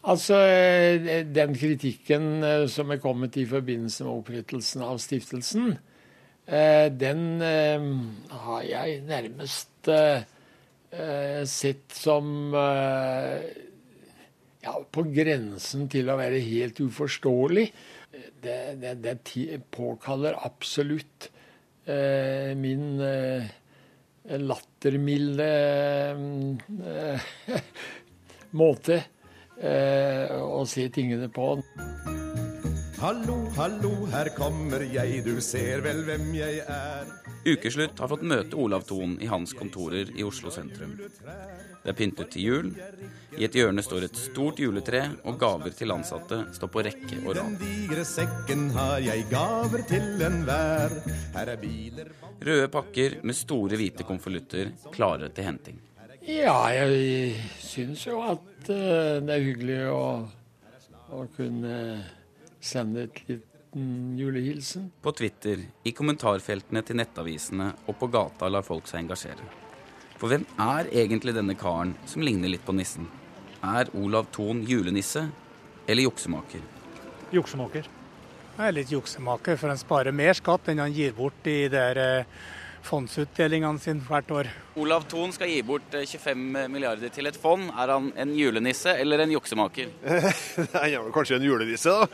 Altså, 0.05 0.37
Den 1.33 1.55
kritikken 1.57 2.45
eh, 2.45 2.67
som 2.69 2.93
er 2.93 3.01
kommet 3.01 3.37
i 3.41 3.47
forbindelse 3.49 4.05
med 4.05 4.13
opprettelsen 4.13 4.85
av 4.85 5.01
stiftelsen, 5.01 5.79
eh, 6.47 6.89
den 6.93 7.41
eh, 7.45 7.87
har 8.45 8.63
jeg 8.69 9.01
nærmest 9.09 9.71
sett 11.51 11.97
som 11.99 12.55
ja, 14.65 14.75
på 14.91 15.05
grensen 15.13 15.89
til 15.93 16.11
å 16.11 16.19
være 16.21 16.41
helt 16.45 16.81
uforståelig. 16.81 17.67
Det, 18.45 18.59
det, 18.81 18.95
det 19.05 19.61
påkaller 19.75 20.39
absolutt 20.47 21.31
eh, 21.91 22.53
min 22.59 23.01
eh, 23.03 23.49
lattermilde 24.41 25.51
eh, 26.95 27.33
måte 28.61 29.01
eh, 29.61 30.37
å 30.41 30.63
se 30.69 30.89
tingene 30.95 31.33
på. 31.33 31.55
Hallo, 33.05 33.35
hallo, 33.53 33.91
her 34.09 34.31
kommer 34.33 34.81
jeg, 34.89 35.19
du 35.27 35.35
ser 35.45 35.83
vel 35.85 35.99
hvem 36.07 36.31
jeg 36.39 36.63
er. 36.63 37.11
Ukeslutt 37.45 37.99
har 38.01 38.09
fått 38.09 38.23
møte 38.25 38.57
Olav 38.57 38.87
Thon 38.89 39.19
i 39.21 39.29
hans 39.29 39.53
kontorer 39.53 40.09
i 40.17 40.25
Oslo 40.25 40.49
sentrum. 40.55 40.95
Det 41.03 41.93
er 41.93 41.99
pyntet 41.99 42.31
til 42.33 42.47
jul. 42.47 42.71
I 43.37 43.45
et 43.45 43.59
hjørne 43.61 43.85
står 43.85 44.07
et 44.07 44.17
stort 44.17 44.63
juletre, 44.65 45.03
og 45.29 45.37
gaver 45.37 45.77
til 45.77 45.93
ansatte 45.93 46.47
står 46.57 46.73
på 46.73 46.87
rekke 46.89 47.21
og 47.27 47.37
rad. 47.37 47.61
Røde 52.49 52.73
pakker 52.81 53.21
med 53.21 53.41
store 53.43 53.85
hvite 53.85 54.09
konvolutter 54.09 54.73
klare 54.97 55.29
til 55.29 55.51
henting. 55.53 55.87
Ja, 56.25 56.57
jeg 56.73 57.37
syns 57.61 58.09
jo 58.09 58.25
at 58.25 58.73
uh, 58.73 59.21
det 59.21 59.29
er 59.29 59.49
hyggelig 59.53 59.81
å, 59.93 60.05
å 61.13 61.27
kunne 61.37 61.81
sende 62.65 63.07
et 63.09 63.21
liten 63.29 64.15
julehilsen. 64.19 64.89
På 65.03 65.13
Twitter, 65.13 65.67
i 65.85 65.93
kommentarfeltene 65.93 66.83
til 66.87 66.99
nettavisene 67.01 67.73
og 67.87 67.99
på 68.01 68.09
gata 68.13 68.49
lar 68.49 68.65
folk 68.67 68.89
seg 68.91 69.05
engasjere. 69.05 69.45
For 70.21 70.31
hvem 70.31 70.47
er 70.63 70.89
egentlig 70.95 71.35
denne 71.37 71.57
karen 71.59 71.95
som 72.09 72.25
ligner 72.25 72.53
litt 72.53 72.65
på 72.65 72.75
nissen? 72.77 73.09
Er 73.65 73.91
Olav 73.99 74.31
Thon 74.33 74.63
julenisse 74.69 75.27
eller 75.89 76.07
juksemaker? 76.07 76.63
Juksemaker. 77.35 77.89
Jeg 78.55 78.71
er 78.71 78.77
litt 78.77 78.93
juksemaker, 78.93 79.59
for 79.59 79.73
han 79.73 79.81
sparer 79.81 80.15
mer 80.15 80.37
skatt 80.39 80.69
enn 80.71 80.83
han 80.85 80.95
gir 80.95 81.17
bort 81.17 81.49
i 81.51 81.65
der 81.73 81.99
eh, 81.99 82.45
fondsutdelingene 82.85 83.81
sine 83.83 84.05
hvert 84.05 84.31
år. 84.35 84.51
Olav 84.81 85.07
Thon 85.11 85.33
skal 85.35 85.51
gi 85.51 85.61
bort 85.67 85.95
25 85.95 86.45
eh, 86.61 86.71
milliarder 86.71 87.13
til 87.13 87.29
et 87.31 87.39
fond. 87.41 87.71
Er 87.73 87.93
han 87.95 88.11
en 88.21 88.35
julenisse 88.37 88.93
eller 89.01 89.25
en 89.25 89.35
juksemaker? 89.35 89.93
Han 90.75 90.91
er 90.91 91.13
kanskje 91.15 91.39
en 91.41 91.47
julenisse, 91.49 91.93
da. 91.93 92.09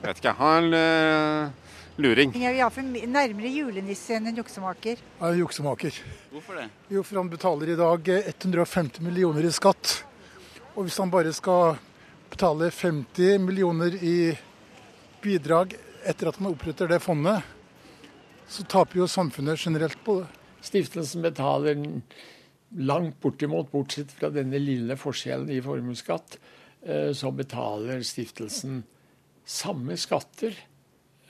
Jeg 0.00 0.06
vet 0.08 0.22
ikke. 0.22 0.32
Han 0.38 0.72
uh, 0.72 1.70
luring. 2.00 2.32
Jeg 2.32 2.54
er 2.54 2.62
iallfall 2.62 2.88
nærmere 3.12 3.52
julenisse 3.52 4.16
enn 4.16 4.30
en 4.30 4.40
juksemaker. 4.40 5.02
Jeg 5.02 5.28
er 5.28 5.40
juksemaker. 5.42 6.00
Hvorfor 6.32 6.60
det? 6.60 6.66
Jo, 6.88 7.04
for 7.04 7.20
han 7.20 7.32
betaler 7.32 7.74
i 7.74 7.78
dag 7.78 8.12
150 8.22 9.04
millioner 9.04 9.44
i 9.44 9.52
skatt. 9.52 10.00
Og 10.72 10.86
hvis 10.86 10.96
han 11.02 11.12
bare 11.12 11.34
skal 11.36 11.76
betale 12.30 12.70
50 12.72 13.42
millioner 13.44 13.96
i 14.00 14.18
bidrag 15.20 15.74
etter 16.08 16.30
at 16.30 16.38
han 16.40 16.48
oppretter 16.48 16.88
det 16.88 17.02
fondet, 17.04 17.44
så 18.50 18.64
taper 18.66 18.98
jo 18.98 19.06
samfunnet 19.10 19.62
generelt 19.62 20.00
på 20.04 20.20
det. 20.20 20.28
Stiftelsen 20.66 21.22
betaler 21.22 21.78
langt 22.82 23.20
bortimot, 23.22 23.70
bortsett 23.72 24.10
fra 24.12 24.30
denne 24.34 24.58
lille 24.60 24.96
forskjellen 24.98 25.50
i 25.54 25.60
formuesskatt, 25.64 26.36
eh, 26.82 27.12
så 27.16 27.30
betaler 27.34 28.02
stiftelsen 28.06 28.82
samme 29.46 29.96
skatter 29.98 30.58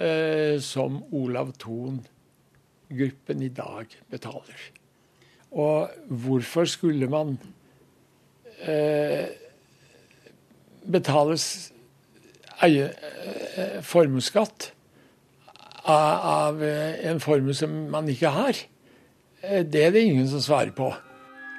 eh, 0.01 0.57
som 0.65 0.99
Olav 1.17 1.53
Thon-gruppen 1.61 3.45
i 3.45 3.53
dag 3.55 3.95
betaler. 4.11 4.67
Og 5.51 5.93
hvorfor 6.09 6.69
skulle 6.71 7.09
man 7.11 7.37
eh, 8.65 9.29
betale 10.89 11.37
formuesskatt 13.85 14.73
av, 15.85 16.63
eh, 16.63 17.11
en 17.11 17.21
formue 17.21 17.55
som 17.55 17.91
man 17.91 18.09
ikke 18.09 18.29
har? 18.29 18.57
Eh, 19.43 19.65
det 19.65 19.85
er 19.85 19.91
det 19.91 20.03
ingen 20.03 20.29
som 20.29 20.41
svarer 20.41 20.73
på. 20.73 20.93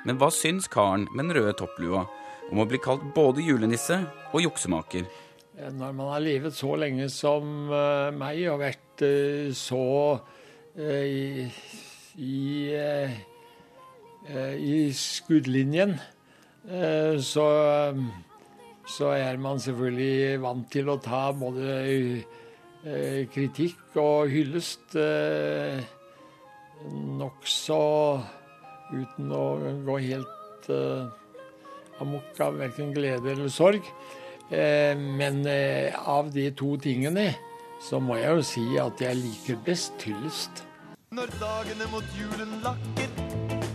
Men 0.05 0.17
hva 0.17 0.31
syns 0.31 0.67
karen 0.67 1.07
med 1.13 1.25
den 1.29 1.35
røde 1.37 1.53
topplua 1.57 2.07
om 2.51 2.59
å 2.59 2.67
bli 2.67 2.77
kalt 2.77 3.03
både 3.15 3.45
julenisse 3.45 4.01
og 4.33 4.41
juksemaker? 4.41 5.05
Når 5.71 5.93
man 5.93 6.07
har 6.13 6.19
levet 6.19 6.55
så 6.57 6.75
lenge 6.75 7.09
som 7.09 7.69
uh, 7.69 8.09
meg 8.11 8.47
og 8.49 8.61
vært 8.63 9.03
så 9.53 10.19
i, 10.77 11.49
i, 12.21 12.69
i 14.61 14.75
skuddlinjen, 14.93 15.95
så, 17.17 17.45
så, 18.85 19.09
er 19.09 19.41
man 19.41 19.59
selvfølgelig 19.59 20.41
vant 20.43 20.69
til 20.71 20.93
å 20.93 20.99
ta 21.01 21.23
både 21.33 21.81
kritikk 22.81 23.97
og 24.01 24.31
hyllest 24.31 24.95
nokså 27.21 27.81
uten 28.91 29.33
å 29.37 29.43
gå 29.85 29.97
helt 30.01 30.69
amok 32.01 32.41
av 32.41 32.57
verken 32.57 32.93
glede 32.93 33.31
eller 33.31 33.49
sorg. 33.53 33.85
Eh, 34.51 34.97
men 34.97 35.45
eh, 35.47 36.09
av 36.09 36.31
de 36.33 36.49
to 36.57 36.75
tingene 36.81 37.31
så 37.81 38.01
må 38.03 38.17
jeg 38.19 38.35
jo 38.35 38.43
si 38.45 38.65
at 38.81 39.01
jeg 39.01 39.19
liker 39.21 39.61
best 39.65 40.05
hyllest. 40.05 40.65
Når 41.15 41.31
dagene 41.39 41.87
mot 41.91 42.13
julen 42.17 42.59
lakker, 42.63 43.09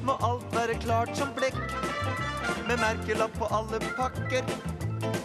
må 0.07 0.17
alt 0.25 0.47
være 0.55 0.77
klart 0.85 1.13
som 1.19 1.33
blekk. 1.37 1.59
Med 2.69 2.81
merkelapp 2.81 3.35
på 3.39 3.51
alle 3.53 3.81
pakker, 3.99 4.47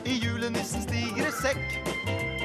i 0.06 0.18
julenissens 0.20 0.90
digre 0.90 1.32
sekk. 1.36 2.31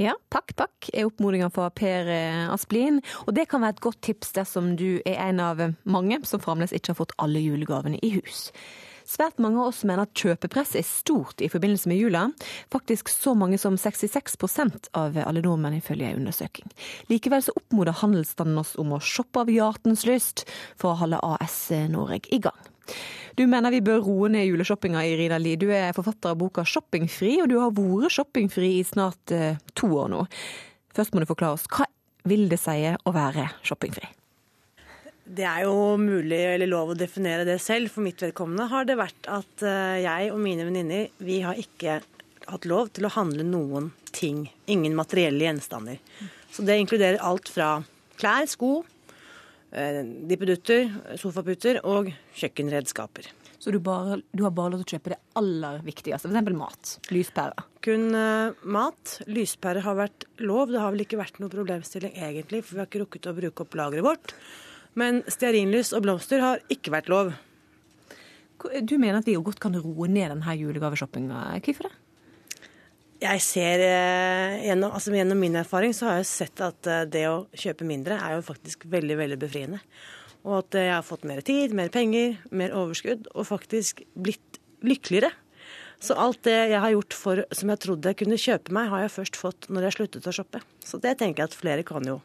Ja, 0.00 0.14
pakk, 0.32 0.54
pakk 0.56 0.86
er 0.96 1.04
oppfordringa 1.04 1.50
fra 1.52 1.66
Per 1.76 2.06
Asplin. 2.54 3.02
Og 3.26 3.34
det 3.36 3.50
kan 3.50 3.60
være 3.60 3.76
et 3.76 3.82
godt 3.84 3.98
tips 4.06 4.30
dersom 4.32 4.70
du 4.80 5.02
er 5.04 5.18
en 5.26 5.42
av 5.44 5.60
mange 5.84 6.22
som 6.24 6.40
fremdeles 6.40 6.72
ikke 6.72 6.94
har 6.94 7.02
fått 7.02 7.12
alle 7.20 7.42
julegavene 7.44 8.00
i 8.00 8.14
hus. 8.14 8.46
Svært 9.10 9.40
mange 9.42 9.60
av 9.60 9.72
oss 9.74 9.82
mener 9.84 10.06
at 10.06 10.16
kjøpepress 10.16 10.72
er 10.78 10.86
stort 10.86 11.42
i 11.44 11.50
forbindelse 11.52 11.90
med 11.90 12.00
jula. 12.00 12.24
Faktisk 12.72 13.12
så 13.12 13.34
mange 13.36 13.58
som 13.60 13.76
66% 13.76 14.88
av 14.96 15.20
alle 15.20 15.44
nordmenn, 15.44 15.76
ifølge 15.82 16.08
en 16.08 16.22
undersøking. 16.22 16.72
Likevel 17.12 17.44
så 17.44 17.56
oppmoder 17.60 18.00
handelsstanden 18.00 18.62
oss 18.62 18.76
om 18.80 18.94
å 18.96 19.02
shoppe 19.04 19.44
av 19.44 19.52
hjertens 19.52 20.06
lyst 20.08 20.46
for 20.80 20.94
å 20.94 21.00
holde 21.02 21.20
AS 21.26 21.66
Norge 21.92 22.30
i 22.32 22.40
gang. 22.40 22.70
Du 23.38 23.46
mener 23.48 23.72
vi 23.72 23.82
bør 23.84 24.02
roe 24.04 24.30
ned 24.32 24.48
juleshoppinga, 24.48 25.02
Irina 25.06 25.38
Li. 25.40 25.54
Du 25.56 25.68
er 25.72 25.94
forfatter 25.96 26.34
av 26.34 26.40
boka 26.40 26.64
'Shoppingfri', 26.66 27.40
og 27.42 27.48
du 27.48 27.58
har 27.60 27.70
vært 27.76 28.12
shoppingfri 28.12 28.78
i 28.80 28.84
snart 28.84 29.32
eh, 29.32 29.56
to 29.74 29.88
år 30.02 30.10
nå. 30.12 30.24
Først 30.96 31.14
må 31.14 31.22
du 31.22 31.30
forklare 31.30 31.56
oss, 31.56 31.68
hva 31.70 31.86
vil 32.28 32.48
det 32.50 32.58
si 32.60 32.82
å 32.90 33.14
være 33.14 33.46
shoppingfri? 33.64 34.10
Det 35.30 35.46
er 35.46 35.62
jo 35.62 35.94
mulig 36.00 36.40
eller 36.56 36.66
lov 36.66 36.90
å 36.90 36.98
definere 36.98 37.46
det 37.46 37.60
selv. 37.62 37.92
For 37.94 38.02
mitt 38.02 38.20
vedkommende 38.22 38.66
har 38.72 38.88
det 38.88 38.98
vært 38.98 39.30
at 39.30 39.62
eh, 39.62 40.02
jeg 40.02 40.32
og 40.34 40.42
mine 40.42 40.66
venninner 40.66 41.06
vi 41.22 41.40
har 41.46 41.58
ikke 41.60 42.00
hatt 42.50 42.66
lov 42.66 42.90
til 42.96 43.06
å 43.06 43.14
handle 43.14 43.46
noen 43.46 43.92
ting. 44.10 44.48
Ingen 44.66 44.96
materielle 44.98 45.46
gjenstander. 45.46 46.00
Så 46.50 46.66
det 46.66 46.80
inkluderer 46.82 47.22
alt 47.22 47.48
fra 47.52 47.76
klær, 48.18 48.48
sko, 48.50 48.80
dippedutter, 49.70 50.88
sofaputer 51.20 51.78
og 51.86 52.08
kjøkkenredskaper. 52.38 53.28
Så 53.60 53.74
du, 53.74 53.76
bare, 53.84 54.22
du, 54.32 54.40
har 54.46 54.54
bare 54.56 54.72
lov 54.72 54.80
til 54.80 54.96
å 54.96 54.96
kjøpe 54.96 55.12
det 55.12 55.18
aller 55.36 55.82
viktigste, 55.84 56.30
f.eks. 56.32 56.54
mat? 56.56 56.92
Lyspærer? 57.12 57.66
Kun 57.84 58.06
uh, 58.16 58.56
mat. 58.64 59.18
Lyspærer 59.28 59.84
har 59.84 59.98
vært 59.98 60.24
lov. 60.40 60.72
Det 60.72 60.80
har 60.80 60.94
vel 60.94 61.04
ikke 61.04 61.20
vært 61.20 61.36
noe 61.42 61.52
problemstilling 61.52 62.16
egentlig, 62.16 62.62
for 62.64 62.78
vi 62.78 62.80
har 62.80 62.88
ikke 62.88 63.02
rukket 63.04 63.28
å 63.28 63.36
bruke 63.36 63.66
opp 63.66 63.76
lageret 63.76 64.06
vårt. 64.06 64.34
Men 64.96 65.20
stearinlys 65.28 65.92
og 65.92 66.06
blomster 66.06 66.40
har 66.40 66.64
ikke 66.72 66.94
vært 66.96 67.12
lov. 67.12 67.34
Du 68.80 68.96
mener 68.96 69.20
at 69.20 69.28
vi 69.28 69.36
jo 69.36 69.44
godt 69.44 69.60
kan 69.60 69.76
roe 69.76 70.08
ned 70.08 70.32
denne 70.32 70.56
julegaveshoppinga. 70.56 71.44
Hvorfor 71.60 71.90
det? 71.90 71.94
Jeg 73.20 73.42
ser 73.44 73.82
eh, 73.84 74.62
gjennom, 74.64 74.94
altså 74.96 75.12
gjennom, 75.12 75.40
min 75.42 75.58
erfaring 75.60 75.92
så 75.96 76.08
har 76.08 76.20
jeg 76.22 76.30
sett 76.30 76.62
at 76.64 76.88
eh, 76.88 77.02
det 77.04 77.26
å 77.28 77.42
kjøpe 77.52 77.84
mindre 77.84 78.16
er 78.16 78.38
jo 78.38 78.46
faktisk 78.46 78.86
veldig, 78.88 79.18
veldig 79.20 79.36
befriende. 79.42 79.82
Og 80.40 80.62
at 80.62 80.78
jeg 80.80 80.94
har 80.94 81.04
fått 81.04 81.26
mer 81.28 81.42
tid, 81.44 81.74
mer 81.76 81.92
penger, 81.92 82.38
mer 82.48 82.72
overskudd, 82.72 83.28
og 83.34 83.48
faktisk 83.50 84.00
blitt 84.16 84.56
lykkeligere. 84.80 85.34
Så 86.00 86.16
alt 86.16 86.40
det 86.48 86.56
jeg 86.72 86.80
har 86.80 86.94
gjort 86.94 87.18
for, 87.18 87.44
som 87.52 87.74
jeg 87.74 87.82
trodde 87.84 88.08
jeg 88.08 88.20
kunne 88.22 88.40
kjøpe 88.40 88.72
meg, 88.72 88.88
har 88.88 89.04
jeg 89.04 89.14
først 89.18 89.36
fått 89.36 89.68
når 89.68 89.90
jeg 89.90 89.98
sluttet 89.98 90.32
å 90.32 90.36
shoppe. 90.40 90.64
Så 90.80 90.96
det 91.04 91.18
tenker 91.20 91.44
jeg 91.44 91.52
at 91.52 91.60
flere 91.60 91.84
kan 91.84 92.08
jo 92.08 92.22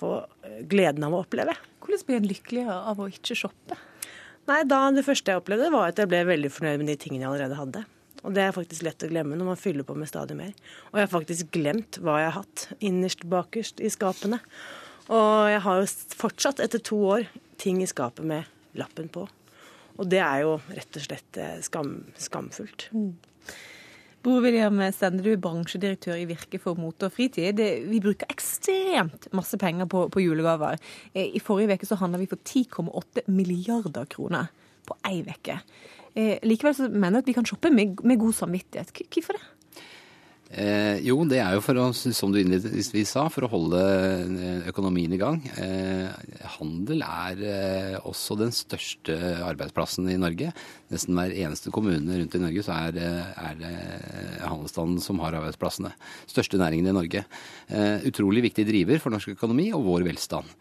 få 0.00 0.16
eh, 0.48 0.62
gleden 0.64 1.04
av 1.04 1.12
å 1.12 1.20
oppleve. 1.26 1.58
Hvordan 1.84 2.08
blir 2.08 2.22
en 2.22 2.32
lykkeligere 2.32 2.80
av 2.88 3.04
å 3.04 3.12
ikke 3.12 3.36
shoppe? 3.36 3.76
Nei, 4.48 4.62
da 4.64 4.86
Det 4.96 5.04
første 5.04 5.34
jeg 5.34 5.44
opplevde, 5.44 5.68
var 5.76 5.92
at 5.92 6.00
jeg 6.00 6.08
ble 6.08 6.24
veldig 6.24 6.56
fornøyd 6.56 6.80
med 6.80 6.94
de 6.94 7.00
tingene 7.04 7.26
jeg 7.26 7.34
allerede 7.34 7.60
hadde. 7.60 7.88
Og 8.20 8.34
det 8.36 8.44
er 8.44 8.54
faktisk 8.56 8.84
lett 8.84 9.06
å 9.06 9.10
glemme 9.10 9.38
når 9.38 9.52
man 9.52 9.60
fyller 9.60 9.86
på 9.86 9.96
med 9.96 10.10
stadig 10.10 10.36
mer. 10.38 10.52
Og 10.90 11.00
jeg 11.00 11.06
har 11.06 11.14
faktisk 11.14 11.52
glemt 11.56 12.00
hva 12.04 12.18
jeg 12.20 12.30
har 12.30 12.38
hatt 12.42 12.66
innerst 12.84 13.24
bakerst 13.30 13.80
i 13.80 13.90
skapene. 13.92 14.40
Og 15.10 15.50
jeg 15.50 15.62
har 15.64 15.80
jo 15.80 15.90
fortsatt, 16.20 16.60
etter 16.62 16.82
to 16.84 17.00
år, 17.16 17.26
ting 17.60 17.80
i 17.82 17.88
skapet 17.90 18.26
med 18.26 18.78
lappen 18.78 19.08
på. 19.12 19.26
Og 20.00 20.08
det 20.08 20.20
er 20.22 20.44
jo 20.44 20.54
rett 20.70 20.96
og 20.96 21.04
slett 21.04 21.40
eh, 21.40 21.58
skam, 21.64 21.96
skamfullt. 22.20 22.88
Mm. 22.94 23.12
Bror 24.20 24.42
William 24.44 24.76
Stende, 24.92 25.22
du 25.24 25.30
er 25.32 25.40
bransjedirektør 25.40 26.18
i 26.20 26.26
Virke 26.28 26.60
for 26.60 26.76
mote 26.76 27.08
og 27.08 27.14
fritid. 27.14 27.60
Vi 27.88 28.00
bruker 28.04 28.28
ekstremt 28.28 29.30
masse 29.36 29.56
penger 29.60 29.88
på, 29.88 30.06
på 30.12 30.22
julegaver. 30.22 30.76
Eh, 31.14 31.32
I 31.36 31.40
forrige 31.42 31.80
uke 31.80 31.88
så 31.88 31.98
handla 32.00 32.20
vi 32.20 32.28
for 32.28 32.40
10,8 32.44 33.24
milliarder 33.32 34.08
kroner 34.12 34.52
på 34.88 34.96
ei 35.08 35.22
uke. 35.24 35.56
Eh, 36.16 36.38
likevel 36.42 36.74
så 36.74 36.88
mener 36.88 37.20
jeg 37.20 37.24
at 37.24 37.30
vi 37.30 37.36
kan 37.36 37.46
shoppe 37.46 37.70
med, 37.70 38.02
med 38.04 38.18
god 38.18 38.32
samvittighet. 38.32 38.90
Hvorfor 39.14 39.38
det? 39.38 39.42
Eh, 40.50 40.98
jo, 41.06 41.14
det 41.30 41.38
er 41.38 41.54
jo 41.54 41.62
for 41.62 41.78
å, 41.78 41.84
som 41.94 42.32
du 42.34 42.40
innledningsvis 42.40 43.12
sa, 43.14 43.28
for 43.30 43.46
å 43.46 43.50
holde 43.52 43.78
eh, 43.78 44.64
økonomien 44.72 45.12
i 45.14 45.18
gang. 45.20 45.38
Eh, 45.62 46.10
handel 46.56 47.04
er 47.06 47.42
eh, 47.46 47.98
også 48.02 48.34
den 48.40 48.50
største 48.54 49.14
arbeidsplassen 49.46 50.10
i 50.10 50.18
Norge. 50.18 50.50
Nesten 50.90 51.14
hver 51.14 51.36
eneste 51.38 51.70
kommune 51.70 52.18
rundt 52.18 52.34
i 52.34 52.42
Norge 52.42 52.64
så 52.66 52.74
er, 52.88 52.98
eh, 52.98 53.52
det 53.60 53.70
handelsstanden 54.42 54.98
som 55.04 55.22
har 55.22 55.38
arbeidsplassene. 55.38 55.92
Største 56.26 56.58
næringen 56.58 56.90
i 56.90 56.96
Norge. 56.98 57.22
Eh, 57.70 58.08
utrolig 58.10 58.42
viktig 58.48 58.66
driver 58.66 58.98
for 59.04 59.14
norsk 59.14 59.36
økonomi 59.36 59.68
og 59.70 59.86
vår 59.86 60.08
velstand. 60.10 60.58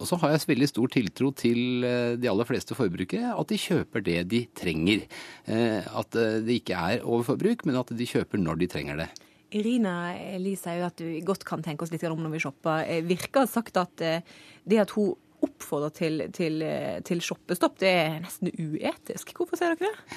og 0.00 0.04
så 0.08 0.16
har 0.22 0.30
jeg 0.32 0.48
veldig 0.48 0.68
stor 0.70 0.88
tiltro 0.88 1.28
til 1.36 1.84
de 2.16 2.28
aller 2.30 2.46
fleste 2.48 2.72
forbrukere, 2.72 3.34
at 3.36 3.50
de 3.50 3.58
kjøper 3.60 4.00
det 4.02 4.22
de 4.30 4.40
trenger. 4.56 5.04
at 5.44 6.10
det 6.16 6.62
ikke 6.62 6.72
er 6.72 7.04
overforbruk, 7.04 7.66
men 7.66 7.76
at 7.76 7.92
de 7.92 8.06
kjøper 8.08 8.40
når 8.40 8.58
de 8.58 8.66
trenger 8.66 8.77
trenger 8.78 9.04
det. 9.04 9.10
Irina 9.58 10.12
Eli 10.14 10.56
sier 10.60 10.82
jo 10.82 10.90
at 10.90 11.00
du 11.00 11.06
godt 11.24 11.46
kan 11.48 11.64
tenke 11.64 11.84
oss 11.84 11.92
litt 11.94 12.04
om 12.08 12.20
når 12.20 12.36
vi 12.36 12.42
shopper. 12.44 12.84
Virker 13.08 13.44
har 13.44 13.50
sagt 13.50 13.80
at 13.80 14.04
eh, 14.04 14.36
det 14.68 14.84
at 14.84 14.92
hun 14.96 15.16
oppfordrer 15.44 15.92
til, 15.94 16.22
til, 16.34 16.62
eh, 16.66 16.98
til 17.06 17.20
shoppestopp, 17.22 17.78
det 17.78 17.90
er 17.94 18.16
nesten 18.24 18.50
uetisk. 18.50 19.32
Hvorfor 19.36 19.58
sier 19.58 19.76
dere 19.78 19.90
det? 19.92 20.16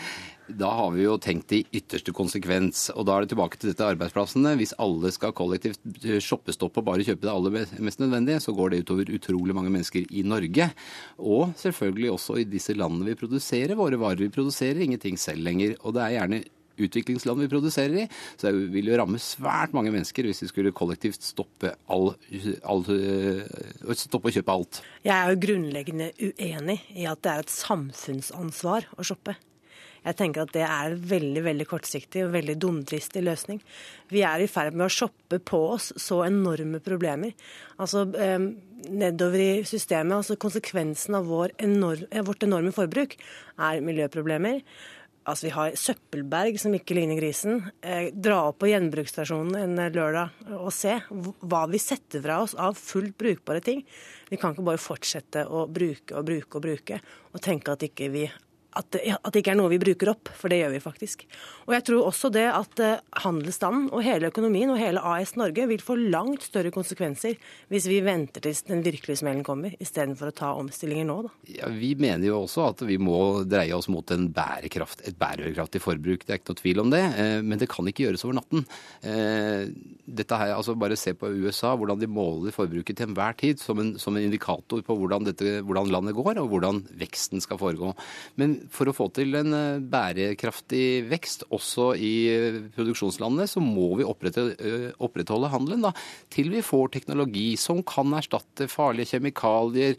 Da 0.61 0.71
har 0.75 0.89
vi 0.95 1.05
jo 1.05 1.17
tenkt 1.21 1.53
i 1.55 1.61
ytterste 1.77 2.13
konsekvens. 2.15 2.87
Og 2.95 3.05
da 3.07 3.15
er 3.15 3.23
det 3.25 3.31
tilbake 3.35 3.59
til 3.59 3.71
dette 3.71 3.85
arbeidsplassene. 3.93 4.55
Hvis 4.59 4.73
alle 4.81 5.11
skal 5.13 5.35
kollektivt 5.37 6.07
shoppestoppe 6.25 6.81
og 6.81 6.87
bare 6.89 7.05
kjøpe 7.05 7.23
det 7.27 7.31
aller 7.31 7.83
mest 7.85 8.01
nødvendige, 8.01 8.41
så 8.43 8.55
går 8.57 8.73
det 8.73 8.81
utover 8.83 9.13
utrolig 9.15 9.55
mange 9.57 9.73
mennesker 9.73 10.09
i 10.09 10.25
Norge. 10.27 10.71
Og 11.21 11.53
selvfølgelig 11.61 12.15
også 12.15 12.41
i 12.41 12.47
disse 12.49 12.75
landene 12.75 13.11
vi 13.11 13.19
produserer 13.21 13.77
våre 13.79 14.01
varer. 14.01 14.25
Vi 14.25 14.33
produserer 14.33 14.81
ingenting 14.83 15.21
selv 15.21 15.45
lenger. 15.45 15.77
Og 15.85 15.95
det 15.95 16.03
er 16.07 16.17
gjerne 16.17 16.41
utviklingsland 16.79 17.43
vi 17.43 17.49
produserer 17.51 18.03
i. 18.03 18.07
Så 18.37 18.49
det 18.49 18.71
vil 18.73 18.91
jo 18.91 18.97
ramme 19.01 19.21
svært 19.21 19.75
mange 19.75 19.93
mennesker 19.93 20.27
hvis 20.27 20.43
vi 20.45 20.49
skulle 20.51 20.75
kollektivt 20.75 21.23
stoppe, 21.25 21.73
all, 21.91 22.13
all, 22.63 22.83
øh, 22.87 23.93
stoppe 23.97 24.31
å 24.31 24.35
kjøpe 24.35 24.57
alt. 24.57 24.81
Jeg 25.05 25.15
er 25.17 25.31
jo 25.31 25.41
grunnleggende 25.47 26.11
uenig 26.19 26.81
i 26.95 27.07
at 27.09 27.23
det 27.23 27.33
er 27.33 27.45
et 27.45 27.55
samfunnsansvar 27.55 28.91
å 28.97 29.07
shoppe. 29.07 29.37
Jeg 30.01 30.17
tenker 30.17 30.47
at 30.47 30.53
det 30.55 30.63
er 30.65 30.93
en 30.95 31.01
veldig 31.11 31.43
veldig 31.45 31.65
kortsiktig 31.69 32.23
og 32.25 32.33
veldig 32.33 32.55
dumdristig 32.61 33.21
løsning. 33.21 33.59
Vi 34.09 34.23
er 34.25 34.41
i 34.41 34.49
ferd 34.49 34.73
med 34.73 34.87
å 34.87 34.93
shoppe 34.93 35.37
på 35.45 35.59
oss 35.75 35.91
så 36.01 36.23
enorme 36.25 36.81
problemer. 36.81 37.35
Altså 37.77 38.07
eh, 38.17 38.47
nedover 38.89 39.43
i 39.43 39.51
systemet, 39.67 40.15
altså 40.17 40.39
konsekvensen 40.41 41.19
av 41.19 41.29
vår 41.29 41.53
enorm, 41.61 42.07
vårt 42.25 42.47
enorme 42.47 42.73
forbruk 42.73 43.13
er 43.61 43.85
miljøproblemer. 43.85 44.63
Altså, 45.21 45.45
Vi 45.45 45.53
har 45.53 45.75
søppelberg 45.77 46.57
som 46.59 46.73
ikke 46.73 46.95
ligner 46.97 47.19
grisen. 47.19 47.61
Eh, 47.85 48.09
dra 48.13 48.39
opp 48.49 48.61
på 48.63 48.71
gjenbruksstasjonen 48.71 49.57
en 49.59 49.81
lørdag 49.93 50.31
og 50.57 50.71
se 50.73 50.95
hva 51.09 51.65
vi 51.69 51.81
setter 51.81 52.23
fra 52.23 52.39
oss 52.41 52.55
av 52.57 52.79
fullt 52.79 53.17
brukbare 53.21 53.61
ting. 53.61 53.83
Vi 54.29 54.39
kan 54.41 54.55
ikke 54.55 54.65
bare 54.65 54.81
fortsette 54.81 55.45
å 55.45 55.67
bruke 55.69 56.17
og 56.17 56.25
bruke 56.25 56.57
og 56.57 56.65
bruke 56.65 57.01
og 57.31 57.43
tenke 57.43 57.75
at 57.75 57.85
ikke 57.85 58.09
vi 58.13 58.25
at 58.77 58.91
at 58.91 59.33
det, 59.33 59.41
ikke 59.41 59.53
er 59.53 59.59
noe 59.59 59.71
vi 59.71 59.79
bruker 59.81 60.11
opp, 60.13 60.29
for 60.37 60.51
det 60.51 60.61
gjør 60.61 60.73
vi 60.75 60.81
faktisk. 60.83 61.25
Og 61.67 61.75
jeg 61.75 61.85
tror 61.87 62.07
også 62.07 62.31
det 62.33 62.45
at 62.51 62.81
uh, 62.83 63.01
handelsstanden 63.23 63.89
og 63.91 64.03
hele 64.05 64.31
økonomien 64.31 64.71
og 64.73 64.79
hele 64.79 65.03
AS 65.13 65.35
Norge 65.39 65.67
vil 65.69 65.83
få 65.83 65.97
langt 65.99 66.45
større 66.47 66.71
konsekvenser 66.73 67.37
hvis 67.71 67.87
vi 67.89 68.01
venter 68.05 68.43
til 68.43 68.57
den 68.67 68.83
virkelige 68.85 69.21
smellen 69.21 69.43
kommer, 69.47 69.75
istedenfor 69.81 70.31
å 70.31 70.35
ta 70.35 70.51
omstillinger 70.59 71.07
nå. 71.07 71.17
Da. 71.27 71.33
Ja, 71.59 71.71
vi 71.73 71.93
mener 71.99 72.27
jo 72.27 72.41
også 72.43 72.69
at 72.71 72.83
vi 72.87 72.97
må 73.01 73.43
dreie 73.47 73.75
oss 73.77 73.89
mot 73.91 74.07
bærekraft, 74.11 75.05
et 75.07 75.19
bærekraftig 75.19 75.81
forbruk. 75.83 76.25
Det 76.25 76.35
er 76.35 76.41
ikke 76.41 76.53
noe 76.53 76.61
tvil 76.61 76.83
om 76.85 76.93
det, 76.93 77.03
uh, 77.17 77.39
men 77.45 77.61
det 77.61 77.69
kan 77.71 77.87
ikke 77.91 78.07
gjøres 78.07 78.25
over 78.27 78.39
natten. 78.39 78.65
Uh, 79.05 79.67
dette 80.11 80.37
her, 80.37 80.55
altså 80.57 80.77
Bare 80.81 80.95
se 80.97 81.11
på 81.13 81.29
USA, 81.43 81.75
hvordan 81.77 81.99
de 82.01 82.07
måler 82.09 82.53
forbruket 82.55 82.97
til 82.97 83.11
enhver 83.11 83.35
tid 83.37 83.59
som 83.61 83.77
en, 83.83 83.91
som 84.01 84.15
en 84.17 84.23
indikator 84.25 84.81
på 84.81 84.95
hvordan, 84.97 85.27
dette, 85.27 85.59
hvordan 85.61 85.91
landet 85.93 86.15
går 86.17 86.39
og 86.41 86.49
hvordan 86.49 86.81
veksten 86.97 87.43
skal 87.43 87.59
foregå. 87.61 87.91
Men 88.41 88.60
for 88.69 88.89
å 88.89 88.95
få 88.95 89.07
til 89.15 89.35
en 89.39 89.55
eh, 89.55 89.81
bærekraftig 89.81 90.85
vekst 91.09 91.45
også 91.53 91.91
i 91.97 92.13
eh, 92.31 92.59
produksjonslandene, 92.75 93.47
så 93.49 93.63
må 93.63 93.87
vi 93.99 94.05
eh, 94.05 94.91
opprettholde 95.01 95.51
handelen 95.53 95.85
da, 95.87 95.93
til 96.33 96.51
vi 96.53 96.63
får 96.65 96.93
teknologi 96.97 97.47
som 97.59 97.81
kan 97.87 98.13
erstatte 98.17 98.69
farlige 98.71 99.15
kjemikalier 99.15 99.97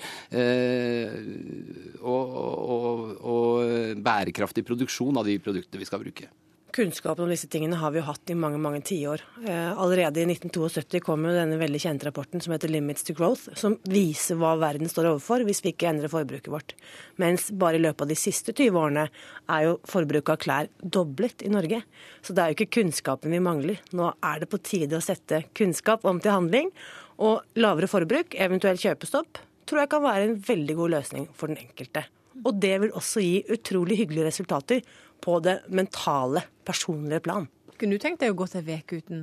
og, 2.02 2.36
og, 2.76 3.02
og 3.22 3.98
bærekraftig 4.04 4.64
produksjon 4.68 5.18
av 5.20 5.28
de 5.28 5.38
produktene 5.42 5.82
vi 5.82 5.88
skal 5.88 6.02
bruke. 6.04 6.30
Kunnskapen 6.72 7.26
om 7.26 7.30
disse 7.30 7.50
tingene 7.52 7.76
har 7.76 7.90
vi 7.92 8.00
jo 8.00 8.06
hatt 8.06 8.30
i 8.32 8.34
mange 8.38 8.56
mange 8.56 8.78
tiår. 8.88 9.20
Eh, 9.44 9.72
allerede 9.76 10.22
i 10.22 10.24
1972 10.24 11.02
kom 11.04 11.26
jo 11.28 11.34
denne 11.36 11.58
veldig 11.60 11.80
kjente 11.82 12.06
rapporten 12.08 12.40
som 12.40 12.54
heter 12.54 12.72
'Limits 12.72 13.04
to 13.04 13.12
Growth', 13.12 13.52
som 13.60 13.76
viser 13.84 14.38
hva 14.40 14.54
verden 14.56 14.88
står 14.88 15.10
overfor 15.10 15.44
hvis 15.44 15.60
vi 15.60 15.74
ikke 15.74 15.90
endrer 15.90 16.08
forbruket 16.08 16.48
vårt. 16.48 16.72
Mens 17.20 17.50
bare 17.50 17.76
i 17.76 17.82
løpet 17.84 18.00
av 18.00 18.08
de 18.08 18.16
siste 18.16 18.54
20 18.56 18.80
årene 18.80 19.04
er 19.50 19.66
jo 19.66 19.76
forbruket 19.84 20.32
av 20.32 20.38
klær 20.38 20.68
doblet 20.80 21.44
i 21.44 21.52
Norge. 21.52 21.82
Så 22.22 22.32
det 22.32 22.40
er 22.40 22.48
jo 22.48 22.56
ikke 22.56 22.80
kunnskapen 22.80 23.30
vi 23.30 23.44
mangler. 23.44 23.76
Nå 23.92 24.14
er 24.22 24.40
det 24.40 24.48
på 24.48 24.62
tide 24.62 24.96
å 24.96 25.04
sette 25.04 25.44
kunnskap 25.52 26.06
om 26.06 26.20
til 26.20 26.32
handling. 26.32 26.72
Og 27.18 27.42
lavere 27.54 27.86
forbruk, 27.86 28.32
eventuelt 28.32 28.80
kjøpestopp, 28.80 29.44
tror 29.66 29.84
jeg 29.84 29.92
kan 29.92 30.02
være 30.02 30.24
en 30.24 30.40
veldig 30.40 30.74
god 30.80 30.90
løsning 30.96 31.28
for 31.34 31.52
den 31.52 31.60
enkelte 31.60 32.06
Og 32.46 32.58
det 32.58 32.80
vil 32.80 32.92
også 32.96 33.20
gi 33.20 33.44
utrolig 33.52 33.98
hyggelige 33.98 34.24
resultater 34.24 34.80
på 35.22 35.38
det 35.44 35.60
mentale, 35.72 36.44
personlige 36.66 37.22
plan. 37.24 37.48
Kunne 37.82 37.96
du 37.96 38.02
tenkt 38.04 38.20
deg 38.22 38.30
å 38.30 38.36
gå 38.38 38.44
til 38.46 38.68
ei 38.70 38.76
uke 38.78 39.00
uten 39.00 39.22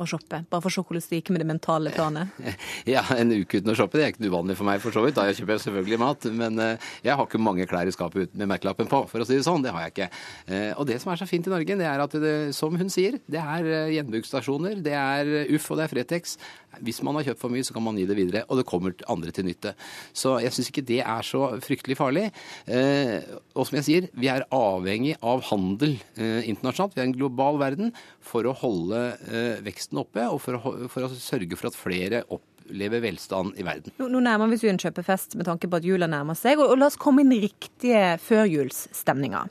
å 0.00 0.06
shoppe? 0.08 0.38
Bare 0.48 0.62
for 0.64 0.70
å 0.70 0.72
se 0.72 0.80
hvordan 0.80 1.02
det 1.10 1.18
gikk 1.18 1.30
med 1.34 1.42
det 1.42 1.46
mentale 1.50 1.90
planet? 1.92 2.30
Ja, 2.88 3.02
en 3.12 3.28
uke 3.34 3.58
uten 3.60 3.74
å 3.74 3.76
shoppe, 3.76 3.98
det 4.00 4.06
er 4.06 4.14
ikke 4.14 4.30
uvanlig 4.30 4.56
for 4.56 4.64
meg 4.64 4.80
for 4.80 4.94
så 4.94 5.02
vidt. 5.04 5.18
Da 5.18 5.26
kjøper 5.28 5.52
jeg 5.58 5.62
selvfølgelig 5.66 5.98
mat. 6.00 6.24
Men 6.32 6.56
eh, 6.64 6.86
jeg 7.04 7.18
har 7.18 7.28
ikke 7.28 7.42
mange 7.44 7.66
klær 7.68 7.90
i 7.90 7.92
skapet 7.92 8.32
med 8.40 8.48
merkelappen 8.54 8.88
på, 8.88 9.02
for 9.10 9.20
å 9.20 9.26
si 9.28 9.36
det 9.36 9.44
sånn. 9.44 9.60
Det 9.66 9.74
har 9.76 9.84
jeg 9.84 9.92
ikke. 9.92 10.08
Eh, 10.48 10.70
Og 10.80 10.88
det 10.88 10.96
som 11.02 11.12
er 11.12 11.20
så 11.20 11.28
fint 11.28 11.50
i 11.50 11.52
Norge, 11.52 11.76
det 11.82 11.90
er 11.90 12.04
at 12.06 12.16
det, 12.24 12.34
som 12.56 12.80
hun 12.80 12.88
sier, 12.94 13.20
det 13.28 13.42
er 13.42 13.68
eh, 13.68 13.92
gjenbruksstasjoner, 13.98 14.80
det 14.86 14.96
er 14.96 15.34
Uff 15.58 15.68
og 15.74 15.82
det 15.82 15.88
er 15.90 15.92
Fretex. 15.98 16.38
Hvis 16.78 17.00
man 17.02 17.16
har 17.18 17.26
kjøpt 17.26 17.40
for 17.42 17.52
mye, 17.52 17.64
så 17.66 17.74
kan 17.74 17.82
man 17.82 17.96
gi 17.98 18.06
det 18.06 18.16
videre, 18.18 18.44
og 18.48 18.60
det 18.60 18.66
kommer 18.68 18.94
andre 19.10 19.32
til 19.34 19.46
nytte. 19.48 19.72
Så 20.16 20.36
jeg 20.42 20.54
syns 20.54 20.70
ikke 20.70 20.84
det 20.86 21.00
er 21.02 21.26
så 21.26 21.40
fryktelig 21.64 21.96
farlig. 21.98 22.28
Eh, 22.70 23.26
Og 23.58 23.66
som 23.66 23.80
jeg 23.80 23.86
sier, 23.88 24.06
vi 24.14 24.30
er 24.30 24.46
avhengig 24.54 25.16
av 25.20 25.42
handel 25.50 25.96
eh, 26.16 26.46
internasjonalt. 26.48 26.94
Vi 26.94 27.02
er 27.02 27.08
en 27.10 27.16
global 27.16 27.58
verden 27.60 27.90
for 28.22 28.46
å 28.46 28.54
holde 28.56 29.00
eh, 29.26 29.58
veksten 29.66 29.98
oppe, 30.00 30.28
og 30.30 30.38
for 30.44 30.60
å, 30.60 30.76
for 30.92 31.08
å 31.08 31.10
sørge 31.16 31.58
for 31.58 31.72
at 31.72 31.78
flere 31.78 32.22
opplever 32.30 33.02
velstand 33.02 33.58
i 33.58 33.66
verden. 33.66 33.92
Nå, 33.98 34.06
nå 34.14 34.22
nærmer 34.22 34.52
vi 34.52 34.60
oss 34.60 34.64
en 34.70 34.80
kjøpefest 34.80 35.34
med 35.40 35.50
tanke 35.50 35.68
på 35.68 35.80
at 35.80 35.88
jula 35.88 36.06
nærmer 36.10 36.38
seg, 36.38 36.62
og, 36.62 36.70
og 36.70 36.78
la 36.80 36.88
oss 36.88 37.00
komme 37.00 37.26
inn 37.26 37.34
riktige 37.42 38.14
førjulsstemninger. 38.22 39.50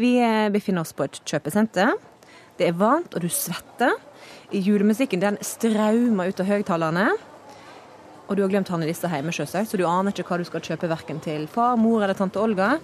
Vi 0.00 0.12
befinner 0.52 0.84
oss 0.84 0.92
på 0.96 1.08
et 1.08 1.18
kjøpesenter. 1.24 1.96
Det 2.60 2.68
er 2.68 2.76
varmt, 2.76 3.14
og 3.16 3.24
du 3.24 3.32
svetter. 3.32 3.96
Julemusikken 4.50 5.22
den 5.22 5.38
straumer 5.46 6.30
ut 6.30 6.40
av 6.42 6.48
høyttalerne. 6.48 7.06
Og 8.30 8.36
du 8.38 8.42
har 8.44 8.50
glemt 8.50 8.70
Hanne 8.70 8.86
Liste 8.86 9.10
hjemme, 9.10 9.34
selvsagt, 9.34 9.70
så 9.70 9.78
du 9.78 9.86
aner 9.86 10.14
ikke 10.14 10.26
hva 10.26 10.38
du 10.38 10.46
skal 10.46 10.62
kjøpe 10.62 10.90
verken 10.90 11.18
til 11.22 11.46
far, 11.50 11.76
mor 11.78 12.02
eller 12.02 12.18
tante 12.18 12.38
Olga. 12.42 12.76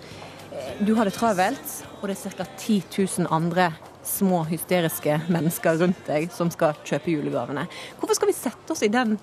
Du 0.82 0.94
har 0.98 1.06
det 1.06 1.14
travelt, 1.14 1.74
og 2.00 2.08
det 2.10 2.16
er 2.16 2.34
ca. 2.38 2.46
10 2.58 2.80
000 2.94 3.30
andre 3.34 3.70
små 4.06 4.44
hysteriske 4.46 5.20
mennesker 5.34 5.78
rundt 5.82 6.02
deg 6.06 6.30
som 6.34 6.50
skal 6.54 6.78
kjøpe 6.86 7.10
julegavene. 7.14 7.66
Hvorfor 7.98 8.18
skal 8.18 8.30
vi 8.30 8.36
sette 8.38 8.74
oss 8.74 8.84
i 8.86 8.90
den 8.92 9.16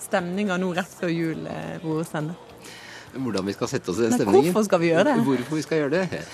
stemninga 0.00 0.56
nå 0.60 0.72
rett 0.76 0.96
før 0.98 1.12
jul, 1.12 1.46
eh, 1.46 1.76
Bror 1.84 2.04
Sende? 2.08 2.36
Hvordan 3.12 3.44
vi 3.44 3.52
skal 3.52 3.68
sette 3.68 3.92
oss 3.92 4.00
i 4.00 4.08
den 4.08 4.16
stemningen. 4.16 4.52
hvorfor 4.52 4.64
skal 4.64 4.80
vi 4.80 4.92
gjøre 4.92 5.04
det? 5.10 5.16
Hvorfor 5.24 5.56
vi 5.56 5.64
skal 5.66 5.82
gjøre 5.82 5.90
det? 6.00 6.24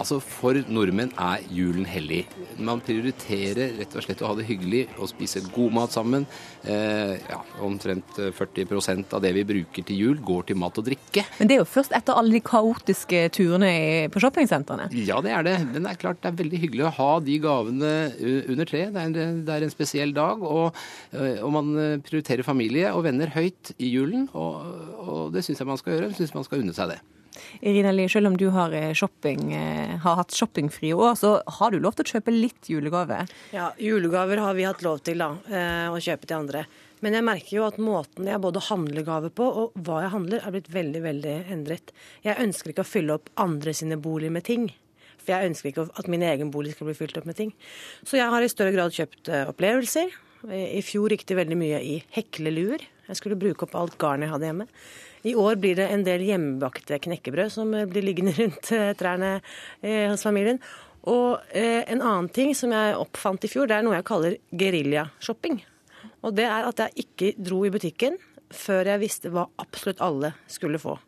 Altså, 0.00 0.18
For 0.24 0.56
nordmenn 0.72 1.12
er 1.20 1.44
julen 1.52 1.84
hellig. 1.88 2.22
Man 2.60 2.80
prioriterer 2.84 3.76
rett 3.78 3.96
og 3.96 4.04
slett 4.06 4.22
å 4.24 4.30
ha 4.30 4.36
det 4.38 4.46
hyggelig 4.48 4.86
og 4.96 5.10
spise 5.12 5.42
god 5.52 5.76
mat 5.76 5.94
sammen. 5.94 6.26
Eh, 6.64 7.16
ja, 7.20 7.40
Omtrent 7.64 8.16
40% 8.36 9.12
av 9.16 9.24
det 9.24 9.34
vi 9.36 9.44
bruker 9.48 9.86
til 9.86 10.00
jul, 10.00 10.22
går 10.24 10.48
til 10.50 10.60
mat 10.60 10.80
og 10.80 10.88
drikke. 10.88 11.26
Men 11.38 11.50
det 11.50 11.58
er 11.58 11.62
jo 11.62 11.68
først 11.68 11.94
etter 11.96 12.16
alle 12.16 12.38
de 12.38 12.42
kaotiske 12.44 13.26
turene 13.36 13.72
på 14.12 14.22
shoppingsentrene. 14.24 14.88
Ja, 14.96 15.20
det 15.24 15.34
er 15.36 15.46
det. 15.46 15.56
Men 15.68 15.84
det 15.84 15.94
er 15.94 16.00
klart 16.00 16.22
det 16.24 16.32
er 16.32 16.40
veldig 16.40 16.62
hyggelig 16.64 16.88
å 16.88 16.94
ha 16.96 17.10
de 17.24 17.38
gavene 17.44 17.94
under 18.40 18.72
treet. 18.72 18.96
Det 18.96 19.28
det 19.44 19.54
er 19.54 19.66
en 19.66 19.72
spesiell 19.72 20.12
dag, 20.16 20.42
og, 20.42 20.76
eh, 21.12 21.40
og 21.44 21.52
man 21.54 21.72
eh, 21.76 21.96
prioriterer 22.04 22.46
familie 22.46 22.92
og 22.94 23.04
venner 23.08 23.32
høyt 23.36 23.74
i 23.78 23.92
julen. 23.92 24.28
Og, 24.32 24.60
og 25.04 25.24
det 25.34 25.44
syns 25.46 25.60
jeg 25.62 25.70
man 25.70 25.80
skal 25.80 25.96
gjøre. 25.96 26.12
Syns 26.16 26.36
man 26.36 26.46
skal 26.46 26.64
unne 26.64 26.76
seg 26.76 26.94
det. 26.94 27.00
Irina 27.60 27.92
Lie, 27.92 28.08
selv 28.08 28.30
om 28.30 28.36
du 28.36 28.48
har, 28.48 28.72
eh, 28.72 28.92
shopping, 28.94 29.52
eh, 29.54 29.96
har 29.98 30.16
hatt 30.16 30.30
shoppingfrie 30.30 30.94
år, 30.94 31.14
så 31.16 31.42
har 31.46 31.70
du 31.70 31.78
lov 31.78 31.94
til 31.94 32.04
å 32.04 32.20
kjøpe 32.20 32.32
litt 32.34 32.68
julegave. 32.68 33.28
Ja, 33.52 33.72
julegaver 33.78 34.38
har 34.38 34.54
vi 34.54 34.62
hatt 34.62 34.82
lov 34.82 35.02
til 35.02 35.18
da, 35.18 35.36
eh, 35.48 35.88
å 35.88 35.96
kjøpe 35.96 36.26
til 36.26 36.36
andre. 36.36 36.66
Men 37.02 37.14
jeg 37.14 37.24
merker 37.24 37.50
jo 37.50 37.66
at 37.66 37.78
måten 37.78 38.26
jeg 38.26 38.40
både 38.40 38.60
handler 38.68 39.04
gaver 39.04 39.30
på 39.30 39.44
og 39.44 39.72
hva 39.74 40.02
jeg 40.02 40.10
handler, 40.10 40.46
er 40.46 40.50
blitt 40.50 40.68
veldig, 40.68 41.02
veldig 41.02 41.50
endret. 41.50 41.92
Jeg 42.22 42.36
ønsker 42.36 42.72
ikke 42.72 42.84
å 42.84 42.92
fylle 42.92 43.14
opp 43.14 43.30
andre 43.36 43.72
sine 43.72 43.96
boliger 43.96 44.30
med 44.32 44.44
ting. 44.44 44.72
For 45.18 45.32
jeg 45.32 45.50
ønsker 45.50 45.72
ikke 45.72 45.98
at 45.98 46.08
min 46.08 46.22
egen 46.22 46.50
bolig 46.50 46.74
skal 46.74 46.86
bli 46.86 46.94
fylt 46.94 47.16
opp 47.16 47.26
med 47.26 47.36
ting. 47.36 47.52
Så 48.04 48.16
jeg 48.16 48.28
har 48.28 48.42
i 48.42 48.48
større 48.48 48.72
grad 48.72 48.92
kjøpt 48.92 49.28
opplevelser. 49.48 50.10
I 50.48 50.80
fjor 50.80 51.08
gikk 51.08 51.26
det 51.26 51.36
veldig 51.36 51.56
mye 51.56 51.80
i 51.84 52.02
hekleluer. 52.16 52.80
Jeg 53.08 53.16
skulle 53.16 53.38
bruke 53.38 53.64
opp 53.66 53.74
alt 53.74 53.98
garnet 53.98 54.28
jeg 54.28 54.34
hadde 54.34 54.48
hjemme. 54.48 54.66
I 55.22 55.34
år 55.34 55.58
blir 55.60 55.76
det 55.76 55.88
en 55.92 56.04
del 56.04 56.22
hjemmebakte 56.24 56.98
knekkebrød 57.04 57.52
som 57.52 57.74
eh, 57.76 57.88
blir 57.88 58.04
liggende 58.06 58.32
rundt 58.40 58.70
eh, 58.72 58.92
trærne 58.96 59.34
eh, 59.82 60.06
hos 60.10 60.24
familien. 60.26 60.60
Og 61.10 61.40
en 61.56 62.02
annen 62.02 62.26
ting 62.28 62.50
som 62.52 62.74
jeg 62.76 62.96
oppfant 63.00 63.46
i 63.46 63.48
fjor, 63.48 63.70
det 63.70 63.78
er 63.78 63.86
noe 63.86 63.94
jeg 63.96 64.04
kaller 64.04 64.34
geriljashopping. 64.52 65.62
Og 66.28 66.34
det 66.36 66.44
er 66.44 66.68
at 66.68 66.82
jeg 66.84 67.06
ikke 67.06 67.30
dro 67.40 67.62
i 67.64 67.72
butikken 67.72 68.18
før 68.52 68.90
jeg 68.92 69.00
visste 69.00 69.32
hva 69.32 69.46
absolutt 69.64 70.04
alle 70.04 70.34
skulle 70.44 70.76
få. 70.82 70.98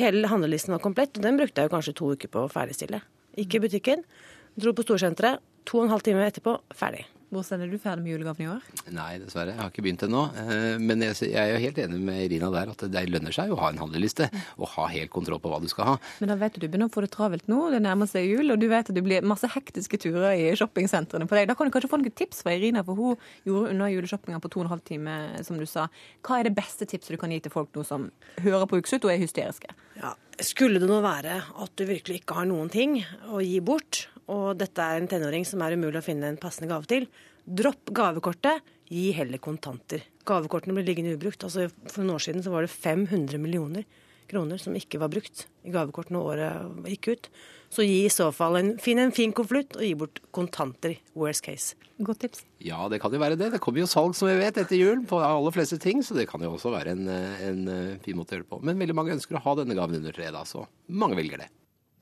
Hele 0.00 0.24
handlelisten 0.32 0.72
var 0.72 0.80
komplett, 0.80 1.20
og 1.20 1.28
den 1.28 1.36
brukte 1.36 1.60
jeg 1.60 1.68
jo 1.68 1.74
kanskje 1.76 1.96
to 2.00 2.10
uker 2.16 2.32
på 2.32 2.46
å 2.46 2.50
ferdigstille. 2.52 3.04
Ikke 3.44 3.60
i 3.60 3.66
butikken, 3.66 4.08
dro 4.56 4.72
på 4.72 4.88
storsenteret, 4.88 5.44
to 5.68 5.82
og 5.82 5.90
en 5.90 5.98
halv 5.98 6.08
time 6.08 6.24
etterpå, 6.24 6.56
ferdig. 6.72 7.04
Hvor 7.30 7.46
er 7.54 7.68
du 7.70 7.76
ferdig 7.78 8.02
med 8.02 8.10
julegaven 8.10 8.42
i 8.42 8.48
år? 8.50 8.64
Nei, 8.90 9.10
dessverre. 9.22 9.52
Jeg 9.54 9.60
har 9.60 9.68
ikke 9.70 9.84
begynt 9.86 10.02
ennå. 10.02 10.22
Eh, 10.34 10.78
Men 10.82 11.04
jeg 11.04 11.14
jeg 11.30 11.36
er 11.38 11.52
jo 11.54 11.60
helt 11.62 11.78
enig 11.78 12.00
med 12.02 12.24
Irina 12.24 12.48
der 12.50 12.72
at 12.72 12.82
det 12.90 13.02
lønner 13.10 13.30
seg 13.34 13.52
å 13.54 13.58
ha 13.60 13.68
en 13.70 13.78
handleliste 13.78 14.26
og 14.58 14.66
ha 14.74 14.86
helt 14.90 15.12
kontroll 15.14 15.38
på 15.38 15.52
hva 15.52 15.60
du 15.62 15.68
skal 15.70 15.92
ha. 15.92 15.94
Men 16.18 16.32
da 16.32 16.36
vet 16.40 16.54
du 16.54 16.60
du 16.60 16.66
begynner 16.68 16.90
å 16.90 16.94
få 16.94 17.04
det 17.04 17.12
travelt 17.14 17.46
nå, 17.46 17.60
det 17.70 17.82
nærmer 17.84 18.10
seg 18.10 18.26
jul, 18.26 18.50
og 18.50 18.58
du 18.58 18.66
vet 18.70 18.90
at 18.90 18.96
det 18.96 19.04
blir 19.06 19.22
masse 19.22 19.46
hektiske 19.46 20.00
turer 20.02 20.34
i 20.34 20.50
shoppingsentrene 20.58 21.28
på 21.30 21.38
deg. 21.38 21.46
Da 21.50 21.54
kan 21.54 21.70
du 21.70 21.74
kanskje 21.74 21.90
få 21.92 22.00
noen 22.02 22.16
tips 22.18 22.42
fra 22.42 22.56
Irina, 22.56 22.82
for 22.86 22.98
hun 22.98 23.16
gjorde 23.46 23.70
unna 23.76 23.90
juleshoppinga 23.94 24.40
på 24.42 24.50
to 24.50 24.60
og 24.62 24.66
en 24.66 24.72
halv 24.74 24.82
time, 24.90 25.14
som 25.46 25.58
du 25.60 25.66
sa. 25.70 25.86
Hva 26.26 26.40
er 26.40 26.50
det 26.50 26.56
beste 26.58 26.88
tipset 26.90 27.14
du 27.14 27.20
kan 27.20 27.30
gi 27.30 27.38
til 27.46 27.54
folk 27.54 27.70
nå 27.78 27.86
som 27.86 28.10
hører 28.42 28.66
på 28.66 28.80
Ukeslutt 28.82 29.06
og 29.06 29.14
er 29.14 29.22
hysteriske? 29.22 29.70
Ja, 30.00 30.14
Skulle 30.40 30.80
det 30.80 30.88
nå 30.88 30.98
være 31.04 31.42
at 31.60 31.72
du 31.76 31.84
virkelig 31.84 32.22
ikke 32.22 32.38
har 32.38 32.46
noen 32.48 32.70
ting 32.72 32.98
å 33.28 33.42
gi 33.44 33.58
bort, 33.60 34.06
og 34.30 34.60
dette 34.60 34.84
er 34.84 35.00
en 35.00 35.08
tenåring 35.10 35.46
som 35.48 35.62
er 35.64 35.74
umulig 35.74 36.00
å 36.00 36.06
finne 36.06 36.30
en 36.30 36.40
passende 36.40 36.70
gave 36.70 36.88
til, 36.90 37.08
dropp 37.44 37.90
gavekortet, 37.96 38.62
gi 38.90 39.10
heller 39.14 39.42
kontanter. 39.42 40.04
Gavekortene 40.26 40.74
blir 40.76 40.86
liggende 40.86 41.16
ubrukt. 41.16 41.44
Altså, 41.46 41.68
for 41.90 42.02
noen 42.02 42.16
år 42.16 42.24
siden 42.26 42.44
så 42.44 42.52
var 42.54 42.66
det 42.66 42.72
500 42.74 43.38
millioner 43.42 43.86
kroner 44.30 44.60
som 44.62 44.74
ikke 44.78 45.00
var 45.02 45.10
brukt 45.10 45.46
i 45.66 45.72
gavekort 45.74 46.10
når 46.14 46.28
året 46.32 46.90
gikk 46.92 47.10
ut. 47.10 47.28
Så 47.70 47.86
gi 47.86 48.00
i 48.04 48.10
så 48.12 48.28
fall 48.34 48.58
en, 48.58 48.72
finn 48.82 48.98
en 49.02 49.14
fin 49.14 49.34
konvolutt 49.34 49.76
og 49.78 49.84
gi 49.86 49.92
bort 49.98 50.18
kontanter. 50.34 50.96
Worst 51.18 51.44
case. 51.46 51.78
Godt 52.02 52.22
tips. 52.24 52.44
Ja, 52.64 52.80
det 52.90 52.98
kan 53.02 53.14
jo 53.14 53.20
være 53.22 53.38
det. 53.38 53.52
Det 53.54 53.62
kommer 53.62 53.82
jo 53.82 53.90
salg, 53.90 54.16
som 54.18 54.30
vi 54.30 54.38
vet, 54.40 54.58
etter 54.58 54.78
jul 54.78 55.04
på 55.06 55.20
aller 55.22 55.54
fleste 55.54 55.78
ting, 55.82 56.02
så 56.06 56.16
det 56.18 56.26
kan 56.30 56.42
jo 56.42 56.54
også 56.56 56.72
være 56.74 56.96
en, 56.96 57.06
en 57.10 57.62
eh, 57.70 57.96
fin 58.02 58.18
måte 58.18 58.34
å 58.34 58.38
gjøre 58.38 58.46
det 58.46 58.52
på. 58.54 58.60
Men 58.66 58.80
veldig 58.80 58.96
mange 58.96 59.14
ønsker 59.18 59.38
å 59.38 59.44
ha 59.44 59.56
denne 59.60 59.76
gaven 59.78 60.00
under 60.00 60.16
treet, 60.16 60.34
da, 60.34 60.46
så 60.48 60.64
mange 60.88 61.18
velger 61.20 61.44
det. 61.44 61.50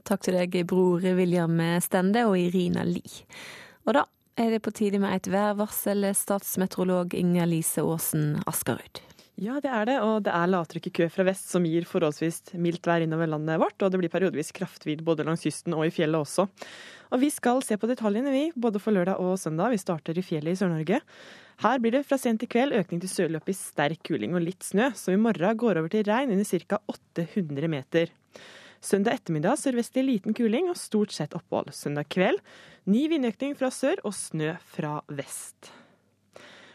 Takk 0.09 0.23
til 0.25 0.39
deg, 0.39 0.55
bror 0.65 1.03
William 1.05 1.59
Stende 1.85 2.23
og 2.31 2.39
Irina 2.41 2.81
Lie. 2.89 3.27
Og 3.85 3.93
da 3.93 4.07
er 4.41 4.55
det 4.55 4.63
på 4.65 4.73
tide 4.73 5.01
med 5.03 5.13
et 5.13 5.27
værvarsel, 5.29 6.07
statsmeteorolog 6.17 7.13
Inger 7.19 7.49
Lise 7.51 7.85
Aasen 7.85 8.39
Askerud. 8.49 9.03
Ja, 9.39 9.59
det 9.63 9.69
er 9.69 9.85
det, 9.87 9.97
og 10.03 10.25
det 10.27 10.33
er 10.35 10.49
lavtrykk 10.49 10.89
i 10.89 10.93
kø 10.97 11.09
fra 11.13 11.27
vest 11.29 11.53
som 11.53 11.67
gir 11.69 11.85
forholdsvis 11.87 12.55
mildt 12.59 12.89
vær 12.89 13.05
innover 13.05 13.29
landet 13.31 13.61
vårt, 13.61 13.77
og 13.85 13.93
det 13.93 14.01
blir 14.01 14.11
periodevis 14.11 14.51
kraftvidd 14.57 15.05
både 15.07 15.27
langs 15.29 15.45
kysten 15.45 15.77
og 15.77 15.85
i 15.85 15.93
fjellet 15.95 16.25
også. 16.25 16.49
Og 17.13 17.21
vi 17.23 17.29
skal 17.31 17.61
se 17.67 17.77
på 17.79 17.91
detaljene, 17.91 18.33
vi, 18.33 18.47
både 18.57 18.81
for 18.83 18.97
lørdag 18.97 19.21
og 19.21 19.37
søndag. 19.39 19.75
Vi 19.77 19.83
starter 19.83 20.19
i 20.19 20.25
fjellet 20.25 20.57
i 20.57 20.63
Sør-Norge. 20.63 21.03
Her 21.63 21.83
blir 21.85 21.95
det 21.99 22.07
fra 22.09 22.19
sent 22.19 22.43
i 22.43 22.49
kveld 22.51 22.75
økning 22.81 23.05
til 23.05 23.13
sørlig 23.13 23.43
opp 23.43 23.53
i 23.53 23.57
sterk 23.61 24.01
kuling 24.09 24.35
og 24.35 24.47
litt 24.47 24.65
snø, 24.65 24.89
som 24.97 25.13
i 25.13 25.21
morgen 25.21 25.61
går 25.61 25.83
over 25.83 25.93
til 25.93 26.09
regn 26.09 26.33
under 26.33 26.49
ca. 26.49 26.81
800 26.97 27.71
meter. 27.77 28.17
Søndag 28.79 29.19
ettermiddag 29.19 29.59
sørvestlig 29.59 30.05
liten 30.07 30.35
kuling 30.39 30.69
og 30.71 30.79
stort 30.79 31.11
sett 31.15 31.35
opphold. 31.35 31.73
Søndag 31.75 32.07
kveld 32.15 32.39
ny 32.87 33.09
vindøkning 33.11 33.57
fra 33.59 33.73
sør 33.75 33.99
og 34.07 34.15
snø 34.15 34.53
fra 34.71 35.01
vest. 35.11 35.73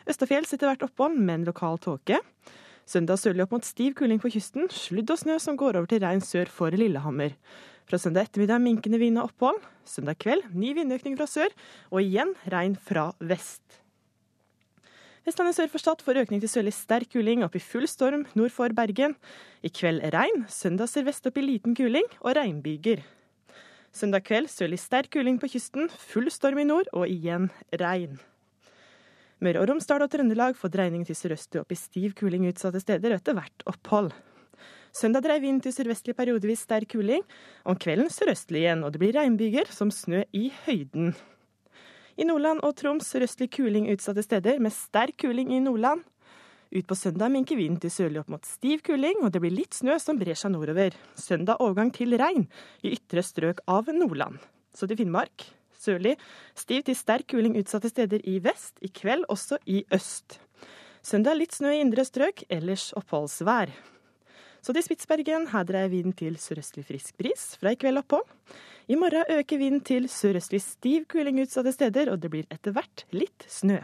Østafjells 0.10 0.52
etter 0.52 0.68
hvert 0.68 0.84
opphold, 0.84 1.16
men 1.16 1.46
lokal 1.48 1.80
tåke. 1.80 2.20
Søndag 2.84 3.22
sørlig 3.22 3.46
opp 3.46 3.54
mot 3.56 3.64
stiv 3.64 3.96
kuling 3.96 4.20
på 4.20 4.34
kysten, 4.34 4.68
sludd 4.68 5.14
og 5.16 5.22
snø 5.22 5.38
som 5.40 5.56
går 5.60 5.80
over 5.80 5.88
til 5.88 6.04
regn 6.04 6.20
sør 6.24 6.52
for 6.52 6.76
Lillehammer. 6.76 7.38
Fra 7.88 8.00
søndag 8.00 8.28
ettermiddag 8.28 8.60
minkende 8.64 9.00
vind 9.00 9.22
og 9.22 9.32
opphold. 9.32 9.64
Søndag 9.88 10.20
kveld 10.20 10.52
ny 10.52 10.74
vindøkning 10.76 11.16
fra 11.20 11.30
sør, 11.30 11.56
og 11.88 12.04
igjen 12.04 12.36
regn 12.52 12.76
fra 12.76 13.14
vest. 13.24 13.83
Vestlandet 15.24 15.56
sør 15.56 15.70
for 15.72 15.80
Stad 15.80 16.02
får 16.04 16.18
økning 16.20 16.42
til 16.44 16.52
sørlig 16.52 16.74
sterk 16.76 17.14
kuling 17.14 17.46
opp 17.46 17.54
i 17.56 17.62
full 17.64 17.86
storm 17.88 18.26
nord 18.36 18.52
for 18.52 18.74
Bergen. 18.76 19.14
I 19.64 19.72
kveld 19.72 20.04
regn, 20.12 20.44
søndag 20.52 20.92
sørvest 20.92 21.30
opp 21.30 21.40
i 21.40 21.46
liten 21.46 21.78
kuling 21.80 22.10
og 22.20 22.36
regnbyger. 22.36 23.06
Søndag 23.96 24.26
kveld 24.28 24.52
sørlig 24.52 24.82
sterk 24.84 25.14
kuling 25.16 25.40
på 25.40 25.48
kysten, 25.54 25.88
full 25.88 26.28
storm 26.34 26.60
i 26.60 26.68
nord 26.68 26.92
og 26.92 27.08
igjen 27.08 27.48
regn. 27.72 28.20
Møre 29.40 29.64
og 29.64 29.72
Romsdal 29.72 30.04
og 30.04 30.12
Trøndelag 30.12 30.60
får 30.60 30.76
dreining 30.76 31.08
til 31.08 31.16
sørøstlig 31.16 31.64
opp 31.64 31.72
i 31.72 31.80
stiv 31.80 32.20
kuling 32.20 32.50
utsatte 32.52 32.84
steder 32.84 33.16
etter 33.16 33.40
hvert 33.40 33.68
opphold. 33.72 34.12
Søndag 34.92 35.24
dreier 35.24 35.42
vind 35.46 35.64
til 35.64 35.72
sørvestlig 35.72 36.18
periodevis 36.20 36.68
sterk 36.68 36.92
kuling. 36.98 37.24
Om 37.64 37.80
kvelden 37.80 38.12
sørøstlig 38.12 38.66
igjen, 38.66 38.84
og 38.84 38.92
det 38.92 39.00
blir 39.00 39.16
regnbyger 39.16 39.72
som 39.72 39.88
snø 39.88 40.26
i 40.36 40.50
høyden. 40.68 41.16
I 42.14 42.26
Nordland 42.30 42.62
og 42.62 42.76
Troms 42.78 43.08
røstlig 43.18 43.48
kuling 43.56 43.88
utsatte 43.90 44.22
steder, 44.22 44.60
med 44.62 44.74
sterk 44.76 45.16
kuling 45.24 45.50
i 45.56 45.62
Nordland. 45.64 46.04
Utpå 46.74 46.98
søndag 46.98 47.32
minker 47.34 47.58
vinden 47.58 47.80
til 47.82 47.94
sørlig 47.94 48.22
opp 48.22 48.30
mot 48.34 48.46
stiv 48.46 48.84
kuling, 48.86 49.24
og 49.26 49.32
det 49.34 49.42
blir 49.42 49.54
litt 49.54 49.74
snø 49.78 49.98
som 50.02 50.20
brer 50.22 50.38
seg 50.38 50.54
nordover. 50.54 50.94
Søndag 51.18 51.62
overgang 51.62 51.90
til 51.94 52.14
regn 52.22 52.46
i 52.86 52.94
ytre 52.94 53.26
strøk 53.26 53.64
av 53.70 53.90
Nordland. 53.94 54.38
Så 54.74 54.90
til 54.90 55.02
Finnmark. 55.02 55.48
Sørlig 55.74 56.16
stiv 56.58 56.86
til 56.86 56.98
sterk 56.98 57.32
kuling 57.34 57.58
utsatte 57.60 57.90
steder 57.90 58.22
i 58.30 58.38
vest, 58.46 58.78
i 58.86 58.94
kveld 58.94 59.26
også 59.34 59.58
i 59.66 59.82
øst. 59.94 60.38
Søndag 61.04 61.42
litt 61.42 61.58
snø 61.58 61.74
i 61.74 61.82
indre 61.82 62.06
strøk, 62.06 62.46
ellers 62.54 62.92
oppholdsvær. 62.98 63.74
Så 64.64 64.72
til 64.72 64.86
Spitsbergen, 64.86 65.50
her 65.52 65.66
dreier 65.68 65.90
vinden 65.92 66.14
til 66.16 66.38
sørøstlig 66.40 66.86
frisk 66.88 67.18
bris 67.20 67.42
fra 67.60 67.74
i 67.74 67.80
kveld 67.80 68.00
oppå. 68.00 68.22
I 68.88 68.96
morgen 68.96 69.28
øker 69.36 69.60
vinden 69.60 69.84
til 69.84 70.08
sørøstlig 70.08 70.62
stiv 70.64 71.04
kuling 71.12 71.42
utsatte 71.44 71.74
steder, 71.76 72.14
og 72.14 72.22
det 72.24 72.32
blir 72.32 72.48
etter 72.48 72.72
hvert 72.72 73.04
litt 73.12 73.44
snø. 73.52 73.82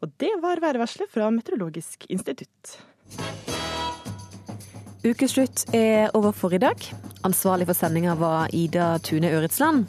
Og 0.00 0.08
det 0.20 0.32
var 0.40 0.62
værvarselet 0.64 1.12
fra 1.12 1.28
Meteorologisk 1.28 2.08
institutt. 2.08 2.78
Ukeslutt 5.04 5.68
er 5.76 6.08
over 6.16 6.32
for 6.32 6.56
i 6.56 6.64
dag. 6.64 6.80
Ansvarlig 7.28 7.68
for 7.68 7.76
sendinga 7.76 8.16
var 8.16 8.48
Ida 8.56 8.94
Tune 9.04 9.28
Øretsland. 9.36 9.84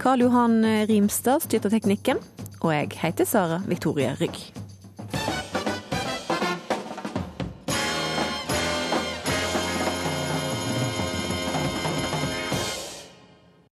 Karl 0.00 0.28
Johan 0.28 0.60
Rimstad 0.92 1.48
styrte 1.48 1.72
teknikken. 1.72 2.20
Og 2.60 2.74
jeg 2.76 2.92
heter 3.00 3.24
Sara 3.24 3.62
Victoria 3.64 4.12
Rygg. 4.20 4.69